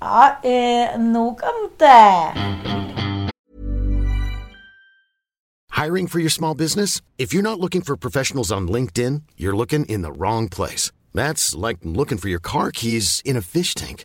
Ja, 0.00 0.38
eh, 0.42 1.00
nog 1.00 1.40
om 1.42 1.70
det. 1.78 2.32
Hiring 5.84 6.08
for 6.08 6.18
your 6.20 6.30
small 6.30 6.56
business? 6.56 7.02
If 7.18 7.32
you're 7.34 7.42
not 7.42 7.58
looking 7.60 7.82
for 7.82 7.96
professionals 7.96 8.50
on 8.52 8.68
LinkedIn, 8.68 9.22
you're 9.36 9.56
looking 9.56 9.84
in 9.84 10.02
the 10.02 10.12
wrong 10.12 10.48
place. 10.48 10.92
That's 11.14 11.54
like 11.68 11.78
looking 11.84 12.18
for 12.18 12.28
your 12.28 12.40
car 12.40 12.70
keys 12.70 13.22
in 13.24 13.36
a 13.36 13.42
fish 13.42 13.74
tank. 13.74 14.04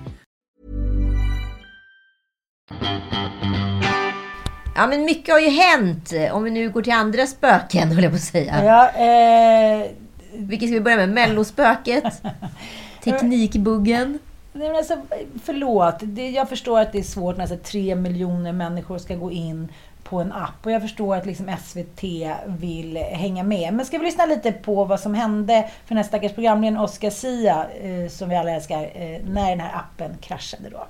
Ja, 4.75 4.87
men 4.87 5.05
mycket 5.05 5.33
har 5.33 5.39
ju 5.39 5.49
hänt. 5.49 6.13
Om 6.31 6.43
vi 6.43 6.51
nu 6.51 6.69
går 6.69 6.81
till 6.81 6.93
andra 6.93 7.27
spöken, 7.27 7.91
höll 7.91 8.03
jag 8.03 8.11
på 8.11 8.15
att 8.15 8.21
säga. 8.21 8.63
Ja, 8.65 8.89
eh, 8.89 9.87
Vilket 10.33 10.69
ska 10.69 10.73
vi 10.73 10.81
börja 10.81 10.97
med? 10.97 11.09
Mellospöket? 11.09 12.03
Teknikbuggen? 13.03 14.19
Nej, 14.53 14.67
men 14.67 14.77
alltså, 14.77 14.97
förlåt. 15.43 15.95
Det, 16.01 16.29
jag 16.29 16.49
förstår 16.49 16.79
att 16.79 16.91
det 16.91 16.99
är 16.99 17.03
svårt 17.03 17.37
när 17.37 17.45
så 17.47 17.53
här, 17.53 17.61
tre 17.61 17.95
miljoner 17.95 18.51
människor 18.51 18.97
ska 18.97 19.15
gå 19.15 19.31
in 19.31 19.71
på 20.03 20.21
en 20.21 20.31
app. 20.31 20.65
Och 20.65 20.71
jag 20.71 20.81
förstår 20.81 21.15
att 21.15 21.25
liksom 21.25 21.55
SVT 21.63 22.03
vill 22.45 22.97
hänga 22.97 23.43
med. 23.43 23.73
Men 23.73 23.85
ska 23.85 23.97
vi 23.97 24.05
lyssna 24.05 24.25
lite 24.25 24.51
på 24.51 24.85
vad 24.85 24.99
som 24.99 25.13
hände 25.13 25.61
för 25.61 25.87
den 25.87 25.97
här 25.97 26.03
stackars 26.03 26.33
programledaren 26.33 26.83
Oscar 26.83 27.09
Sia, 27.09 27.65
eh, 27.81 28.09
som 28.09 28.29
vi 28.29 28.35
alla 28.35 28.51
älskar, 28.51 28.81
eh, 28.81 29.21
när 29.25 29.49
den 29.49 29.59
här 29.59 29.75
appen 29.75 30.17
kraschade 30.21 30.69
då. 30.69 30.85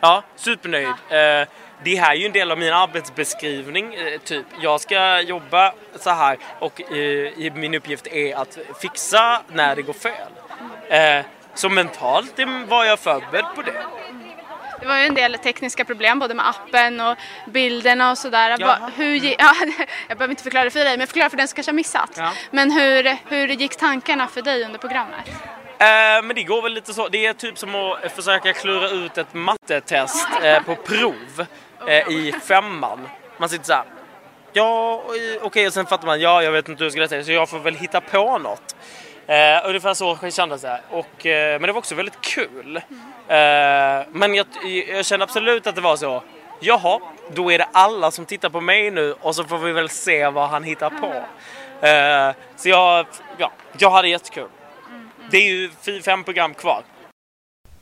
Ja, 0.00 0.24
supernöjd. 0.36 0.86
Eh, 0.86 1.48
det 1.84 1.96
här 1.96 2.10
är 2.10 2.14
ju 2.14 2.26
en 2.26 2.32
del 2.32 2.50
av 2.50 2.58
min 2.58 2.72
arbetsbeskrivning. 2.72 3.94
eh, 3.94 4.20
Typ, 4.20 4.46
jag 4.60 4.80
ska 4.80 5.20
jobba 5.20 5.72
så 6.00 6.10
här 6.10 6.38
och 6.58 6.92
eh, 6.92 7.52
min 7.54 7.74
uppgift 7.74 8.06
är 8.06 8.36
att 8.36 8.58
fixa 8.80 9.42
när 9.52 9.76
det 9.76 9.82
går 9.82 9.92
fel. 9.92 10.32
Eh, 10.88 11.24
så 11.54 11.68
mentalt 11.68 12.38
var 12.68 12.84
jag 12.84 12.98
förberedd 12.98 13.44
på 13.54 13.62
det. 13.62 13.72
Det 14.80 14.86
var 14.86 14.98
ju 14.98 15.04
en 15.06 15.14
del 15.14 15.34
tekniska 15.34 15.84
problem 15.84 16.18
både 16.18 16.34
med 16.34 16.48
appen 16.48 17.00
och 17.00 17.16
bilderna 17.46 18.10
och 18.10 18.18
sådär. 18.18 18.56
Hur, 18.96 19.14
ja, 19.38 19.54
jag 20.08 20.18
behöver 20.18 20.32
inte 20.32 20.42
förklara 20.42 20.64
det 20.64 20.70
för 20.70 20.84
dig 20.84 20.98
men 20.98 21.06
förklara 21.06 21.30
för 21.30 21.36
den 21.36 21.48
som 21.48 21.54
kanske 21.54 21.70
har 21.72 21.76
missat. 21.76 22.10
Ja. 22.16 22.32
Men 22.50 22.70
hur, 22.70 23.16
hur 23.28 23.48
gick 23.48 23.76
tankarna 23.76 24.26
för 24.26 24.42
dig 24.42 24.64
under 24.64 24.78
programmet? 24.78 25.30
Eh, 25.80 26.22
men 26.22 26.34
det 26.34 26.42
går 26.42 26.62
väl 26.62 26.72
lite 26.72 26.94
så. 26.94 27.08
Det 27.08 27.26
är 27.26 27.32
typ 27.32 27.58
som 27.58 27.74
att 27.74 28.12
försöka 28.12 28.52
klura 28.52 28.88
ut 28.88 29.18
ett 29.18 29.34
mattetest 29.34 30.28
eh, 30.42 30.62
på 30.62 30.76
prov 30.76 31.46
eh, 31.86 32.08
i 32.08 32.34
femman. 32.42 33.08
Man 33.38 33.48
sitter 33.48 33.64
så 33.64 33.72
här. 33.72 33.84
Ja, 34.52 35.02
okej, 35.06 35.40
okay, 35.40 35.66
och 35.66 35.72
sen 35.72 35.86
fattar 35.86 36.06
man. 36.06 36.20
Ja, 36.20 36.42
jag 36.42 36.52
vet 36.52 36.68
inte 36.68 36.78
hur 36.78 36.84
jag 36.84 36.92
ska 36.92 37.00
läsa 37.00 37.16
det, 37.16 37.24
så 37.24 37.32
jag 37.32 37.48
får 37.48 37.58
väl 37.58 37.74
hitta 37.74 38.00
på 38.00 38.38
något. 38.38 38.76
Eh, 39.26 39.68
ungefär 39.68 39.94
så 39.94 40.30
kändes 40.30 40.62
det. 40.62 40.80
Och, 40.90 41.26
eh, 41.26 41.60
men 41.60 41.62
det 41.62 41.72
var 41.72 41.78
också 41.78 41.94
väldigt 41.94 42.20
kul. 42.20 42.76
Eh, 42.76 42.82
men 44.08 44.34
jag, 44.34 44.46
jag 44.88 45.06
kände 45.06 45.24
absolut 45.24 45.66
att 45.66 45.74
det 45.74 45.80
var 45.80 45.96
så. 45.96 46.22
Jaha, 46.60 47.00
då 47.32 47.52
är 47.52 47.58
det 47.58 47.68
alla 47.72 48.10
som 48.10 48.24
tittar 48.24 48.48
på 48.50 48.60
mig 48.60 48.90
nu 48.90 49.14
och 49.20 49.34
så 49.34 49.44
får 49.44 49.58
vi 49.58 49.72
väl 49.72 49.88
se 49.88 50.28
vad 50.28 50.48
han 50.48 50.64
hittar 50.64 50.90
på. 50.90 51.12
Eh, 51.86 52.34
så 52.56 52.68
jag, 52.68 53.06
ja, 53.38 53.52
jag 53.78 53.90
hade 53.90 54.08
jättekul. 54.08 54.48
Det 55.30 55.36
är 55.36 55.52
ju 55.52 55.70
fem 56.02 56.24
program 56.24 56.54
kvar. 56.54 56.82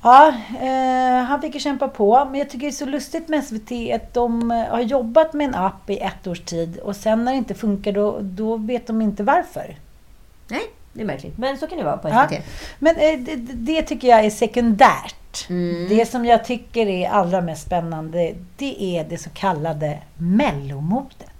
Ja, 0.03 0.28
eh, 0.61 1.24
han 1.24 1.40
fick 1.40 1.55
ju 1.55 1.61
kämpa 1.61 1.88
på. 1.88 2.24
Men 2.24 2.38
jag 2.38 2.51
tycker 2.51 2.66
det 2.66 2.70
är 2.70 2.72
så 2.72 2.86
lustigt 2.86 3.28
med 3.28 3.44
SVT 3.44 3.72
att 3.94 4.14
de 4.14 4.51
eh, 4.51 4.64
har 4.64 4.80
jobbat 4.80 5.32
med 5.32 5.49
en 5.49 5.55
app 5.55 5.90
i 5.90 5.99
ett 5.99 6.26
års 6.26 6.40
tid 6.40 6.78
och 6.78 6.96
sen 6.96 7.24
när 7.24 7.32
det 7.32 7.38
inte 7.38 7.55
funkar 7.55 7.92
då, 7.92 8.18
då 8.20 8.57
vet 8.57 8.86
de 8.86 9.03
inte 9.03 9.22
varför. 9.22 9.76
Nej, 10.49 10.62
det 10.92 11.01
är 11.01 11.07
märkligt. 11.07 11.38
Men 11.38 11.59
så 11.59 11.66
kan 11.66 11.78
det 11.78 11.84
vara 11.84 11.96
på 11.96 12.09
Ja. 12.09 12.28
SVT. 12.28 12.42
Men 12.78 12.96
eh, 12.96 13.18
det, 13.18 13.36
det 13.53 13.82
tycker 13.82 14.09
jag 14.09 14.24
är 14.24 14.30
sekundärt. 14.30 15.49
Mm. 15.49 15.88
Det 15.88 16.07
som 16.07 16.24
jag 16.24 16.44
tycker 16.44 16.86
är 16.86 17.09
allra 17.09 17.40
mest 17.40 17.66
spännande 17.66 18.34
det 18.57 18.82
är 18.82 19.05
det 19.05 19.18
så 19.18 19.30
kallade 19.30 19.99
mellomodet. 20.16 21.30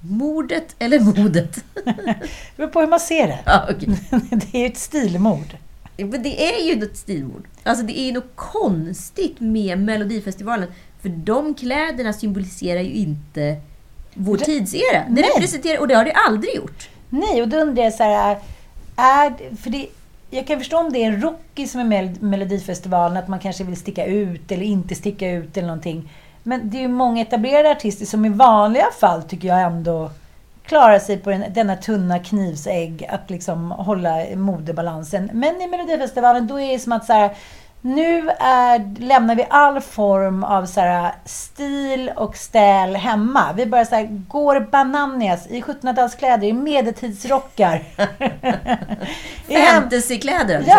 Mordet 0.00 0.76
eller 0.78 1.00
modet? 1.00 1.64
Det 1.84 2.16
beror 2.56 2.68
på 2.68 2.80
hur 2.80 2.86
man 2.86 3.00
ser 3.00 3.26
det. 3.26 3.38
ja, 3.46 3.68
okej. 3.70 3.88
Det 4.30 4.54
är 4.58 4.60
ju 4.60 4.66
ett 4.66 4.78
stilmord. 4.78 5.56
Men 5.96 6.22
det 6.22 6.48
är 6.54 6.66
ju 6.66 6.80
något 6.80 6.96
stilmord. 6.96 7.48
Alltså 7.62 7.84
det 7.84 7.98
är 7.98 8.04
ju 8.04 8.12
något 8.12 8.32
konstigt 8.36 9.40
med 9.40 9.78
Melodifestivalen. 9.78 10.68
För 11.02 11.08
de 11.08 11.54
kläderna 11.54 12.12
symboliserar 12.12 12.80
ju 12.80 12.92
inte 12.92 13.56
vår 14.14 14.36
Re- 14.36 14.44
tidsera. 14.44 15.04
Det 15.08 15.20
Nej. 15.20 15.30
representerar, 15.36 15.80
och 15.80 15.88
det 15.88 15.94
har 15.94 16.04
det 16.04 16.12
aldrig 16.12 16.54
gjort. 16.54 16.88
Nej, 17.10 17.42
och 17.42 17.48
då 17.48 17.56
undrar 17.56 17.84
jag 17.84 17.94
så 17.94 18.02
här, 18.02 18.38
är, 18.96 19.56
för 19.56 19.70
det, 19.70 19.86
jag 20.30 20.46
kan 20.46 20.58
förstå 20.58 20.78
om 20.78 20.92
det 20.92 20.98
är 20.98 21.06
en 21.06 21.20
rookie 21.22 21.68
som 21.68 21.80
är 21.80 21.84
med 21.84 22.16
i 22.16 22.24
Melodifestivalen, 22.24 23.16
att 23.16 23.28
man 23.28 23.38
kanske 23.38 23.64
vill 23.64 23.76
sticka 23.76 24.06
ut 24.06 24.52
eller 24.52 24.62
inte 24.64 24.94
sticka 24.94 25.30
ut 25.30 25.56
eller 25.56 25.66
någonting. 25.68 26.12
Men 26.48 26.70
det 26.70 26.76
är 26.76 26.80
ju 26.80 26.88
många 26.88 27.22
etablerade 27.22 27.70
artister 27.70 28.06
som 28.06 28.24
i 28.24 28.28
vanliga 28.28 28.86
fall 29.00 29.22
tycker 29.22 29.48
jag 29.48 29.62
ändå 29.62 30.10
klarar 30.64 30.98
sig 30.98 31.18
på 31.18 31.30
den, 31.30 31.44
denna 31.52 31.76
tunna 31.76 32.18
knivsägg 32.18 33.06
att 33.10 33.30
liksom 33.30 33.70
hålla 33.70 34.24
modebalansen. 34.36 35.30
Men 35.32 35.60
i 35.60 35.66
Melodifestivalen 35.66 36.46
då 36.46 36.60
är 36.60 36.72
det 36.72 36.78
som 36.78 36.92
att 36.92 37.06
så 37.06 37.12
här, 37.12 37.36
nu 37.80 38.30
är, 38.38 39.00
lämnar 39.00 39.34
vi 39.34 39.46
all 39.50 39.80
form 39.80 40.44
av 40.44 40.66
så 40.66 40.80
här, 40.80 41.12
stil 41.24 42.12
och 42.16 42.36
stäl 42.36 42.96
hemma. 42.96 43.52
Vi 43.56 43.66
bara 43.66 43.84
så 43.84 43.94
här, 43.94 44.24
går 44.28 44.60
bananas 44.60 45.46
i 45.46 45.60
1700-talskläder, 45.60 46.44
i 46.44 46.52
medeltidsrockar. 46.52 47.84
Fantasykläder 49.72 50.56
alltså 50.56 50.70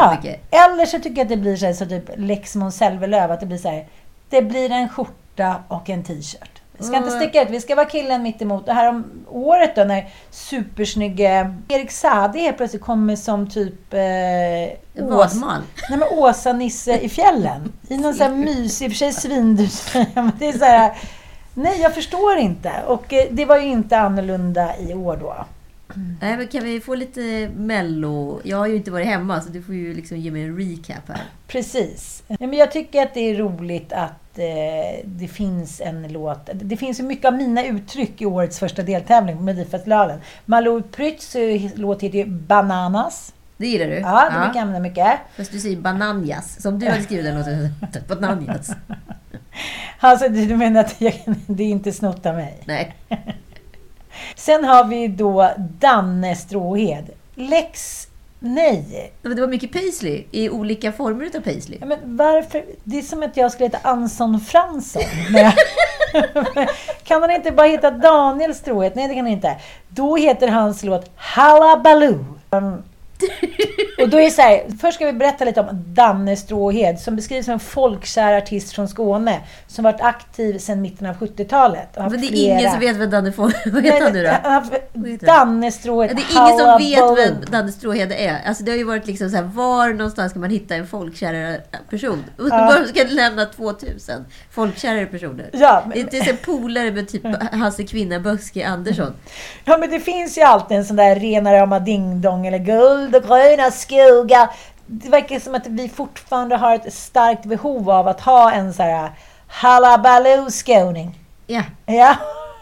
Ja, 0.51 0.65
eller 0.65 0.85
så 0.85 0.99
tycker 0.99 1.17
jag 1.17 1.25
att 1.25 1.29
det 1.29 1.37
blir 1.37 1.55
så, 1.55 1.65
här, 1.65 1.73
så 1.73 1.85
typ 1.85 2.09
Lex 2.15 2.55
Måns 2.55 2.77
Zelmerlöw, 2.77 3.33
att 3.33 3.39
det 3.39 3.45
blir 3.45 3.57
så 3.57 3.69
här. 3.69 3.85
Det 4.29 4.41
blir 4.41 4.71
en 4.71 4.89
skjorta 4.89 5.28
och 5.67 5.89
en 5.89 6.03
t-shirt. 6.03 6.61
Vi 6.79 6.85
ska 6.85 6.97
inte 6.97 7.11
sticka 7.11 7.41
ut, 7.41 7.49
vi 7.49 7.61
ska 7.61 7.75
vara 7.75 7.85
killen 7.85 8.23
mitt 8.23 8.41
emot. 8.41 8.65
Det 8.65 8.73
här 8.73 8.89
om 8.89 9.03
året 9.29 9.75
då 9.75 9.83
när 9.83 10.09
supersnygge 10.29 11.55
Erik 11.67 11.91
Saade 11.91 12.39
helt 12.39 12.57
plötsligt 12.57 12.81
kommer 12.81 13.15
som 13.15 13.49
typ 13.49 13.93
eh, 13.93 15.05
Ås, 15.05 15.35
Vadmal. 15.35 15.61
nej, 15.89 15.99
men 15.99 16.07
Åsa-Nisse 16.11 16.97
i 16.99 17.09
fjällen. 17.09 17.73
I 17.87 17.97
någon 17.97 18.13
sån 18.13 18.27
här 18.27 18.35
mysig, 18.45 18.85
i 18.85 18.87
och 18.87 18.91
för 18.91 18.97
sig 18.97 19.13
svindus. 19.13 19.93
men 20.13 20.31
det 20.39 20.47
är 20.47 20.57
så 20.57 20.65
här, 20.65 20.97
nej 21.53 21.81
jag 21.81 21.95
förstår 21.95 22.37
inte. 22.37 22.71
Och 22.87 23.13
eh, 23.13 23.25
det 23.31 23.45
var 23.45 23.57
ju 23.57 23.67
inte 23.67 23.97
annorlunda 23.97 24.77
i 24.77 24.93
år 24.93 25.17
då. 25.17 25.45
Nej, 26.21 26.37
men 26.37 26.47
kan 26.47 26.63
vi 26.63 26.79
få 26.79 26.95
lite 26.95 27.49
mello? 27.55 28.41
Jag 28.43 28.57
har 28.57 28.67
ju 28.67 28.75
inte 28.75 28.91
varit 28.91 29.07
hemma 29.07 29.41
så 29.41 29.49
du 29.49 29.61
får 29.61 29.75
ju 29.75 29.93
liksom 29.93 30.17
ge 30.17 30.31
mig 30.31 30.43
en 30.43 30.57
recap 30.57 31.07
här. 31.07 31.23
Precis. 31.47 32.23
Ja, 32.27 32.35
men 32.39 32.53
jag 32.53 32.71
tycker 32.71 33.03
att 33.03 33.13
det 33.13 33.19
är 33.19 33.35
roligt 33.35 33.93
att 33.93 34.37
eh, 34.37 35.05
det 35.05 35.27
finns 35.27 35.81
en 35.81 36.07
låt. 36.13 36.49
Det 36.53 36.77
finns 36.77 36.99
ju 36.99 37.03
mycket 37.03 37.25
av 37.25 37.33
mina 37.33 37.65
uttryck 37.65 38.21
i 38.21 38.25
årets 38.25 38.59
första 38.59 38.81
deltävling 38.83 39.37
på 39.37 39.43
Melodifestivalen. 39.43 40.19
Malou 40.45 40.81
Prytz 40.81 41.35
eh, 41.35 41.61
låt 41.75 42.01
heter 42.01 42.17
ju 42.17 42.25
Bananas. 42.25 43.33
Det 43.57 43.67
gillar 43.67 43.85
du? 43.85 43.95
Ja, 43.95 44.23
det 44.23 44.39
brukar 44.39 44.53
jag 44.53 44.57
använda 44.57 44.79
mycket. 44.79 45.19
Fast 45.37 45.51
du 45.51 45.59
säger 45.59 45.77
bananjas. 45.77 46.61
Som 46.61 46.79
du 46.79 46.89
hade 46.89 47.03
skrivit 47.03 47.25
den 47.25 47.37
låten. 47.37 47.69
Bananjas. 48.07 48.71
Alltså, 49.99 50.29
du 50.29 50.57
menar 50.57 50.81
att 50.81 51.01
jag, 51.01 51.13
det 51.47 51.63
är 51.63 51.67
inte 51.67 51.91
snott 51.91 52.25
av 52.25 52.35
mig? 52.35 52.63
Nej. 52.65 52.95
Sen 54.35 54.63
har 54.63 54.83
vi 54.83 55.07
då 55.07 55.51
Danne 55.57 56.35
Stråhed. 56.35 57.09
Lex... 57.35 58.05
Nej. 58.39 59.11
Men 59.21 59.35
det 59.35 59.41
var 59.41 59.47
mycket 59.47 59.71
paisley 59.71 60.23
i 60.31 60.49
olika 60.49 60.91
former 60.91 61.25
utav 61.25 61.41
paisley. 61.41 61.77
Ja, 61.81 61.85
men 61.85 62.17
varför? 62.17 62.65
Det 62.83 62.97
är 62.97 63.01
som 63.01 63.23
att 63.23 63.37
jag 63.37 63.51
skulle 63.51 63.65
heta 63.65 63.89
Anson 63.89 64.39
Fransson. 64.39 65.01
kan 67.03 67.21
han 67.21 67.31
inte 67.31 67.51
bara 67.51 67.67
heta 67.67 67.91
Daniel 67.91 68.55
Stråhed? 68.55 68.91
Nej, 68.95 69.07
det 69.07 69.13
kan 69.13 69.25
han 69.25 69.33
inte. 69.33 69.55
Då 69.89 70.15
heter 70.15 70.47
hans 70.47 70.83
låt 70.83 71.11
Hallabaloo. 71.15 72.25
Och 74.01 74.09
då 74.09 74.19
är 74.19 74.29
så 74.29 74.41
här, 74.41 74.61
först 74.81 74.95
ska 74.95 75.05
vi 75.05 75.13
berätta 75.13 75.45
lite 75.45 75.61
om 75.61 75.67
Danne 75.93 76.35
Stråhed 76.35 76.99
som 76.99 77.15
beskrivs 77.15 77.45
som 77.45 77.53
en 77.53 77.59
folkkär 77.59 78.37
artist 78.37 78.73
från 78.73 78.87
Skåne 78.87 79.39
som 79.67 79.83
varit 79.83 80.01
aktiv 80.01 80.57
sedan 80.57 80.81
mitten 80.81 81.07
av 81.07 81.15
70-talet. 81.15 81.97
och 81.97 82.03
haft 82.03 82.11
Men 82.11 82.21
det 82.21 82.27
är 82.27 82.29
flera- 82.29 82.59
ingen 82.59 82.71
som 82.71 82.79
vet 82.79 82.95
vem 82.95 83.09
Danne 83.09 83.31
får. 83.31 83.53
Vad 83.71 83.83
heter 83.83 84.01
han 84.03 84.13
nu 84.13 84.23
då? 84.23 84.49
haft- 84.49 85.25
Danne 85.25 85.71
Stråhed. 85.71 86.15
Det 86.15 86.21
är 86.21 86.47
ingen 86.47 86.59
som 86.59 86.77
vet 87.17 87.27
vem 87.27 87.51
Danne 87.51 87.71
Stråhede 87.71 88.15
är. 88.15 88.37
Alltså 88.47 88.63
det 88.63 88.71
har 88.71 88.77
ju 88.77 88.83
varit 88.83 89.07
liksom 89.07 89.29
så 89.29 89.35
här, 89.35 89.43
var 89.43 89.87
någonstans 89.93 90.31
ska 90.31 90.39
man 90.39 90.49
hitta 90.49 90.75
en 90.75 90.87
folkkärare 90.87 91.61
person? 91.89 92.23
Och 92.37 92.47
ska 92.87 93.03
du 93.03 93.15
lämna 93.15 93.45
2000 93.45 94.25
folkkärare 94.51 95.05
personer? 95.05 95.49
Ja, 95.53 95.83
men- 95.85 95.91
Det 95.93 95.99
är 95.99 96.21
inte 96.21 96.29
så 96.31 96.51
polare 96.51 96.91
med 96.91 97.07
typ 97.07 97.23
Hasse 97.51 97.83
Kvinna 97.83 98.19
Böske 98.19 98.67
Andersson. 98.67 99.13
Ja, 99.65 99.77
men 99.77 99.89
det 99.89 99.99
finns 99.99 100.37
ju 100.37 100.41
alltid 100.41 100.77
en 100.77 100.85
sån 100.85 100.95
där 100.95 101.15
rena 101.15 101.53
rama 101.53 101.79
ding-dong 101.79 102.47
eller 102.47 102.57
guld 102.57 103.08
och 103.15 103.23
gröna 103.23 103.71
skogar. 103.71 104.49
Det 104.85 105.09
verkar 105.09 105.39
som 105.39 105.55
att 105.55 105.67
vi 105.67 105.89
fortfarande 105.89 106.55
har 106.55 106.75
ett 106.75 106.93
starkt 106.93 107.45
behov 107.45 107.89
av 107.89 108.07
att 108.07 108.21
ha 108.21 108.51
en 108.51 108.73
sån 108.73 108.85
här 108.85 109.11
hallabaloo-skåning. 109.47 111.19
Ja, 111.47 111.63
Ja, 111.85 112.15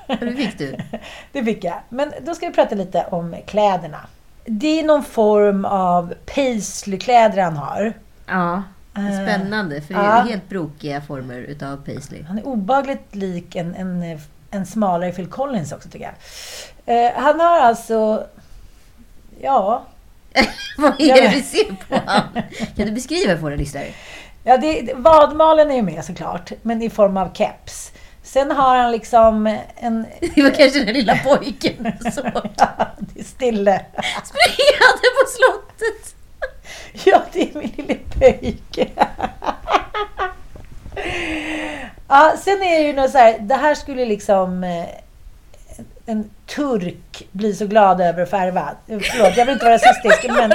det 0.08 0.32
fick 0.36 0.58
du. 0.58 0.78
det 1.32 1.44
fick 1.44 1.64
jag. 1.64 1.80
Men 1.90 2.14
då 2.26 2.36
ska 2.36 2.48
vi 2.48 2.54
prata 2.54 2.76
lite 2.76 3.06
om 3.12 3.36
kläderna. 3.48 4.00
Det 4.46 4.80
är 4.80 4.84
någon 4.84 5.04
form 5.04 5.66
av 5.66 6.14
paisley-kläder 6.36 7.42
han 7.44 7.58
har. 7.58 7.94
Ja, 8.28 8.64
spännande. 9.24 9.82
För 9.82 9.94
det 9.94 10.00
är 10.00 10.04
Ja. 10.18 10.22
helt 10.22 10.50
brokiga 10.50 11.02
former 11.02 11.38
utav 11.40 11.78
paisley. 11.86 12.24
Han 12.24 12.38
är 12.38 12.48
obagligt 12.48 13.16
lik 13.16 13.56
en, 13.56 13.76
en, 13.76 14.20
en 14.52 14.66
smalare 14.66 15.12
Phil 15.12 15.28
Collins 15.28 15.72
också 15.72 15.90
tycker 15.90 16.12
jag. 16.86 17.06
Eh, 17.06 17.12
han 17.16 17.40
har 17.40 17.60
alltså... 17.60 18.24
Ja, 19.42 19.84
Vad 20.78 21.02
är 21.02 21.22
det 21.22 21.36
vi 21.36 21.42
ser 21.42 21.66
på? 21.66 21.96
Kan 22.76 22.86
du 22.86 22.92
beskriva 22.92 23.34
för 23.34 23.42
våra 23.42 23.56
lyssnare? 23.56 23.88
Ja, 24.44 24.58
det, 24.58 24.94
vadmalen 24.96 25.72
är 25.72 25.76
ju 25.76 25.82
med 25.82 26.06
såklart, 26.06 26.52
men 26.62 26.82
i 26.82 26.90
form 26.90 27.18
av 27.18 27.34
keps. 27.34 27.92
Sen 28.24 28.52
har 28.52 28.76
han 28.76 28.92
liksom 28.92 29.58
en... 29.76 30.06
Det 30.36 30.44
var 30.44 30.50
kanske 30.50 30.84
den 30.84 30.94
lilla 30.94 31.18
pojken 31.18 31.92
så. 32.14 32.22
Ja, 32.58 32.88
det 32.98 33.20
är 33.20 33.24
Stille. 33.24 33.86
Springande 34.24 35.08
på 35.18 35.28
slottet. 35.28 36.16
Ja, 37.06 37.22
det 37.34 37.42
är 37.42 37.60
min 37.60 37.74
lille 37.76 37.96
pöjke. 37.96 38.88
Ja, 42.08 42.34
sen 42.44 42.62
är 42.62 42.80
det 42.80 42.88
ju 42.88 42.94
något 42.94 43.12
så 43.12 43.18
här, 43.18 43.40
det 43.40 43.56
här 43.56 43.76
skulle 43.76 44.06
liksom 44.06 44.64
eh, 44.64 44.86
en 46.10 46.30
turk 46.46 47.28
bli 47.32 47.56
så 47.56 47.68
glad 47.68 48.02
över 48.02 48.24
att 48.24 48.30
färva. 48.30 48.70
Förlåt, 48.88 49.38
jag 49.38 49.46
vill 49.46 49.54
inte 49.54 49.66
vara 49.66 49.76
rasistisk, 49.76 50.26
men... 50.30 50.50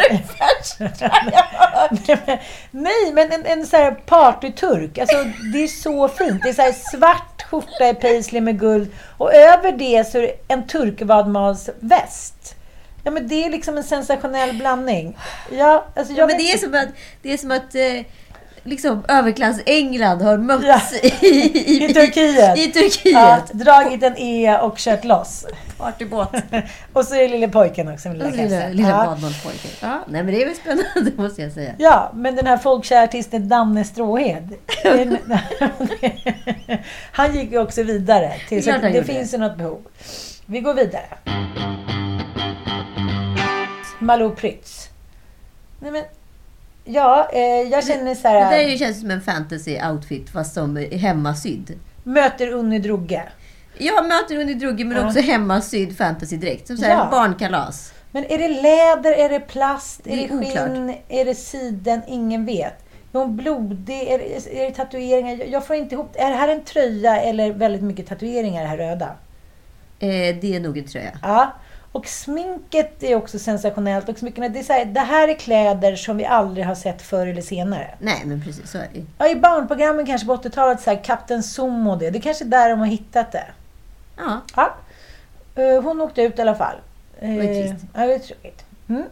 Nej, 2.70 3.12
men 3.12 3.32
en, 3.32 3.46
en 3.46 3.66
så 3.66 3.76
här 3.76 3.90
partyturk. 3.90 4.98
Alltså, 4.98 5.16
det 5.53 5.62
är 5.62 5.68
så 5.68 6.09
fint. 6.09 6.42
Det 6.42 6.48
är 6.48 6.53
så 6.53 6.62
här 6.62 6.72
svart 6.72 7.42
skjorta 7.42 7.88
i 7.88 7.94
paisley 7.94 8.40
med 8.40 8.61
guld 8.61 8.90
och 9.18 9.34
över 9.34 9.72
det 9.72 10.05
så 10.05 10.18
är 10.18 10.22
det 10.22 10.34
en 10.48 10.66
turkvadmalsväst. 10.66 12.55
Ja, 13.05 13.11
men 13.11 13.28
det 13.28 13.44
är 13.44 13.50
liksom 13.50 13.76
en 13.76 13.84
sensationell 13.84 14.57
blandning. 14.57 15.18
Ja, 15.50 15.84
alltså 15.96 16.12
jag 16.12 16.28
Men 16.28 16.38
det 16.38 16.53
är 16.53 16.59
som 16.59 16.74
att, 16.74 16.88
det 17.22 17.32
är 17.32 17.38
som 17.38 17.50
att 17.50 17.74
eh, 17.74 18.07
liksom, 18.62 19.04
överklass-England 19.08 20.22
har 20.22 20.38
mötts 20.38 20.92
i, 20.92 21.26
i, 21.26 21.84
I 21.84 21.94
Turkiet. 21.94 22.58
I 22.58 22.72
Turkiet. 22.72 23.14
Ja, 23.14 23.42
dragit 23.52 24.02
en 24.02 24.18
E 24.18 24.58
och 24.58 24.76
kört 24.76 25.04
loss. 25.04 25.46
Partybåt. 25.78 26.34
och 26.92 27.04
så 27.04 27.14
är 27.14 27.20
det 27.20 27.28
lille 27.28 27.48
pojken 27.48 27.88
också. 27.88 28.12
Lilla, 28.12 28.24
Lilla, 28.24 28.42
Kasse. 28.42 28.68
lilla 28.72 28.88
ja. 28.88 29.04
badmanspojken. 29.04 29.70
Ja, 29.80 30.04
nej 30.08 30.22
men 30.22 30.34
det 30.34 30.42
är 30.42 30.46
väl 30.46 30.56
spännande 30.56 31.12
måste 31.22 31.42
jag 31.42 31.52
säga. 31.52 31.74
ja, 31.78 32.10
men 32.14 32.36
den 32.36 32.46
här 32.46 32.56
folkkära 32.56 33.02
artisten 33.02 33.48
Danne 33.48 33.84
Stråhed. 33.84 34.54
Han 37.12 37.34
gick 37.34 37.52
ju 37.52 37.58
också 37.58 37.82
vidare. 37.82 38.32
Till, 38.48 38.64
det 38.64 38.88
gjorde. 38.88 39.04
finns 39.04 39.34
ju 39.34 39.38
något 39.38 39.56
behov. 39.56 39.82
Vi 40.46 40.60
går 40.60 40.74
vidare. 40.74 41.06
Malou 43.98 44.30
Prytz. 44.30 44.88
Nej 45.80 45.90
men, 45.90 46.02
ja, 46.85 47.28
eh, 47.33 47.41
jag 47.43 47.85
känner 47.87 48.14
så 48.14 48.22
Det 48.22 48.28
här. 48.28 48.51
där 48.51 48.59
är 48.59 48.68
ju- 48.68 48.78
känns 48.78 49.01
som 49.01 49.11
en 49.11 49.20
fantasy-outfit 49.20 50.30
fast 50.33 50.55
som 50.55 50.76
hemmasydd. 50.93 51.78
Möter 52.05 52.49
Unni 52.53 52.78
Drougge. 52.78 53.22
Jag 53.78 54.09
möter 54.09 54.37
under 54.37 54.55
druggen 54.55 54.89
men 54.89 54.97
Ja. 54.97 55.07
också 55.07 55.20
hemmasydd 55.20 55.97
fantasy-dräkt. 55.99 56.66
Som 56.66 56.76
såhär 56.76 56.91
Ja. 56.97 57.09
barnkalas. 57.11 57.93
Men 58.11 58.24
är 58.24 58.39
det 58.39 58.49
läder, 58.49 59.12
är 59.12 59.28
det 59.28 59.41
plast, 59.41 60.07
är 60.07 60.11
Det 60.11 60.16
det, 60.16 60.22
är 60.35 60.39
oklart. 60.39 60.68
skinn, 60.68 60.95
är 61.09 61.24
det 61.24 61.35
siden? 61.35 62.01
Ingen 62.09 62.47
vet. 62.47 62.74
Är 63.14 63.18
hon 63.18 63.37
blodig? 63.37 64.03
Är 64.09 64.18
det, 64.18 64.61
är 64.61 64.64
det 64.64 64.70
tatueringar? 64.76 65.37
Jag- 65.37 65.49
Jag 65.49 65.66
får 65.66 65.76
inte 65.76 65.95
ihop 65.95 66.11
Är 66.14 66.30
det 66.30 66.37
här 66.37 66.49
en 66.49 66.64
tröja 66.64 67.20
eller 67.20 67.53
väldigt 67.53 67.83
mycket 67.83 68.07
tatueringar, 68.07 68.62
det 68.62 68.68
här 68.68 68.76
röda? 68.76 69.07
Eh, 69.99 70.37
det 70.41 70.57
är 70.57 70.61
nog 70.61 70.78
en 70.78 70.85
tröja. 70.87 71.11
Ja. 71.22 71.53
Och 71.93 72.07
sminket 72.07 73.03
är 73.03 73.16
också 73.16 73.38
sensationellt. 73.38 74.09
Och 74.09 74.18
smyckena, 74.18 74.49
det, 74.49 74.59
är 74.59 74.74
här, 74.74 74.84
det 74.84 75.01
här 75.01 75.28
är 75.28 75.34
kläder 75.34 75.97
som 75.97 76.16
vi 76.16 76.24
aldrig 76.24 76.66
har 76.66 76.74
sett 76.74 77.03
förr 77.03 77.26
eller 77.26 77.43
senare. 77.43 77.95
Nej 77.99 78.22
men 78.24 78.43
precis, 78.43 78.70
så 78.70 78.78
är 78.78 78.88
det 78.93 78.99
ju. 78.99 79.05
Ja, 79.18 79.28
I 79.28 79.36
barnprogrammen 79.36 80.07
kanske 80.07 80.26
på 80.26 80.36
80-talet, 80.36 80.80
så 80.80 80.90
här, 80.90 81.05
Kapten 81.05 81.43
Zoom 81.43 81.86
och 81.86 81.99
det. 81.99 82.11
Det 82.11 82.18
är 82.18 82.22
kanske 82.22 82.45
är 82.45 82.49
där 82.49 82.70
de 82.70 82.78
har 82.78 82.86
hittat 82.86 83.32
det. 83.32 83.47
Ja. 84.16 84.40
Ja. 84.57 84.74
Eh, 85.62 85.82
Hon 85.82 86.01
åkte 86.01 86.22
ut 86.22 86.38
i 86.38 86.43
alla 86.43 86.55
fall. 86.55 86.76
Eh, 87.20 87.36
var 87.36 87.45
trist. 87.45 87.84
Ja, 87.95 88.07
det 88.07 88.14
är 88.14 88.18
tråkigt. 88.18 88.64
Mm. 88.88 89.05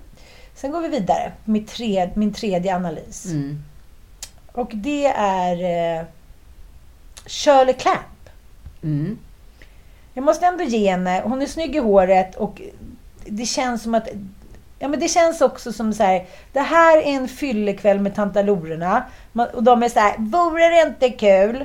Sen 0.55 0.71
går 0.71 0.81
vi 0.81 0.89
vidare. 0.89 1.33
Mitt 1.45 1.69
tre, 1.69 2.11
min 2.15 2.33
tredje 2.33 2.77
analys. 2.77 3.25
Mm. 3.27 3.63
Och 4.53 4.71
det 4.75 5.07
är 5.17 5.53
eh, 5.99 6.05
Shirley 7.27 7.75
Clamp. 7.75 8.31
Mm. 8.83 9.19
Jag 10.15 10.25
måste 10.25 10.47
ändå 10.47 10.65
ge 10.65 10.91
henne, 10.91 11.23
hon 11.25 11.43
är 11.43 11.47
snygg 11.47 11.77
i 11.77 11.79
håret 11.79 12.37
och 12.37 12.61
det 13.27 13.47
känns 13.47 13.83
som 13.83 13.95
att 13.95 14.09
Ja 14.83 14.89
men 14.89 15.01
det 15.01 15.09
känns 15.09 15.41
också 15.41 15.73
som 15.73 15.93
så 15.93 16.03
här, 16.03 16.27
det 16.53 16.61
här 16.61 16.99
är 16.99 17.03
en 17.03 17.29
fyllekväll 17.29 18.01
med 18.01 18.15
tantalorerna. 18.15 19.05
Och 19.53 19.63
de 19.63 19.83
är 19.83 19.89
så 19.89 20.01
här, 20.01 20.15
vore 20.19 20.69
det 20.69 20.83
inte 20.83 21.11
kul 21.11 21.65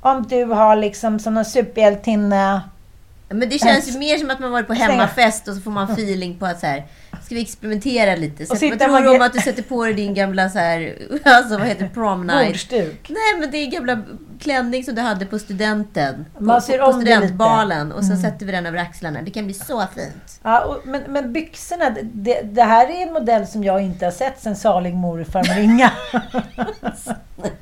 om 0.00 0.26
du 0.28 0.44
har 0.44 0.76
liksom 0.76 1.18
som 1.18 1.34
någon 1.34 1.44
superhjältinna? 1.44 2.62
Men 3.28 3.48
det 3.48 3.58
känns 3.58 3.88
ju 3.88 3.98
mer 3.98 4.18
som 4.18 4.30
att 4.30 4.38
man 4.38 4.50
varit 4.50 4.66
på 4.66 4.72
hemmafest 4.72 5.48
och 5.48 5.54
så 5.54 5.60
får 5.60 5.70
man 5.70 5.90
feeling 5.92 6.38
på 6.38 6.46
att 6.46 6.60
så 6.60 6.66
här, 6.66 6.84
ska 7.26 7.34
vi 7.34 7.40
experimentera 7.40 8.16
lite? 8.16 8.46
Så 8.46 8.52
Och 8.52 8.62
vad 8.62 8.78
tror 8.78 8.92
med 8.92 9.02
du 9.02 9.08
om 9.08 9.22
att 9.22 9.32
du 9.32 9.38
sätter 9.38 9.62
på 9.62 9.84
dig 9.84 9.94
din 9.94 10.14
gamla 10.14 10.50
så 10.50 10.58
här, 10.58 10.98
alltså 11.24 11.58
vad 11.58 11.66
heter 11.66 11.88
prom 11.94 12.26
night? 12.26 12.48
bordsduk. 12.48 13.08
Nej 13.08 13.40
men 13.40 13.50
det 13.50 13.58
är 13.58 13.66
gamla 13.70 14.02
klänning 14.40 14.84
som 14.84 14.94
du 14.94 15.00
hade 15.00 15.26
på 15.26 15.38
studenten. 15.38 16.26
På, 16.38 16.42
Man 16.44 16.60
på, 16.60 16.66
på. 16.66 16.84
Mm. 16.84 17.00
studentbalen 17.00 17.92
och 17.92 18.04
sen 18.04 18.18
sätter 18.18 18.46
vi 18.46 18.52
den 18.52 18.66
över 18.66 18.78
axlarna. 18.78 19.22
Det 19.22 19.30
kan 19.30 19.44
bli 19.44 19.54
så 19.54 19.84
fint. 19.94 20.40
Ja, 20.42 20.64
och, 20.64 20.86
men, 20.86 21.02
men 21.08 21.32
byxorna, 21.32 21.96
det, 22.02 22.40
det 22.42 22.62
här 22.62 22.86
är 22.86 23.06
en 23.06 23.12
modell 23.12 23.46
som 23.46 23.64
jag 23.64 23.80
inte 23.80 24.04
har 24.04 24.12
sett 24.12 24.40
sen 24.40 24.56
salig 24.56 24.94
morfar 24.94 25.44
Maringa. 25.48 25.92
Nej, 27.36 27.52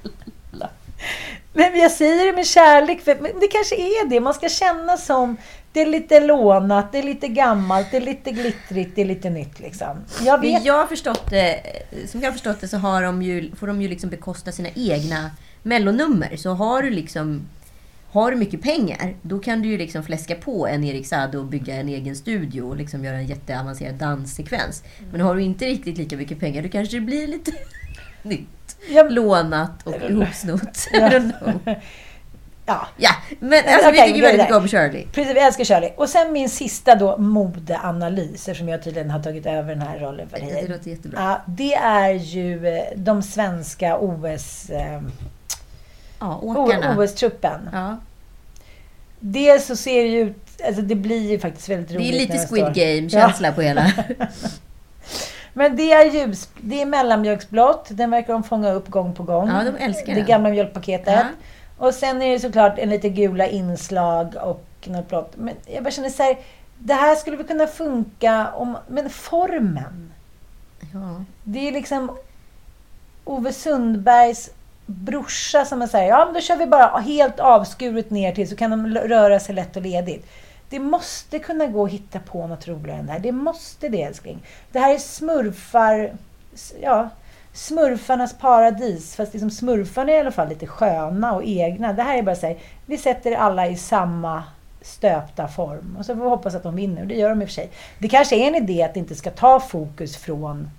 men 1.55 1.79
jag 1.79 1.91
säger 1.91 2.27
det 2.27 2.33
med 2.33 2.47
kärlek, 2.47 3.01
för 3.01 3.15
det 3.15 3.49
kanske 3.49 3.75
är 3.75 4.09
det. 4.09 4.21
Man 4.21 4.35
ska 4.35 4.49
känna 4.49 4.97
som, 4.97 5.37
det 5.73 5.83
är 5.83 5.87
lite 5.87 6.21
lånat, 6.21 6.93
det 6.93 6.99
är 6.99 7.03
lite 7.03 7.29
gammalt, 7.29 7.91
det 7.91 7.97
är 7.97 8.01
lite 8.01 8.31
glittrigt, 8.31 8.91
det 8.95 9.01
är 9.01 9.07
lite 9.07 9.31
nytt 9.31 9.61
liksom. 9.61 9.97
Jag 10.21 10.41
vet. 10.41 10.65
Jag 10.65 10.75
har 10.75 10.87
förstått 10.87 11.31
det, 11.31 11.61
som 12.07 12.21
jag 12.21 12.29
har 12.29 12.33
förstått 12.33 12.61
det 12.61 12.69
så 12.69 12.77
har 12.77 13.03
de 13.03 13.23
ju, 13.23 13.51
får 13.57 13.67
de 13.67 13.83
ju 13.83 13.89
liksom 13.89 14.11
bekosta 14.11 14.53
sina 14.53 14.69
egna 14.75 15.31
mellonummer. 15.63 16.37
Så 16.37 16.51
har 16.51 16.83
du 16.83 16.91
liksom 16.91 17.47
har 18.15 18.31
du 18.31 18.37
mycket 18.37 18.63
pengar, 18.63 19.15
då 19.23 19.39
kan 19.39 19.63
du 19.63 19.69
ju 19.69 19.79
liksom 19.79 20.05
fläska 20.05 20.35
på 20.35 20.67
en 20.67 20.85
Erik 20.85 21.07
Saade 21.07 21.39
och 21.39 21.45
bygga 21.45 21.75
en 21.75 21.89
egen 21.89 22.17
studio 22.17 22.63
och 22.63 22.77
liksom 22.77 23.05
göra 23.05 23.17
en 23.17 23.27
jätteavancerad 23.27 23.95
danssekvens. 23.95 24.83
Men 25.13 25.21
har 25.21 25.35
du 25.35 25.43
inte 25.43 25.65
riktigt 25.65 25.99
lika 25.99 26.17
mycket 26.17 26.41
pengar, 26.41 26.63
då 26.63 26.69
kanske 26.69 26.97
det 26.97 27.01
blir 27.01 27.27
lite 27.27 27.53
nytt. 28.23 28.49
Jag- 28.89 29.13
Lånat 29.13 29.83
och 29.87 29.95
ihopsnott. 30.11 30.89
Ja. 30.93 31.21
Ja, 32.67 32.87
Ja, 32.97 33.11
men 33.41 33.63
alltså, 33.69 33.91
vi 33.91 33.97
tycker 33.99 34.13
vi 34.15 34.21
går 34.21 34.27
väldigt 34.27 34.41
mycket 34.43 34.57
om 34.57 34.69
Shirley. 34.69 35.07
precis. 35.13 35.35
Jag 35.37 35.47
älskar 35.47 35.65
Shirley. 35.65 35.91
Och 35.97 36.09
sen 36.09 36.33
min 36.33 36.49
sista 36.49 36.95
då, 36.95 37.19
modeanalys, 37.19 38.49
eftersom 38.49 38.69
jag 38.69 38.83
tydligen 38.85 39.11
har 39.11 39.23
tagit 39.23 39.47
över 39.47 39.75
den 39.75 39.83
här 39.83 39.99
rollen 39.99 40.29
för 40.29 40.39
Ja, 40.39 40.45
dig. 40.47 40.63
det 40.67 40.73
låter 40.73 40.91
jättebra. 40.91 41.19
Ja, 41.23 41.41
det 41.47 41.75
är 41.75 42.11
ju 42.11 42.67
eh, 42.69 42.83
de 42.97 43.23
svenska 43.23 43.99
OS... 43.99 44.71
Eh, 44.71 45.01
Ja, 46.21 46.39
åkarna. 46.43 46.97
OS-truppen. 46.99 47.69
Ja. 47.73 47.97
Dels 49.21 49.67
så 49.67 49.77
ser 49.77 50.03
det 50.03 50.09
ju 50.09 50.21
ut... 50.21 50.37
Alltså 50.67 50.83
det 50.83 50.95
blir 50.95 51.31
ju 51.31 51.39
faktiskt 51.39 51.69
väldigt 51.69 51.89
Det 51.89 51.95
roligt. 51.95 52.09
är 52.09 52.13
när 52.13 52.19
lite 52.35 52.47
Squid 52.47 52.75
Game-känsla 52.75 53.53
på 53.53 53.61
hela. 53.61 53.93
Men 55.57 55.77
det 55.77 55.93
är 55.93 56.11
ljus... 56.11 56.49
Det 56.61 56.83
är 56.83 56.87
mellanmjölksblått. 56.87 57.89
Den 57.91 58.11
verkar 58.11 58.33
de 58.33 58.43
fånga 58.43 58.73
upp 58.73 58.89
gång 58.89 59.15
på 59.15 59.23
gång. 59.23 59.49
Ja, 59.49 59.65
de 59.65 59.85
älskar 59.85 60.07
Det 60.07 60.15
den. 60.15 60.27
gamla 60.27 60.49
mjölkpaketet. 60.51 61.15
Ja. 61.15 61.25
Och 61.79 61.95
sen 61.95 62.23
är 62.23 62.33
det 62.33 62.39
såklart 62.41 62.79
en 62.79 62.91
lite 62.91 63.09
gula 63.09 63.47
inslag 63.47 64.35
och 64.43 64.65
något 64.85 65.09
blått. 65.09 65.33
Men 65.37 65.55
jag 65.67 65.85
bara 65.85 65.91
känner 65.91 66.11
så 66.11 66.23
här... 66.23 66.37
Det 66.79 66.95
här 66.95 67.15
skulle 67.15 67.37
väl 67.37 67.47
kunna 67.47 67.67
funka 67.67 68.49
om... 68.55 68.77
Men 68.89 69.11
formen. 69.11 70.13
Ja. 70.93 71.25
Det 71.45 71.69
är 71.69 71.73
liksom 71.73 72.17
Ove 73.25 73.53
Sundbergs 73.53 74.51
brorsa 74.87 75.65
som 75.65 75.89
säger 75.89 76.09
ja 76.09 76.25
men 76.25 76.35
då 76.35 76.41
kör 76.41 76.57
vi 76.57 76.67
bara 76.67 76.99
helt 76.99 77.41
avskuret 77.41 78.11
ner 78.11 78.33
till 78.33 78.49
så 78.49 78.57
kan 78.57 78.71
de 78.71 78.87
röra 78.95 79.41
sig 79.41 79.55
lätt 79.55 79.77
och 79.77 79.83
ledigt. 79.83 80.27
Det 80.75 80.81
måste 80.81 81.39
kunna 81.39 81.67
gå 81.67 81.85
att 81.85 81.91
hitta 81.91 82.21
på 82.21 82.47
något 82.47 82.69
roligare 82.69 82.99
än 82.99 83.07
det 83.07 83.13
här. 83.13 83.19
Det 83.19 83.33
måste 83.33 83.89
det 83.89 84.03
älskling. 84.03 84.43
Det 84.73 84.79
här 84.79 84.95
är 84.95 84.99
smurfar, 84.99 86.13
ja, 86.83 87.09
smurfarnas 87.53 88.39
paradis. 88.39 89.17
Fast 89.17 89.33
liksom 89.33 89.51
smurfarna 89.51 90.13
är 90.13 90.17
i 90.17 90.21
alla 90.21 90.31
fall 90.31 90.49
lite 90.49 90.67
sköna 90.67 91.35
och 91.35 91.45
egna. 91.45 91.93
Det 91.93 92.03
här 92.03 92.19
är 92.19 92.23
bara 92.23 92.37
så 92.37 92.47
här, 92.47 92.59
vi 92.87 92.99
sätter 92.99 93.33
alla 93.33 93.67
i 93.69 93.77
samma 93.77 94.45
stöpta 94.83 95.49
form. 95.49 95.97
Och 95.99 96.07
så 96.07 96.15
får 96.15 96.23
vi 96.23 96.29
hoppas 96.29 96.55
att 96.55 96.63
de 96.63 96.77
vinner. 96.77 97.03
Och 97.03 97.09
det 97.09 97.15
gör 97.15 97.29
de 97.29 97.43
i 97.43 97.45
och 97.45 97.49
för 97.49 97.55
sig. 97.55 97.71
Det 97.99 98.09
kanske 98.09 98.37
är 98.37 98.49
en 98.49 98.55
idé 98.55 98.83
att 98.83 98.95
det 98.95 99.01
inte 99.01 99.15
ska 99.15 99.31
ta 99.31 99.61
fokus 99.61 100.17
från... 100.17 100.71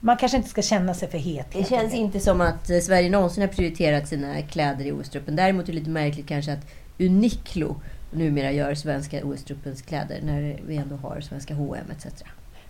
Man 0.00 0.16
kanske 0.16 0.36
inte 0.36 0.48
ska 0.48 0.62
känna 0.62 0.94
sig 0.94 1.10
för 1.10 1.18
het. 1.18 1.46
Det 1.52 1.68
känns 1.68 1.94
inte 1.94 2.20
som 2.20 2.40
att 2.40 2.70
eh, 2.70 2.78
Sverige 2.78 3.10
någonsin 3.10 3.42
har 3.42 3.48
prioriterat 3.48 4.08
sina 4.08 4.42
kläder 4.42 4.84
i 4.84 4.92
OS-truppen. 4.92 5.36
Däremot 5.36 5.68
är 5.68 5.72
det 5.72 5.78
lite 5.78 5.90
märkligt 5.90 6.28
kanske 6.28 6.52
att 6.52 6.66
Uniqlo 6.98 7.76
numera 8.12 8.52
gör 8.52 8.74
svenska 8.74 9.24
OS-truppens 9.24 9.82
kläder 9.82 10.20
när 10.22 10.60
vi 10.66 10.76
ändå 10.76 10.96
har 10.96 11.20
svenska 11.20 11.54
H&M 11.54 11.86
etc. 11.96 12.22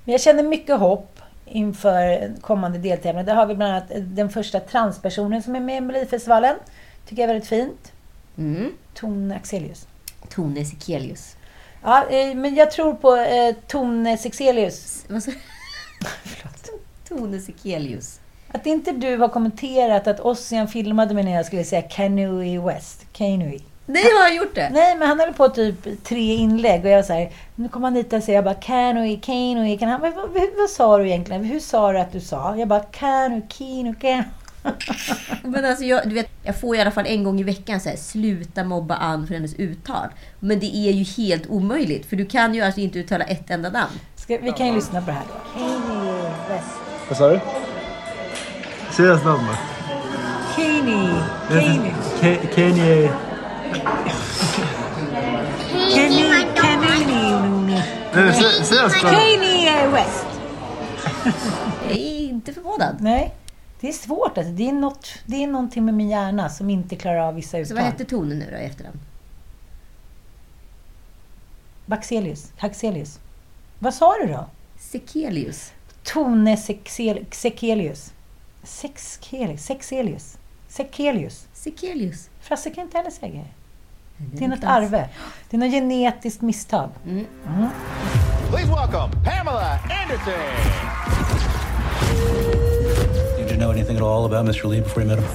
Men 0.05 0.12
jag 0.12 0.20
känner 0.20 0.43
mycket 0.43 0.78
hopp 0.78 1.20
inför 1.47 2.32
kommande 2.40 2.78
deltävlingar. 2.78 3.24
Där 3.24 3.34
har 3.34 3.47
vi 3.47 3.55
bland 3.55 3.72
annat 3.72 3.93
den 3.97 4.30
första 4.30 4.61
transpersonen 4.61 5.43
som 5.43 5.57
är 5.57 5.61
med 5.61 5.76
i 5.76 5.80
Melodifestivalen. 5.80 6.57
Tycker 7.07 7.22
jag 7.22 7.30
är 7.30 7.34
väldigt 7.34 7.49
fint. 7.49 7.93
Mm. 8.38 8.72
Tone 8.95 9.36
Axelius. 9.36 9.86
Tone 10.28 10.64
Sekelius. 10.64 11.36
Ja, 11.82 12.07
eh, 12.11 12.34
men 12.34 12.55
jag 12.55 12.70
tror 12.70 12.95
på 12.95 13.16
eh, 13.16 13.55
Tone 13.66 14.16
Sexelius. 14.16 15.07
Sa 15.09 15.32
Tone 17.09 17.40
Sekelius. 17.40 18.20
Att 18.49 18.66
inte 18.66 18.93
du 18.93 19.16
har 19.16 19.28
kommenterat 19.28 20.07
att 20.07 20.20
Ossian 20.20 20.68
filmade 20.68 21.14
mig 21.14 21.24
när 21.24 21.32
jag 21.32 21.47
skulle 21.47 21.64
säga 21.64 21.82
Kanui 21.82 22.59
West. 22.59 23.07
Kanui. 23.12 23.61
Nej, 23.87 24.03
har 24.03 24.28
jag 24.28 24.37
gjort 24.37 24.55
det? 24.55 24.70
Nej, 24.72 24.97
men 24.97 25.09
han 25.09 25.20
höll 25.20 25.33
på 25.33 25.49
typ 25.49 26.05
tre 26.05 26.35
inlägg 26.35 26.85
och 26.85 26.91
jag 26.91 27.05
så 27.05 27.12
här, 27.12 27.30
nu 27.55 27.68
kommer 27.68 27.87
han 27.87 27.97
hit 27.97 28.12
och 28.12 28.22
säger 28.22 28.39
jag 28.39 28.45
bara 28.45 28.55
Kanui, 28.55 29.16
Kanui, 29.16 29.78
kan 29.78 29.89
han, 29.89 30.01
vad, 30.01 30.14
vad, 30.14 30.30
vad 30.59 30.70
sa 30.70 30.99
du 30.99 31.09
egentligen? 31.09 31.45
Hur 31.45 31.61
sa 31.61 31.93
du 31.93 31.99
att 31.99 32.12
du 32.12 32.20
sa? 32.20 32.57
Jag 32.57 32.68
bara 32.68 32.80
Kanu, 32.80 33.43
Kinu, 33.49 33.95
Kanu. 33.95 34.24
Men 35.43 35.64
alltså 35.64 35.85
jag, 35.85 36.09
du 36.09 36.14
vet, 36.14 36.30
jag 36.43 36.61
får 36.61 36.76
i 36.76 36.80
alla 36.80 36.91
fall 36.91 37.07
en 37.07 37.24
gång 37.24 37.41
i 37.41 37.43
veckan 37.43 37.80
så 37.80 37.89
här, 37.89 37.97
sluta 37.97 38.64
mobba 38.64 38.95
Ann 38.95 39.26
för 39.26 39.35
hennes 39.35 39.55
uttal. 39.55 40.09
Men 40.41 40.61
det 40.61 40.76
är 40.76 40.93
ju 40.93 41.05
helt 41.05 41.47
omöjligt, 41.47 42.07
för 42.07 42.16
du 42.16 42.26
kan 42.26 42.55
ju 42.55 42.61
alltså 42.61 42.80
inte 42.80 42.99
uttala 42.99 43.24
ett 43.24 43.51
enda 43.51 43.70
namn. 43.70 43.93
Ska, 44.16 44.39
vi 44.43 44.53
kan 44.53 44.66
ju 44.66 44.74
lyssna 44.74 45.01
på 45.01 45.07
det 45.07 45.12
här 45.12 45.24
då. 45.28 45.59
Kanui 45.61 46.22
West. 46.49 46.68
Vad 47.09 47.18
sa 47.18 47.28
du? 47.28 47.41
Säg 48.91 49.07
hans 49.07 49.24
namn 49.24 49.47
då. 49.47 49.55
Kini. 50.57 51.09
Kini. 52.55 53.11
Kanye... 53.73 53.85
Kenny, 55.95 56.47
Kenny, 58.12 59.64
Kanye 59.64 59.89
West. 59.93 60.27
Jag 61.89 61.99
är 61.99 62.18
inte 62.29 62.53
förvånad. 62.53 62.97
Nej, 63.01 63.35
det 63.81 63.89
är 63.89 63.93
svårt. 63.93 64.39
Alltså. 64.39 64.53
Det, 64.53 64.68
är 64.68 64.73
något, 64.73 65.09
det 65.27 65.43
är 65.43 65.47
någonting 65.47 65.85
med 65.85 65.95
min 65.95 66.09
hjärna 66.11 66.49
som 66.49 66.70
inte 66.70 66.97
klarar 66.97 67.18
av 67.18 67.35
vissa 67.35 67.51
Så 67.51 67.57
uttal. 67.59 67.77
vad 67.77 67.85
hette 67.85 68.05
tonen 68.05 68.39
nu 68.39 68.49
då 68.51 68.57
i 68.57 68.64
efternamn? 68.64 69.01
Baxelius. 71.87 72.53
Haxelius. 72.59 73.18
Vad 73.79 73.95
sa 73.95 74.12
du 74.18 74.27
då? 74.33 74.47
Sekelius. 74.79 75.73
Tone 76.03 76.57
Sexel- 76.57 77.27
Sekelius. 77.31 78.12
Sexelius. 78.62 79.62
Sexelius. 79.66 80.39
Sekelius. 80.68 81.47
Sekelius. 81.53 82.31
Frasse 82.41 82.70
kan 82.70 82.85
inte 82.85 82.97
heller 82.99 83.11
säga 83.11 83.33
det. 83.33 83.62
Det 84.31 84.41
är 84.41 84.45
är 84.45 84.49
något 84.49 84.64
arve. 84.64 85.09
Det 85.51 85.57
är 85.57 85.59
något 85.59 85.70
genetiskt 85.70 86.43
misstag. 86.43 86.91
Mm. 87.07 87.27
Mm. 87.47 87.68
Please 88.51 88.70
welcome 88.73 89.11
Pamela 89.25 89.79
Anderson. 90.03 90.35
Did 93.39 93.51
you 93.51 93.57
know 93.57 93.70
anything 93.70 93.97
at 93.97 94.03
all 94.03 94.25
about 94.25 94.47
Mr. 94.47 94.68
Lee 94.68 94.81
before 94.81 95.03
you 95.03 95.09
met 95.09 95.18
him? 95.18 95.27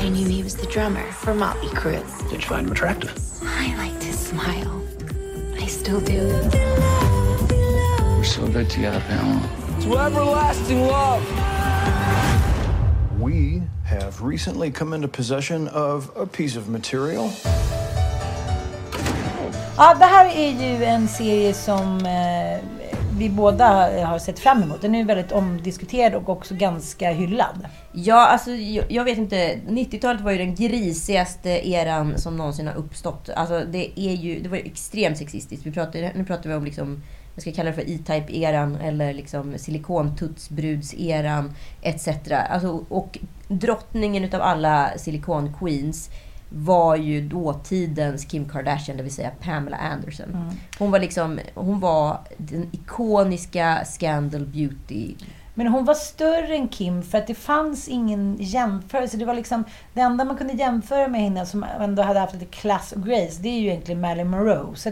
I 0.00 0.08
knew 0.08 0.28
he 0.28 0.42
was 0.42 0.54
the 0.54 0.66
drummer 0.66 1.12
for 1.12 1.34
Motley 1.34 1.68
Crue. 1.68 2.02
Did 2.30 2.42
you 2.42 2.48
find 2.48 2.66
him 2.66 2.72
attractive? 2.72 3.12
I 3.42 3.74
liked 3.76 4.02
his 4.02 4.18
smile. 4.18 4.82
I 5.60 5.66
still 5.66 6.00
do. 6.00 6.28
We're 8.16 8.24
so 8.24 8.46
good 8.46 8.70
together, 8.70 9.00
Pamela. 9.08 9.48
To 9.82 9.98
everlasting 9.98 10.80
love. 10.86 11.22
We 13.20 13.62
have 13.84 14.22
recently 14.22 14.70
come 14.70 14.92
into 14.92 15.08
possession 15.08 15.68
of 15.68 16.10
a 16.16 16.26
piece 16.26 16.56
of 16.56 16.68
material. 16.68 17.32
Ja, 19.80 19.96
det 19.98 20.04
här 20.04 20.26
är 20.36 20.50
ju 20.50 20.84
en 20.84 21.08
serie 21.08 21.54
som 21.54 22.06
eh, 22.06 22.64
vi 23.18 23.30
båda 23.30 23.66
har 24.06 24.18
sett 24.18 24.38
fram 24.38 24.62
emot. 24.62 24.82
Den 24.82 24.94
är 24.94 24.98
ju 24.98 25.04
väldigt 25.04 25.32
omdiskuterad 25.32 26.14
och 26.14 26.28
också 26.28 26.54
ganska 26.54 27.10
hyllad. 27.10 27.66
Ja, 27.92 28.26
alltså 28.26 28.50
jag, 28.50 28.84
jag 28.88 29.04
vet 29.04 29.18
inte. 29.18 29.60
90-talet 29.68 30.20
var 30.20 30.32
ju 30.32 30.38
den 30.38 30.54
grisigaste 30.54 31.68
eran 31.68 32.18
som 32.18 32.36
någonsin 32.36 32.66
har 32.66 32.74
uppstått. 32.74 33.28
Alltså 33.36 33.64
det 33.64 34.00
är 34.00 34.14
ju, 34.14 34.40
det 34.40 34.48
var 34.48 34.56
ju 34.56 34.62
extremt 34.62 35.18
sexistiskt. 35.18 35.66
Vi 35.66 35.72
pratar, 35.72 36.12
nu 36.14 36.24
pratar 36.24 36.50
vi 36.50 36.56
om 36.56 36.64
liksom, 36.64 37.02
jag 37.34 37.42
ska 37.42 37.52
kalla 37.52 37.70
det 37.70 37.76
för 37.76 37.90
E-Type-eran 37.90 38.76
eller 38.76 39.14
liksom 39.14 39.58
silikontutsbruds-eran 39.58 41.52
etc. 41.82 42.08
Alltså, 42.50 42.84
och 42.88 43.18
drottningen 43.48 44.24
utav 44.24 44.42
alla 44.42 44.90
silikon-queens 44.96 46.10
var 46.48 46.96
ju 46.96 47.28
dåtidens 47.28 48.24
Kim 48.24 48.48
Kardashian, 48.48 48.96
det 48.96 49.02
vill 49.02 49.14
säga 49.14 49.30
Pamela 49.40 49.76
Anderson. 49.76 50.50
Hon 50.78 50.90
var 50.90 50.98
liksom, 50.98 51.40
hon 51.54 51.80
var 51.80 52.18
den 52.36 52.68
ikoniska 52.72 53.84
Scandal 53.84 54.46
Beauty 54.46 55.14
Men 55.54 55.66
hon 55.66 55.84
var 55.84 55.94
större 55.94 56.54
än 56.54 56.68
Kim 56.68 57.02
för 57.02 57.18
att 57.18 57.26
det 57.26 57.34
fanns 57.34 57.88
ingen 57.88 58.36
jämförelse. 58.40 59.16
Det 59.16 59.24
var 59.24 59.34
liksom 59.34 59.64
det 59.94 60.00
enda 60.00 60.24
man 60.24 60.36
kunde 60.36 60.52
jämföra 60.52 61.08
med 61.08 61.20
henne 61.20 61.46
som 61.46 61.64
ändå 61.80 62.02
hade 62.02 62.20
haft 62.20 62.34
lite 62.34 62.46
class 62.46 62.92
och 62.92 63.04
grace, 63.04 63.42
det 63.42 63.48
är 63.48 63.60
ju 63.60 63.68
egentligen 63.68 64.00
Marilyn 64.00 64.30
Monroe. 64.30 64.76
Så 64.76 64.90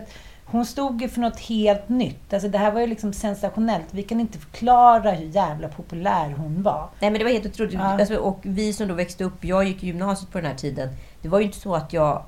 hon 0.49 0.67
stod 0.67 1.03
ju 1.03 1.09
för 1.09 1.21
något 1.21 1.41
helt 1.41 1.89
nytt. 1.89 2.33
Alltså 2.33 2.49
det 2.49 2.59
här 2.59 2.71
var 2.71 2.81
ju 2.81 2.87
liksom 2.87 3.13
sensationellt. 3.13 3.87
Vi 3.91 4.03
kan 4.03 4.21
inte 4.21 4.39
förklara 4.39 5.11
hur 5.11 5.27
jävla 5.27 5.69
populär 5.69 6.35
hon 6.37 6.63
var. 6.63 6.89
Nej 7.01 7.11
men 7.11 7.19
det 7.19 7.25
var 7.25 7.33
helt 7.33 7.47
otroligt. 7.47 7.75
Ja. 7.75 7.81
Alltså, 7.81 8.17
och 8.17 8.39
vi 8.43 8.73
som 8.73 8.89
då 8.89 8.95
växte 8.95 9.25
upp, 9.25 9.45
jag 9.45 9.65
gick 9.65 9.83
i 9.83 9.87
gymnasiet 9.87 10.33
på 10.33 10.39
den 10.39 10.51
här 10.51 10.57
tiden. 10.57 10.89
Det 11.27 11.31
var 11.31 11.39
ju 11.39 11.45
inte 11.45 11.59
så 11.59 11.75
att 11.75 11.93
jag 11.93 12.23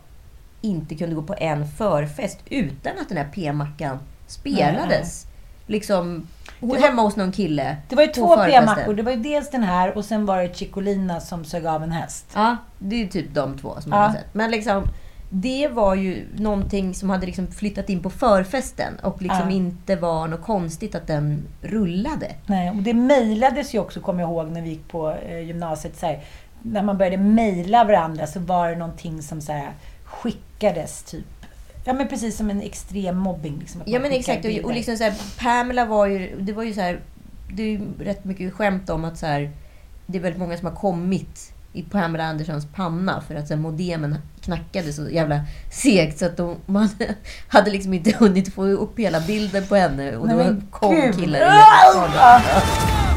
inte 0.61 0.94
kunde 0.94 1.14
gå 1.14 1.22
på 1.22 1.34
en 1.38 1.66
förfest 1.68 2.38
utan 2.51 2.92
att 2.99 3.09
den 3.09 3.18
här 3.18 3.28
p-mackan 3.34 3.99
spelades. 4.26 5.26
Liksom 5.66 6.26
var- 6.61 6.76
hemma 6.76 7.03
hos 7.03 7.16
någon 7.16 7.32
kille. 7.32 7.76
Det 7.88 7.96
var 7.96 8.03
ju 8.03 8.09
två 8.09 8.36
p-mackor. 8.36 8.94
Det 8.94 9.03
var 9.03 9.12
ju 9.12 9.18
dels 9.18 9.51
den 9.51 9.62
här 9.62 9.96
och 9.96 10.05
sen 10.05 10.26
var 10.26 10.38
det 10.42 10.57
Chicolina 10.57 11.20
som 11.20 11.44
sög 11.44 11.66
av 11.66 11.82
en 11.82 11.92
häst. 11.92 12.26
Ja, 12.34 12.57
det 12.78 13.03
är 13.03 13.07
typ 13.07 13.34
de 13.34 13.59
två 13.59 13.80
som 13.80 13.92
Ja. 13.92 13.99
jag 13.99 14.05
har 14.09 14.12
sett. 14.14 14.34
Men 14.34 14.51
liksom, 14.51 14.82
det 15.30 15.68
var 15.68 15.94
ju 15.94 16.26
någonting 16.36 16.94
som 16.94 17.11
hade 17.11 17.26
liksom 17.26 17.46
flyttat 17.46 17.88
in 17.88 18.03
på 18.03 18.11
förfesten 18.11 18.94
och 19.03 19.22
liksom 19.22 19.51
Ja. 19.51 19.57
inte 19.57 19.96
var 19.96 20.28
något 20.28 20.42
konstigt 20.42 20.94
att 20.94 21.07
den 21.07 21.42
rullade. 21.62 22.34
Nej, 22.46 22.70
och 22.70 22.76
det 22.76 22.94
mejlades 22.94 23.74
ju 23.74 23.78
också, 23.78 24.01
kommer 24.01 24.20
jag 24.20 24.30
ihåg, 24.30 24.49
när 24.51 24.62
vi 24.62 24.68
gick 24.68 24.88
på 24.88 25.11
eh, 25.28 25.38
gymnasiet. 25.40 25.96
Så 25.99 26.07
här, 26.07 26.20
när 26.62 26.82
man 26.82 26.98
började 26.98 27.16
mejla 27.16 27.84
varandra 27.84 28.26
så 28.26 28.40
var 28.40 28.70
det 28.70 28.76
någonting 28.76 29.22
som 29.22 29.40
så 29.40 29.52
här, 29.52 29.72
skickades, 30.04 31.02
typ. 31.02 31.26
Ja, 31.84 31.92
men 31.92 32.09
precis 32.09 32.36
som 32.36 32.50
en 32.50 32.62
extrem 32.62 33.16
mobbing. 33.16 33.59
Liksom, 33.59 33.82
Ja 33.86 33.98
men 33.98 34.12
exakt. 34.12 34.44
Och, 34.44 34.64
och 34.64 34.72
liksom 34.72 34.96
så 34.96 35.04
här, 35.04 35.14
Pamela 35.38 35.84
var 35.84 36.06
ju... 36.06 36.40
Det 36.40 36.52
var 36.52 36.62
ju 36.62 36.74
så 36.74 36.80
här, 36.80 37.00
Det 37.52 37.62
är 37.62 37.66
ju 37.66 37.80
rätt 37.98 38.24
mycket 38.24 38.54
skämt 38.54 38.90
om 38.90 39.04
att 39.04 39.18
så 39.18 39.26
här, 39.26 39.50
det 40.06 40.18
är 40.18 40.22
väldigt 40.22 40.40
många 40.40 40.56
som 40.56 40.66
har 40.66 40.74
kommit 40.74 41.52
i 41.72 41.82
Pamela 41.82 42.24
Anderssons 42.24 42.66
panna 42.74 43.20
för 43.20 43.34
att 43.34 43.48
så 43.48 43.54
här, 43.54 43.61
modemen 43.61 44.18
knackade 44.40 44.92
så 44.92 45.09
jävla 45.09 45.40
segt 45.72 46.18
så 46.18 46.26
att 46.26 46.36
de, 46.36 46.56
man 46.66 46.88
hade 47.48 47.70
liksom 47.70 47.94
inte 47.94 48.16
hunnit 48.18 48.54
få 48.54 48.64
upp 48.64 48.98
hela 48.98 49.20
bilden 49.20 49.66
på 49.66 49.76
henne. 49.76 50.16
Och 50.16 50.26
Nej, 50.26 50.36
då 50.36 50.61
kom 50.70 51.12
killar 51.12 51.38
i 53.04 53.07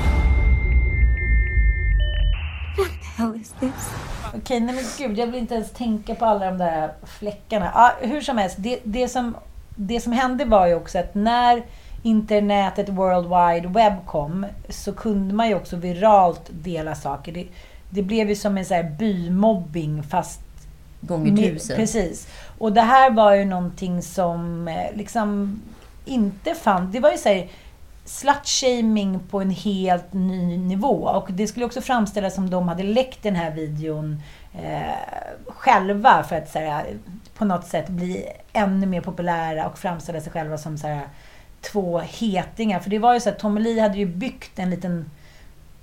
Ah! 3.21 3.25
How 3.25 3.35
is 3.35 3.53
this? 3.59 3.89
Okej, 4.35 4.59
nej 4.59 4.75
men 4.75 4.83
gud, 4.97 5.17
jag 5.17 5.27
vill 5.27 5.35
inte 5.35 5.55
ens 5.55 5.71
tänka 5.71 6.15
på 6.15 6.25
alla 6.25 6.45
de 6.45 6.57
där 6.57 6.93
fläckarna. 7.03 7.71
Ja, 7.73 7.91
hur 8.01 8.21
som 8.21 8.37
helst, 8.37 8.55
det, 8.59 8.79
det, 8.83 9.07
som, 9.07 9.35
det 9.75 9.99
som 9.99 10.13
hände 10.13 10.45
var 10.45 10.67
ju 10.67 10.75
också 10.75 10.99
att 10.99 11.15
när 11.15 11.63
internetet 12.03 12.89
World 12.89 13.25
Wide 13.25 13.79
Web 13.79 13.93
kom 14.05 14.45
så 14.69 14.93
kunde 14.93 15.33
man 15.33 15.47
ju 15.47 15.55
också 15.55 15.75
viralt 15.75 16.49
dela 16.49 16.95
saker. 16.95 17.31
Det, 17.31 17.47
det 17.89 18.03
blev 18.03 18.29
ju 18.29 18.35
som 18.35 18.57
en 18.57 18.65
så 18.65 18.73
här 18.73 18.83
bymobbing 18.99 20.03
fast 20.03 20.41
Gånger 21.01 21.51
tusen. 21.51 21.75
Precis. 21.75 22.27
Och 22.57 22.73
det 22.73 22.81
här 22.81 23.11
var 23.11 23.33
ju 23.33 23.45
någonting 23.45 24.01
som 24.01 24.67
eh, 24.67 24.95
liksom 24.95 25.61
inte 26.05 26.55
fann... 26.55 26.91
Det 26.91 26.99
var 26.99 27.11
ju 27.11 27.17
så 27.17 27.29
här 27.29 27.47
slut-shaming 28.11 29.19
på 29.29 29.41
en 29.41 29.49
helt 29.49 30.13
ny 30.13 30.57
nivå. 30.57 30.95
Och 30.95 31.31
det 31.31 31.47
skulle 31.47 31.65
också 31.65 31.81
framställas 31.81 32.35
som 32.35 32.49
de 32.49 32.67
hade 32.67 32.83
läckt 32.83 33.23
den 33.23 33.35
här 33.35 33.51
videon 33.51 34.21
eh, 34.53 34.81
själva 35.47 36.23
för 36.23 36.35
att 36.35 36.51
så 36.51 36.59
här, 36.59 36.97
på 37.37 37.45
något 37.45 37.67
sätt 37.67 37.87
bli 37.89 38.25
ännu 38.53 38.85
mer 38.85 39.01
populära 39.01 39.67
och 39.67 39.77
framställa 39.77 40.21
sig 40.21 40.31
själva 40.31 40.57
som 40.57 40.77
så 40.77 40.87
här, 40.87 41.07
två 41.61 41.99
hetingar. 41.99 42.79
För 42.79 42.89
det 42.89 42.99
var 42.99 43.13
ju 43.13 43.19
så 43.19 43.29
att 43.29 43.39
Tommy 43.39 43.61
Lee 43.61 43.81
hade 43.81 43.97
ju 43.97 44.05
byggt 44.05 44.59
en 44.59 44.69
liten 44.69 45.11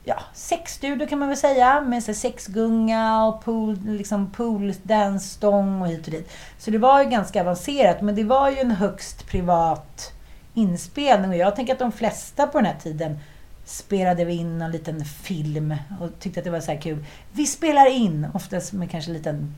ja, 0.05 0.21
sexstudio 0.35 1.07
kan 1.07 1.19
man 1.19 1.29
väl 1.29 1.37
säga. 1.37 1.81
Med 1.81 2.03
såhär 2.03 2.15
sexgunga 2.15 3.25
och 3.25 3.45
pool, 3.45 3.79
liksom 3.85 4.31
pool 4.31 4.75
dance 4.83 5.29
stång 5.29 5.83
och 5.83 5.89
hit 5.89 6.07
och 6.07 6.13
dit. 6.13 6.33
Så 6.59 6.71
det 6.71 6.79
var 6.79 7.03
ju 7.03 7.11
ganska 7.11 7.41
avancerat. 7.41 8.01
Men 8.01 8.15
det 8.15 8.25
var 8.25 8.51
ju 8.51 8.59
en 8.59 8.71
högst 8.71 9.27
privat 9.29 10.13
inspelning. 10.59 11.31
Och 11.31 11.37
jag 11.37 11.57
tänker 11.57 11.73
att 11.73 11.79
de 11.79 11.93
flesta 11.93 12.47
på 12.47 12.59
den 12.59 12.67
här 12.67 12.79
tiden 12.83 13.19
spelade 13.65 14.25
vi 14.25 14.35
in 14.35 14.63
en 14.63 14.71
liten 14.71 15.05
film 15.05 15.75
och 16.01 16.11
tyckte 16.21 16.41
att 16.41 16.45
det 16.45 16.51
var 16.51 16.61
så 16.61 16.73
här 16.73 16.81
kul. 16.81 17.05
Vi 17.33 17.47
spelar 17.47 17.91
in, 17.91 18.27
oftast 18.35 18.73
med 18.73 18.91
kanske 18.91 19.11
en 19.11 19.17
liten 19.17 19.55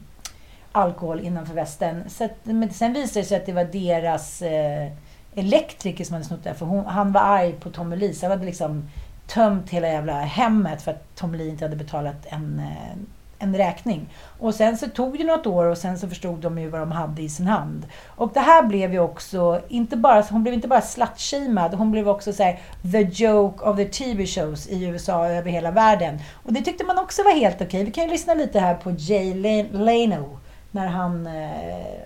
alkohol 0.73 1.21
innanför 1.21 1.55
västen. 1.55 2.11
Så 2.11 2.25
att, 2.25 2.37
men 2.43 2.71
sen 2.71 2.93
visade 2.93 3.21
det 3.21 3.25
sig 3.25 3.37
att 3.37 3.47
det 3.47 3.53
var 3.53 3.65
deras 3.65 4.43
eh, 4.43 4.93
elektriker 5.35 6.05
som 6.05 6.15
hade 6.15 6.25
snott 6.27 6.45
det. 6.45 6.55
För 6.55 6.67
hon, 6.67 6.87
han 6.87 7.13
var 7.13 7.21
arg 7.21 7.53
på 7.53 7.71
Tommy 7.71 7.97
Lee. 7.97 8.15
Så 8.15 8.27
han 8.27 8.31
hade 8.31 8.45
liksom 8.45 8.89
tömt 9.27 9.71
hela 9.71 9.89
jävla 9.89 10.21
hemmet 10.21 10.83
för 10.83 10.91
att 10.91 11.17
Tommy 11.17 11.39
Lee 11.39 11.49
inte 11.49 11.65
hade 11.65 11.77
betalat 11.77 12.27
en, 12.27 12.59
eh, 12.59 12.97
en 13.41 13.57
räkning. 13.57 14.09
Och 14.39 14.55
sen 14.55 14.79
så 14.79 14.89
tog 14.89 15.19
det 15.19 15.25
något 15.25 15.47
år 15.47 15.65
och 15.65 15.79
sen 15.79 15.99
så 15.99 16.09
förstod 16.09 16.41
de 16.41 16.59
ju 16.59 16.69
vad 16.69 16.81
de 16.81 16.93
hade 16.93 17.23
i 17.23 17.29
sin 17.29 17.47
hand. 17.47 17.87
Och 18.07 18.33
det 18.33 18.41
här 18.41 18.63
blev 18.63 18.93
ju 18.93 19.01
också, 19.01 19.61
inte 19.69 19.97
bara, 19.97 20.23
hon 20.31 20.43
blev 20.43 20.55
inte 20.55 20.69
bara 20.69 20.81
slutshamead, 20.81 21.75
hon 21.75 21.91
blev 21.91 22.09
också 22.09 22.33
så 22.33 22.43
här, 22.43 22.61
the 22.93 23.25
joke 23.25 23.65
of 23.65 23.77
the 23.77 23.85
TV 23.85 24.27
shows 24.27 24.69
i 24.69 24.85
USA 24.85 25.19
och 25.19 25.27
över 25.27 25.51
hela 25.51 25.71
världen. 25.71 26.19
Och 26.45 26.53
det 26.53 26.63
tyckte 26.63 26.85
man 26.85 26.99
också 26.99 27.23
var 27.23 27.33
helt 27.33 27.63
okej. 27.63 27.85
Vi 27.85 27.91
kan 27.91 28.05
ju 28.05 28.11
lyssna 28.11 28.35
lite 28.35 28.61
här 28.61 28.75
på 28.75 28.91
Jay 28.91 29.35
Leno 29.73 30.39
när 30.71 30.87
han 30.87 31.27
eh, 31.27 31.51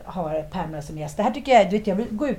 har 0.05 0.43
Pamela 0.43 0.83
som 0.83 0.99
gäst. 0.99 1.17
Det 1.17 1.23
här 1.23 1.31
tycker 1.31 1.53
jag, 1.53 1.71
du 1.71 1.79
vet, 1.79 1.87
jag 1.87 1.97
vill 1.97 2.09
gå 2.11 2.29
ut 2.29 2.39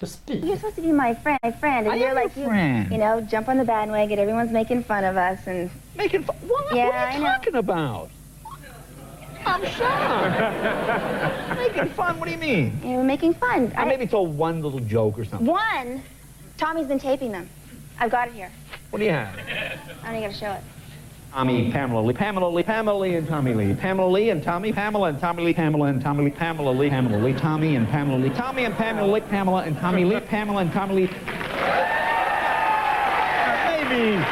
You're 0.00 0.56
supposed 0.56 0.76
to 0.76 0.82
be 0.82 0.92
my 0.92 1.12
friend, 1.14 1.38
my 1.42 1.50
friend, 1.52 1.86
and 1.86 1.94
I 1.94 1.98
you're 1.98 2.14
like 2.14 2.34
you, 2.34 2.46
friend. 2.46 2.90
you 2.90 2.96
know, 2.96 3.20
jump 3.20 3.48
on 3.50 3.58
the 3.58 3.64
bandwagon. 3.64 4.18
Everyone's 4.18 4.50
making 4.50 4.84
fun 4.84 5.04
of 5.04 5.16
us, 5.18 5.46
and 5.46 5.70
Making 5.94 6.24
fun? 6.24 6.36
What, 6.36 6.74
Yeah, 6.74 6.86
what 6.86 6.94
are 6.94 6.98
I 7.08 7.14
you 7.16 7.20
know. 7.22 7.26
talking 7.26 7.54
about? 7.56 8.10
I'm 9.44 9.64
shocked. 9.66 11.58
making 11.58 11.88
fun? 11.94 12.18
What 12.18 12.26
do 12.26 12.30
you 12.32 12.38
mean? 12.38 12.80
you're 12.84 13.02
making 13.02 13.34
fun. 13.34 13.72
I 13.76 13.84
maybe 13.84 14.06
told 14.06 14.36
one 14.36 14.62
little 14.62 14.80
joke 14.80 15.18
or 15.18 15.24
something. 15.26 15.46
One, 15.46 16.02
Tommy's 16.56 16.86
been 16.86 16.98
taping 16.98 17.32
them. 17.32 17.48
I've 17.98 18.10
got 18.10 18.28
it 18.28 18.34
here. 18.34 18.50
What 18.90 19.00
do 19.00 19.04
you 19.04 19.10
have? 19.10 19.34
I 20.02 20.08
only 20.08 20.20
got 20.22 20.32
to 20.32 20.38
show 20.38 20.50
it. 20.52 20.62
Tommy, 21.32 21.70
Pamela 21.70 22.00
Lee, 22.00 22.12
Pamela 22.12 22.48
Lee, 22.48 22.62
Pamela 22.62 22.98
Lee, 22.98 23.14
and 23.14 23.28
Tommy 23.28 23.54
Lee. 23.54 23.74
Pamela 23.74 24.08
Lee 24.08 24.30
and 24.30 24.42
Tommy, 24.42 24.72
Pamela 24.72 25.08
and 25.08 25.20
Tommy 25.20 25.44
Lee, 25.44 25.54
Pamela 25.54 25.86
and 25.86 26.02
Tommy 26.02 26.24
Lee, 26.24 26.32
Pamela 26.32 26.70
Lee, 26.72 26.90
Pamela 26.90 27.18
Lee, 27.18 27.32
Tommy 27.34 27.76
and 27.76 27.88
Pamela 27.88 28.18
Lee, 28.18 28.30
Tommy 28.30 28.64
and 28.64 28.74
Pamela 28.76 29.06
Lee, 29.06 29.20
Pamela 29.20 29.62
and 29.62 29.78
Tommy 29.78 30.04
Lee, 30.04 30.20
Pamela 30.20 30.60
and 30.62 30.72
Tommy 30.72 30.94
Lee. 30.94 31.10
Maybe. 33.66 34.24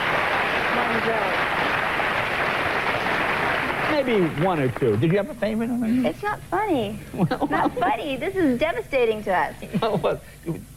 Maybe 3.92 4.44
one 4.44 4.58
or 4.60 4.68
two. 4.68 4.96
Did 4.96 5.12
you 5.12 5.18
have 5.18 5.30
a 5.30 5.34
favorite? 5.34 5.70
It's 6.04 6.22
not 6.22 6.40
funny. 6.50 6.98
not 7.50 7.74
funny. 7.78 8.16
This 8.16 8.34
is 8.34 8.58
devastating 8.58 9.22
to 9.24 9.32
us. 9.32 9.54
Well, 9.82 10.20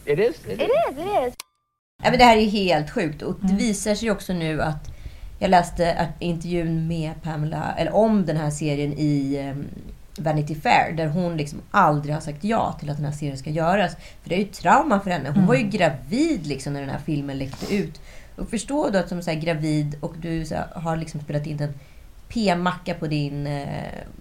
it 0.06 0.18
is. 0.18 0.44
It 0.46 0.60
It 0.60 0.70
is. 0.70 0.98
It 0.98 1.06
is. 1.26 1.34
Ja, 2.02 2.10
men 2.10 2.18
det 2.18 2.24
här 2.24 2.36
är 2.36 2.46
helt 2.46 2.90
sjukt. 2.90 3.22
Och 3.22 3.36
det 3.40 3.54
visar 3.54 3.94
sig 3.94 4.10
också 4.10 4.32
nu 4.32 4.62
att 4.62 4.91
jag 5.42 5.50
läste 5.50 6.08
intervjun 6.18 6.86
med 6.86 7.22
Pamela, 7.22 7.74
eller 7.78 7.94
om 7.94 8.26
den 8.26 8.36
här 8.36 8.50
serien 8.50 8.92
i 8.92 9.40
um, 9.50 9.68
Vanity 10.18 10.54
Fair, 10.54 10.92
där 10.96 11.06
hon 11.06 11.36
liksom 11.36 11.60
aldrig 11.70 12.14
har 12.14 12.20
sagt 12.20 12.44
ja 12.44 12.76
till 12.80 12.90
att 12.90 12.96
den 12.96 13.06
här 13.06 13.12
serien 13.12 13.38
ska 13.38 13.50
göras. 13.50 13.96
För 14.22 14.28
det 14.28 14.34
är 14.34 14.38
ju 14.38 14.44
trauma 14.44 15.00
för 15.00 15.10
henne. 15.10 15.30
Hon 15.30 15.46
var 15.46 15.54
ju 15.54 15.62
gravid 15.62 16.46
liksom 16.46 16.72
när 16.72 16.80
den 16.80 16.90
här 16.90 16.98
filmen 16.98 17.38
läckte 17.38 17.74
ut. 17.74 18.00
Och 18.36 18.48
förstå 18.48 18.90
då 18.90 18.98
att 18.98 19.08
som 19.08 19.22
så 19.22 19.30
här 19.30 19.40
gravid 19.40 19.96
och 20.00 20.14
du 20.20 20.44
här, 20.50 20.66
har 20.74 20.96
liksom 20.96 21.20
spelat 21.20 21.46
in 21.46 21.60
en 21.60 21.74
p-macka 22.28 22.94
på 22.94 23.06
din, 23.06 23.46
eh, 23.46 23.66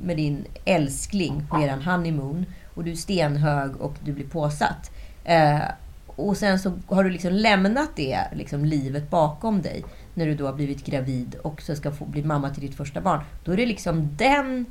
med 0.03 0.17
din 0.17 0.45
älskling 0.65 1.43
på 1.49 1.61
eran 1.61 1.81
honeymoon. 1.81 2.45
Och 2.73 2.83
du 2.83 2.91
är 2.91 2.95
stenhög 2.95 3.81
och 3.81 3.93
du 4.03 4.13
blir 4.13 4.27
påsatt. 4.27 4.91
Eh, 5.23 5.61
och 6.15 6.37
sen 6.37 6.59
så 6.59 6.73
har 6.87 7.03
du 7.03 7.09
liksom 7.09 7.33
lämnat 7.33 7.89
det 7.95 8.19
liksom, 8.33 8.65
livet 8.65 9.09
bakom 9.09 9.61
dig. 9.61 9.83
När 10.13 10.25
du 10.25 10.35
då 10.35 10.45
har 10.45 10.53
blivit 10.53 10.85
gravid 10.85 11.35
och 11.43 11.61
så 11.61 11.75
ska 11.75 11.91
få 11.91 12.05
bli 12.05 12.23
mamma 12.23 12.49
till 12.49 12.61
ditt 12.61 12.75
första 12.75 13.01
barn. 13.01 13.21
Då 13.43 13.51
är 13.51 13.57
det 13.57 13.65
liksom 13.65 14.09
den 14.17 14.65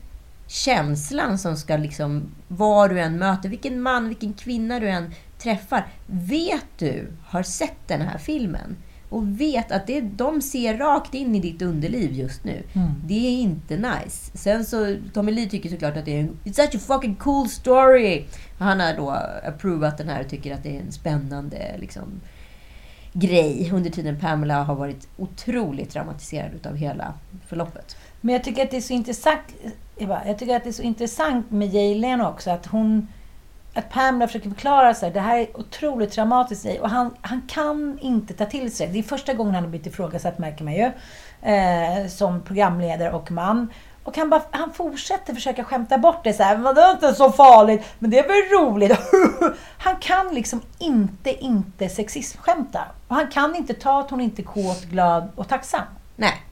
känslan 0.46 1.38
som 1.38 1.56
ska 1.56 1.76
liksom, 1.76 2.22
vad 2.48 2.90
du 2.90 3.00
än 3.00 3.18
möter, 3.18 3.48
vilken 3.48 3.82
man, 3.82 4.08
vilken 4.08 4.32
kvinna 4.32 4.80
du 4.80 4.88
än 4.88 5.14
träffar. 5.38 5.86
Vet 6.06 6.66
du, 6.78 7.06
har 7.24 7.42
sett 7.42 7.88
den 7.88 8.00
här 8.00 8.18
filmen 8.18 8.76
och 9.10 9.40
vet 9.40 9.72
att 9.72 9.86
det, 9.86 10.00
de 10.00 10.42
ser 10.42 10.78
rakt 10.78 11.14
in 11.14 11.34
i 11.34 11.40
ditt 11.40 11.62
underliv 11.62 12.12
just 12.12 12.44
nu. 12.44 12.62
Mm. 12.72 12.88
Det 13.04 13.26
är 13.26 13.30
inte 13.30 13.76
nice. 13.76 14.38
Sen 14.38 14.64
så, 14.64 14.96
Tommy 15.12 15.32
Lee 15.32 15.48
tycker 15.48 15.68
såklart 15.68 15.96
att 15.96 16.04
det 16.04 16.16
är 16.16 16.20
en 16.20 16.36
It's 16.44 16.52
such 16.52 16.74
a 16.74 16.78
fucking 16.78 17.14
cool 17.14 17.48
story. 17.48 18.24
Han 18.58 18.80
har 18.80 18.94
då 18.94 19.10
approvat 19.44 19.98
den 19.98 20.08
här 20.08 20.20
och 20.20 20.28
tycker 20.30 20.54
att 20.54 20.62
det 20.62 20.76
är 20.76 20.80
en 20.80 20.92
spännande 20.92 21.76
liksom, 21.78 22.20
grej. 23.12 23.70
Under 23.72 23.90
tiden 23.90 24.20
Pamela 24.20 24.62
har 24.62 24.74
varit 24.74 25.08
otroligt 25.16 25.90
traumatiserad 25.90 26.54
utav 26.54 26.76
hela 26.76 27.14
förloppet. 27.46 27.96
Men 28.20 28.32
jag 28.32 28.44
tycker 28.44 28.64
att 28.64 28.70
det 28.70 28.76
är 28.76 28.80
så 28.80 28.92
intressant, 28.92 29.40
Eva, 29.96 30.20
jag 30.26 30.38
tycker 30.38 30.56
att 30.56 30.64
det 30.64 30.70
är 30.70 30.72
så 30.72 30.82
intressant 30.82 31.50
med 31.50 31.74
Jalen 31.74 32.20
också, 32.20 32.50
att 32.50 32.66
hon 32.66 33.08
att 33.74 33.90
Pamela 33.90 34.26
försöker 34.26 34.50
förklara 34.50 34.94
sig. 34.94 35.10
Det 35.10 35.20
här 35.20 35.38
är 35.38 35.60
otroligt 35.60 36.10
traumatiskt 36.10 36.66
i 36.66 36.78
och 36.82 36.90
han, 36.90 37.14
han 37.20 37.42
kan 37.48 37.98
inte 38.00 38.34
ta 38.34 38.46
till 38.46 38.74
sig. 38.74 38.88
Det 38.88 38.98
är 38.98 39.02
första 39.02 39.34
gången 39.34 39.54
han 39.54 39.64
har 39.64 39.70
blivit 39.70 39.86
ifrågasatt, 39.86 40.38
märker 40.38 40.64
man 40.64 40.74
ju, 40.74 40.90
eh, 41.52 42.06
som 42.08 42.42
programledare 42.42 43.12
och 43.12 43.30
man. 43.30 43.68
Och 44.04 44.16
han, 44.16 44.30
bara, 44.30 44.42
han 44.50 44.72
fortsätter 44.72 45.34
försöka 45.34 45.64
skämta 45.64 45.98
bort 45.98 46.24
det 46.24 46.32
så 46.32 46.42
här. 46.42 46.56
"Men 46.56 46.74
Det 46.74 46.80
är 46.80 46.90
inte 46.90 47.14
så 47.14 47.32
farligt, 47.32 47.84
men 47.98 48.10
det 48.10 48.18
är 48.18 48.28
väl 48.28 48.60
roligt. 48.60 48.98
Han 49.78 49.96
kan 49.96 50.34
liksom 50.34 50.60
inte, 50.78 51.44
inte 51.44 51.88
sexismskämta. 51.88 52.80
Och 53.08 53.16
han 53.16 53.28
kan 53.28 53.54
inte 53.56 53.74
ta 53.74 54.00
att 54.00 54.10
hon 54.10 54.20
inte 54.20 54.42
är 54.42 54.44
kåt, 54.44 54.82
glad 54.84 55.28
och 55.36 55.48
tacksam. 55.48 55.82
Nej. 56.16 56.42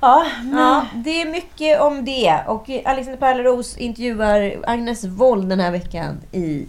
Ja, 0.00 0.26
men... 0.42 0.58
Ja, 0.58 0.86
det 0.94 1.22
är 1.22 1.26
mycket 1.30 1.80
om 1.80 2.04
det. 2.04 2.38
Och 2.46 2.70
Alexander 2.84 3.16
Pärleros 3.20 3.76
intervjuar 3.76 4.56
Agnes 4.66 5.04
Wold 5.04 5.48
den 5.48 5.60
här 5.60 5.70
veckan 5.70 6.20
i 6.32 6.66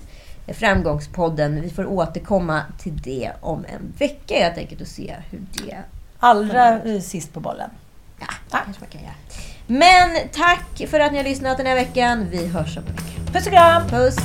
Framgångspodden. 0.54 1.62
Vi 1.62 1.70
får 1.70 1.86
återkomma 1.86 2.62
till 2.80 2.98
det 3.02 3.32
om 3.42 3.66
en 3.66 3.94
vecka 3.98 4.40
helt 4.40 4.58
enkelt 4.58 4.82
och 4.82 4.88
se 4.88 5.16
hur 5.32 5.42
det... 5.54 5.78
Allra 6.20 6.82
sist 7.02 7.34
på 7.34 7.40
bollen. 7.40 7.70
Ja, 8.20 8.28
ja. 8.52 8.58
kanske 8.66 8.82
man 8.82 8.90
kan 8.90 9.02
göra. 9.02 9.14
Men 9.68 10.30
tack 10.32 10.90
för 10.90 11.00
att 11.00 11.12
ni 11.12 11.18
har 11.18 11.24
lyssnat 11.24 11.58
den 11.58 11.66
här 11.66 11.76
veckan. 11.76 12.28
Vi 12.30 12.48
hörs 12.48 12.78
om 12.78 12.84
en 12.88 12.96
vecka. 12.96 13.32
Puss 13.34 13.46
och 13.46 13.54
kram! 13.54 13.88
Puss! 13.90 14.18